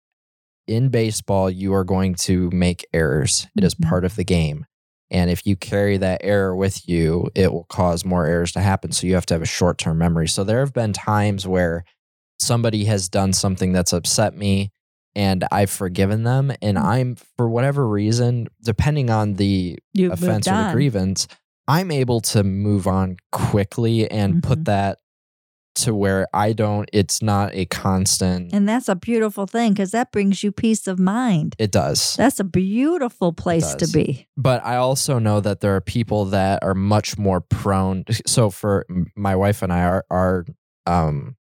in 0.66 0.88
baseball, 0.90 1.50
you 1.50 1.74
are 1.74 1.84
going 1.84 2.14
to 2.14 2.50
make 2.52 2.86
errors. 2.92 3.46
It 3.56 3.64
is 3.64 3.74
Mhm. 3.74 3.88
part 3.88 4.04
of 4.04 4.16
the 4.16 4.24
game. 4.24 4.66
And 5.10 5.28
if 5.30 5.44
you 5.46 5.56
carry 5.56 5.96
that 5.98 6.20
error 6.24 6.54
with 6.56 6.88
you, 6.88 7.28
it 7.34 7.52
will 7.52 7.64
cause 7.64 8.04
more 8.04 8.26
errors 8.26 8.52
to 8.52 8.60
happen. 8.60 8.92
So 8.92 9.06
you 9.06 9.14
have 9.14 9.26
to 9.26 9.34
have 9.34 9.42
a 9.42 9.46
short 9.46 9.76
term 9.78 9.98
memory. 9.98 10.28
So 10.28 10.44
there 10.44 10.60
have 10.60 10.72
been 10.72 10.92
times 10.92 11.46
where 11.46 11.84
somebody 12.40 12.84
has 12.86 13.08
done 13.08 13.32
something 13.32 13.72
that's 13.72 13.92
upset 13.92 14.34
me 14.36 14.70
and 15.14 15.44
I've 15.52 15.70
forgiven 15.70 16.22
them. 16.22 16.50
And 16.62 16.78
Mhm. 16.78 16.82
I'm, 16.84 17.16
for 17.36 17.48
whatever 17.48 17.86
reason, 17.86 18.48
depending 18.64 19.10
on 19.10 19.34
the 19.34 19.78
you 19.92 20.08
moved 20.08 20.22
offense 20.22 20.48
or 20.48 20.56
the 20.64 20.72
grievance, 20.72 21.28
I'm 21.68 21.90
able 21.90 22.20
to 22.22 22.42
move 22.42 22.86
on 22.86 23.16
quickly 23.30 24.10
and 24.10 24.36
Mhm. 24.36 24.42
put 24.42 24.64
that 24.64 24.98
to 25.74 25.94
where 25.94 26.26
I 26.34 26.52
don't, 26.52 26.88
it's 26.92 27.22
not 27.22 27.54
a 27.54 27.64
constant. 27.66 28.52
And 28.52 28.68
that's 28.68 28.88
a 28.88 28.94
beautiful 28.94 29.46
thing 29.46 29.72
because 29.72 29.90
that 29.92 30.12
brings 30.12 30.42
you 30.42 30.52
peace 30.52 30.86
of 30.86 30.98
mind. 30.98 31.54
it 31.58 31.70
does. 31.70 32.14
That's 32.16 32.40
a 32.40 32.44
beautiful 32.44 33.32
place 33.32 33.74
to 33.74 33.86
be. 33.88 34.26
But 34.36 34.64
I 34.64 34.76
also 34.76 35.18
know 35.18 35.40
that 35.40 35.60
there 35.60 35.74
are 35.76 35.80
people 35.80 36.26
that 36.26 36.62
are 36.62 36.74
much 36.74 37.18
more 37.18 37.40
prone. 37.40 38.04
So 38.26 38.50
for 38.50 38.86
my 39.16 39.36
wife 39.36 39.62
and 39.62 39.72
I, 39.72 39.82
our, 39.82 40.04
our, 40.10 40.46
um, 40.86 41.36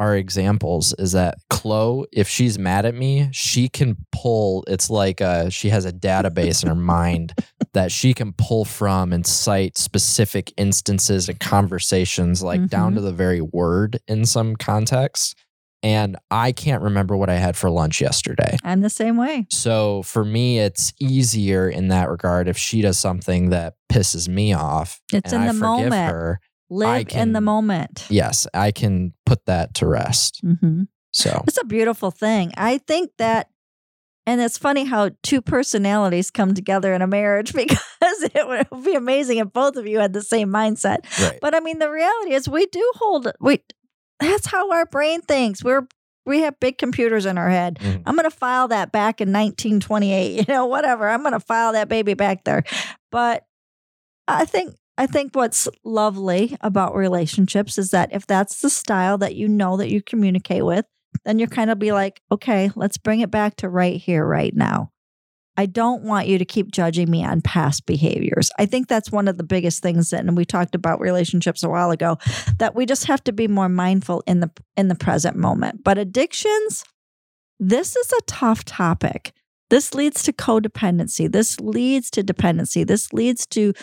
our 0.00 0.16
examples 0.16 0.94
is 0.98 1.12
that 1.12 1.36
Chloe, 1.50 2.06
if 2.10 2.26
she's 2.26 2.58
mad 2.58 2.86
at 2.86 2.94
me, 2.94 3.28
she 3.32 3.68
can 3.68 3.98
pull. 4.10 4.64
It's 4.66 4.88
like 4.88 5.20
uh, 5.20 5.50
she 5.50 5.68
has 5.68 5.84
a 5.84 5.92
database 5.92 6.62
in 6.62 6.70
her 6.70 6.74
mind 6.74 7.34
that 7.74 7.92
she 7.92 8.14
can 8.14 8.32
pull 8.32 8.64
from 8.64 9.12
and 9.12 9.26
cite 9.26 9.76
specific 9.76 10.54
instances 10.56 11.28
and 11.28 11.38
conversations, 11.38 12.42
like 12.42 12.66
down 12.68 12.94
to 12.94 13.02
the 13.02 13.12
very 13.12 13.42
word 13.42 14.00
in 14.08 14.24
some 14.24 14.56
context. 14.56 15.36
And 15.82 16.16
I 16.30 16.52
can't 16.52 16.82
remember 16.82 17.16
what 17.16 17.30
I 17.30 17.36
had 17.36 17.56
for 17.56 17.70
lunch 17.70 18.00
yesterday. 18.00 18.56
I'm 18.64 18.80
the 18.80 18.90
same 18.90 19.16
way. 19.16 19.46
So 19.50 20.02
for 20.02 20.24
me, 20.24 20.58
it's 20.58 20.92
easier 20.98 21.68
in 21.68 21.88
that 21.88 22.10
regard 22.10 22.48
if 22.48 22.56
she 22.56 22.82
does 22.82 22.98
something 22.98 23.50
that 23.50 23.74
pisses 23.90 24.28
me 24.28 24.52
off. 24.52 25.00
It's 25.12 25.32
in 25.32 25.42
I 25.42 25.46
the 25.48 25.54
moment. 25.54 25.94
her. 25.94 26.40
Live 26.70 27.08
in 27.10 27.32
the 27.32 27.40
moment. 27.40 28.06
Yes, 28.08 28.46
I 28.54 28.70
can 28.70 29.12
put 29.26 29.44
that 29.46 29.74
to 29.74 29.86
rest. 29.86 30.40
hmm 30.42 30.82
So 31.12 31.42
It's 31.46 31.60
a 31.60 31.64
beautiful 31.64 32.10
thing. 32.10 32.52
I 32.56 32.78
think 32.78 33.10
that, 33.18 33.48
and 34.26 34.40
it's 34.40 34.56
funny 34.56 34.84
how 34.84 35.10
two 35.22 35.42
personalities 35.42 36.30
come 36.30 36.54
together 36.54 36.94
in 36.94 37.02
a 37.02 37.06
marriage 37.06 37.52
because 37.54 37.80
it 38.00 38.46
would 38.70 38.84
be 38.84 38.94
amazing 38.94 39.38
if 39.38 39.52
both 39.52 39.76
of 39.76 39.86
you 39.86 39.98
had 39.98 40.12
the 40.12 40.22
same 40.22 40.48
mindset. 40.50 40.98
right. 41.20 41.38
But 41.40 41.54
I 41.54 41.60
mean, 41.60 41.80
the 41.80 41.90
reality 41.90 42.32
is, 42.34 42.48
we 42.48 42.66
do 42.66 42.92
hold 42.96 43.30
we. 43.40 43.60
That's 44.20 44.46
how 44.46 44.70
our 44.70 44.86
brain 44.86 45.22
thinks. 45.22 45.64
We're 45.64 45.88
we 46.26 46.42
have 46.42 46.60
big 46.60 46.76
computers 46.78 47.24
in 47.26 47.38
our 47.38 47.48
head. 47.48 47.78
Mhm. 47.80 48.02
I'm 48.06 48.14
going 48.14 48.28
to 48.30 48.36
file 48.36 48.68
that 48.68 48.92
back 48.92 49.20
in 49.22 49.32
1928. 49.32 50.36
You 50.48 50.54
know, 50.54 50.66
whatever. 50.66 51.08
I'm 51.08 51.22
going 51.22 51.32
to 51.32 51.40
file 51.40 51.72
that 51.72 51.88
baby 51.88 52.12
back 52.14 52.44
there. 52.44 52.62
But 53.10 53.46
I 54.28 54.44
think 54.44 54.76
I 54.98 55.06
think 55.06 55.34
what's 55.34 55.68
lovely 55.84 56.56
about 56.60 56.94
relationships 56.94 57.78
is 57.78 57.90
that 57.90 58.12
if 58.12 58.26
that's 58.26 58.60
the 58.60 58.70
style 58.70 59.18
that 59.18 59.34
you 59.34 59.48
know 59.48 59.76
that 59.78 59.90
you 59.90 60.02
communicate 60.02 60.64
with, 60.64 60.84
then 61.24 61.38
you're 61.38 61.48
kind 61.48 61.70
of 61.70 61.78
be 61.78 61.92
like, 61.92 62.20
okay, 62.30 62.70
let's 62.76 62.98
bring 62.98 63.20
it 63.20 63.30
back 63.30 63.56
to 63.56 63.68
right 63.68 63.96
here, 63.96 64.26
right 64.26 64.54
now. 64.54 64.92
I 65.56 65.66
don't 65.66 66.04
want 66.04 66.26
you 66.26 66.38
to 66.38 66.44
keep 66.44 66.70
judging 66.70 67.10
me 67.10 67.24
on 67.24 67.42
past 67.42 67.84
behaviors. 67.84 68.50
I 68.58 68.66
think 68.66 68.88
that's 68.88 69.12
one 69.12 69.28
of 69.28 69.36
the 69.36 69.44
biggest 69.44 69.82
things 69.82 70.10
that, 70.10 70.24
and 70.24 70.36
we 70.36 70.44
talked 70.44 70.74
about 70.74 71.00
relationships 71.00 71.62
a 71.62 71.68
while 71.68 71.90
ago, 71.90 72.18
that 72.58 72.74
we 72.74 72.86
just 72.86 73.06
have 73.06 73.22
to 73.24 73.32
be 73.32 73.48
more 73.48 73.68
mindful 73.68 74.22
in 74.26 74.40
the 74.40 74.50
in 74.76 74.88
the 74.88 74.94
present 74.94 75.36
moment. 75.36 75.84
But 75.84 75.98
addictions, 75.98 76.84
this 77.58 77.94
is 77.96 78.12
a 78.12 78.22
tough 78.26 78.64
topic. 78.64 79.32
This 79.68 79.94
leads 79.94 80.22
to 80.22 80.32
codependency. 80.32 81.30
This 81.30 81.60
leads 81.60 82.10
to 82.12 82.22
dependency. 82.22 82.82
This 82.82 83.12
leads 83.12 83.46
to 83.48 83.74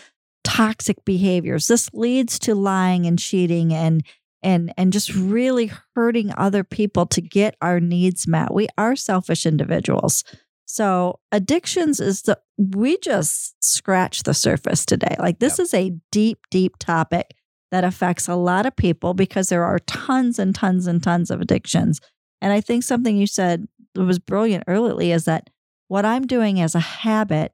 toxic 0.47 1.03
behaviors. 1.03 1.67
This 1.67 1.89
leads 1.93 2.39
to 2.39 2.55
lying 2.55 3.05
and 3.05 3.19
cheating 3.19 3.73
and 3.73 4.01
and 4.41 4.73
and 4.77 4.93
just 4.93 5.13
really 5.13 5.71
hurting 5.93 6.31
other 6.37 6.63
people 6.63 7.05
to 7.07 7.21
get 7.21 7.55
our 7.61 7.81
needs 7.81 8.27
met. 8.27 8.53
We 8.53 8.67
are 8.77 8.95
selfish 8.95 9.45
individuals. 9.45 10.23
So 10.65 11.19
addictions 11.33 11.99
is 11.99 12.21
the 12.21 12.39
we 12.57 12.97
just 12.99 13.61
scratch 13.61 14.23
the 14.23 14.33
surface 14.33 14.85
today. 14.85 15.15
Like 15.19 15.39
this 15.39 15.59
is 15.59 15.73
a 15.73 15.93
deep 16.13 16.39
deep 16.49 16.77
topic 16.79 17.35
that 17.71 17.83
affects 17.83 18.29
a 18.29 18.35
lot 18.35 18.65
of 18.65 18.75
people 18.75 19.13
because 19.13 19.49
there 19.49 19.65
are 19.65 19.79
tons 19.79 20.39
and 20.39 20.55
tons 20.55 20.87
and 20.87 21.03
tons 21.03 21.29
of 21.29 21.41
addictions. 21.41 21.99
And 22.41 22.53
I 22.53 22.61
think 22.61 22.83
something 22.83 23.17
you 23.17 23.27
said 23.27 23.67
was 23.95 24.17
brilliant 24.17 24.63
earlier 24.67 25.13
is 25.13 25.25
that 25.25 25.49
what 25.89 26.05
I'm 26.05 26.25
doing 26.25 26.61
as 26.61 26.73
a 26.73 26.79
habit, 26.79 27.51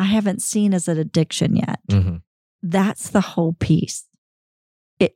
I 0.00 0.04
haven't 0.04 0.40
seen 0.42 0.72
as 0.74 0.88
an 0.88 0.98
addiction 0.98 1.54
yet. 1.56 1.78
Mhm. 1.88 2.22
That's 2.62 3.10
the 3.10 3.20
whole 3.20 3.52
piece. 3.52 4.08
It 4.98 5.14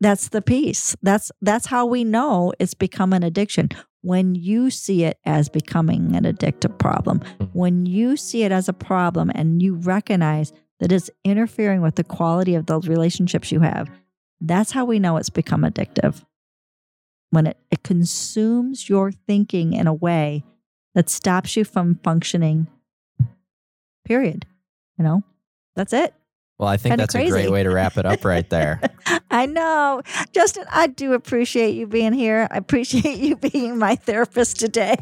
that's 0.00 0.28
the 0.28 0.42
piece. 0.42 0.96
That's 1.02 1.30
that's 1.40 1.66
how 1.66 1.86
we 1.86 2.04
know 2.04 2.52
it's 2.58 2.74
become 2.74 3.12
an 3.12 3.22
addiction. 3.22 3.68
When 4.02 4.34
you 4.34 4.68
see 4.70 5.04
it 5.04 5.18
as 5.24 5.48
becoming 5.48 6.14
an 6.14 6.24
addictive 6.24 6.76
problem, 6.78 7.20
Mhm. 7.38 7.50
when 7.54 7.86
you 7.86 8.16
see 8.16 8.42
it 8.42 8.52
as 8.52 8.68
a 8.68 8.72
problem 8.74 9.30
and 9.34 9.62
you 9.62 9.76
recognize 9.76 10.52
that 10.80 10.92
it's 10.92 11.08
interfering 11.24 11.80
with 11.80 11.94
the 11.94 12.04
quality 12.04 12.54
of 12.54 12.66
the 12.66 12.80
relationships 12.80 13.50
you 13.52 13.60
have, 13.60 13.88
that's 14.40 14.72
how 14.72 14.84
we 14.84 14.98
know 14.98 15.16
it's 15.16 15.30
become 15.30 15.62
addictive. 15.62 16.24
When 17.30 17.46
it, 17.46 17.56
it 17.70 17.82
consumes 17.84 18.88
your 18.88 19.10
thinking 19.12 19.72
in 19.72 19.86
a 19.86 19.94
way 19.94 20.44
that 20.94 21.08
stops 21.08 21.56
you 21.56 21.64
from 21.64 21.98
functioning, 22.04 22.66
period. 24.04 24.46
You 24.98 25.04
know, 25.04 25.22
that's 25.74 25.92
it. 25.92 26.14
Well, 26.58 26.68
I 26.68 26.76
think 26.76 26.92
Kinda 26.92 27.02
that's 27.02 27.14
a 27.16 27.28
great 27.28 27.50
way 27.50 27.64
to 27.64 27.70
wrap 27.70 27.96
it 27.96 28.06
up 28.06 28.24
right 28.24 28.48
there. 28.48 28.80
I 29.30 29.46
know. 29.46 30.02
Justin, 30.32 30.64
I 30.70 30.86
do 30.86 31.12
appreciate 31.12 31.74
you 31.74 31.86
being 31.86 32.12
here. 32.12 32.46
I 32.50 32.58
appreciate 32.58 33.18
you 33.18 33.36
being 33.52 33.76
my 33.76 33.96
therapist 33.96 34.60
today, 34.60 34.96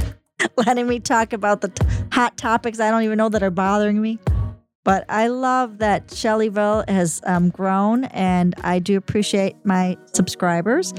letting 0.56 0.88
me 0.88 0.98
talk 0.98 1.32
about 1.32 1.60
the 1.60 1.68
t- 1.68 1.86
hot 2.12 2.36
topics 2.36 2.80
I 2.80 2.90
don't 2.90 3.02
even 3.02 3.18
know 3.18 3.28
that 3.28 3.42
are 3.42 3.50
bothering 3.50 4.02
me. 4.02 4.18
But 4.82 5.04
I 5.08 5.28
love 5.28 5.78
that 5.78 6.08
Shellyville 6.08 6.88
has 6.88 7.20
um, 7.24 7.50
grown, 7.50 8.04
and 8.06 8.54
I 8.62 8.78
do 8.78 8.96
appreciate 8.96 9.54
my 9.62 9.96
subscribers. 10.06 10.94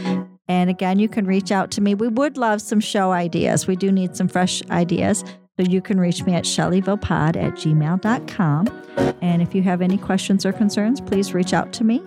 And 0.47 0.69
again, 0.69 0.99
you 0.99 1.09
can 1.09 1.25
reach 1.25 1.51
out 1.51 1.71
to 1.71 1.81
me. 1.81 1.95
We 1.95 2.07
would 2.07 2.37
love 2.37 2.61
some 2.61 2.79
show 2.79 3.11
ideas. 3.11 3.67
We 3.67 3.75
do 3.75 3.91
need 3.91 4.15
some 4.15 4.27
fresh 4.27 4.61
ideas. 4.69 5.23
So 5.61 5.67
you 5.69 5.79
can 5.79 5.99
reach 5.99 6.23
me 6.23 6.33
at 6.33 6.45
shellyvillepod 6.45 7.35
at 7.35 7.53
gmail.com. 7.53 8.83
And 9.21 9.43
if 9.43 9.53
you 9.53 9.61
have 9.61 9.83
any 9.83 9.97
questions 9.97 10.43
or 10.43 10.51
concerns, 10.51 10.99
please 10.99 11.35
reach 11.35 11.53
out 11.53 11.71
to 11.73 11.83
me. 11.83 12.01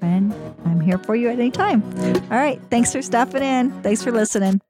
And 0.00 0.32
I'm 0.64 0.78
here 0.78 0.98
for 0.98 1.16
you 1.16 1.28
at 1.28 1.40
any 1.40 1.50
time. 1.50 1.82
All 2.30 2.38
right. 2.38 2.60
Thanks 2.70 2.92
for 2.92 3.02
stopping 3.02 3.42
in. 3.42 3.72
Thanks 3.82 4.04
for 4.04 4.12
listening. 4.12 4.60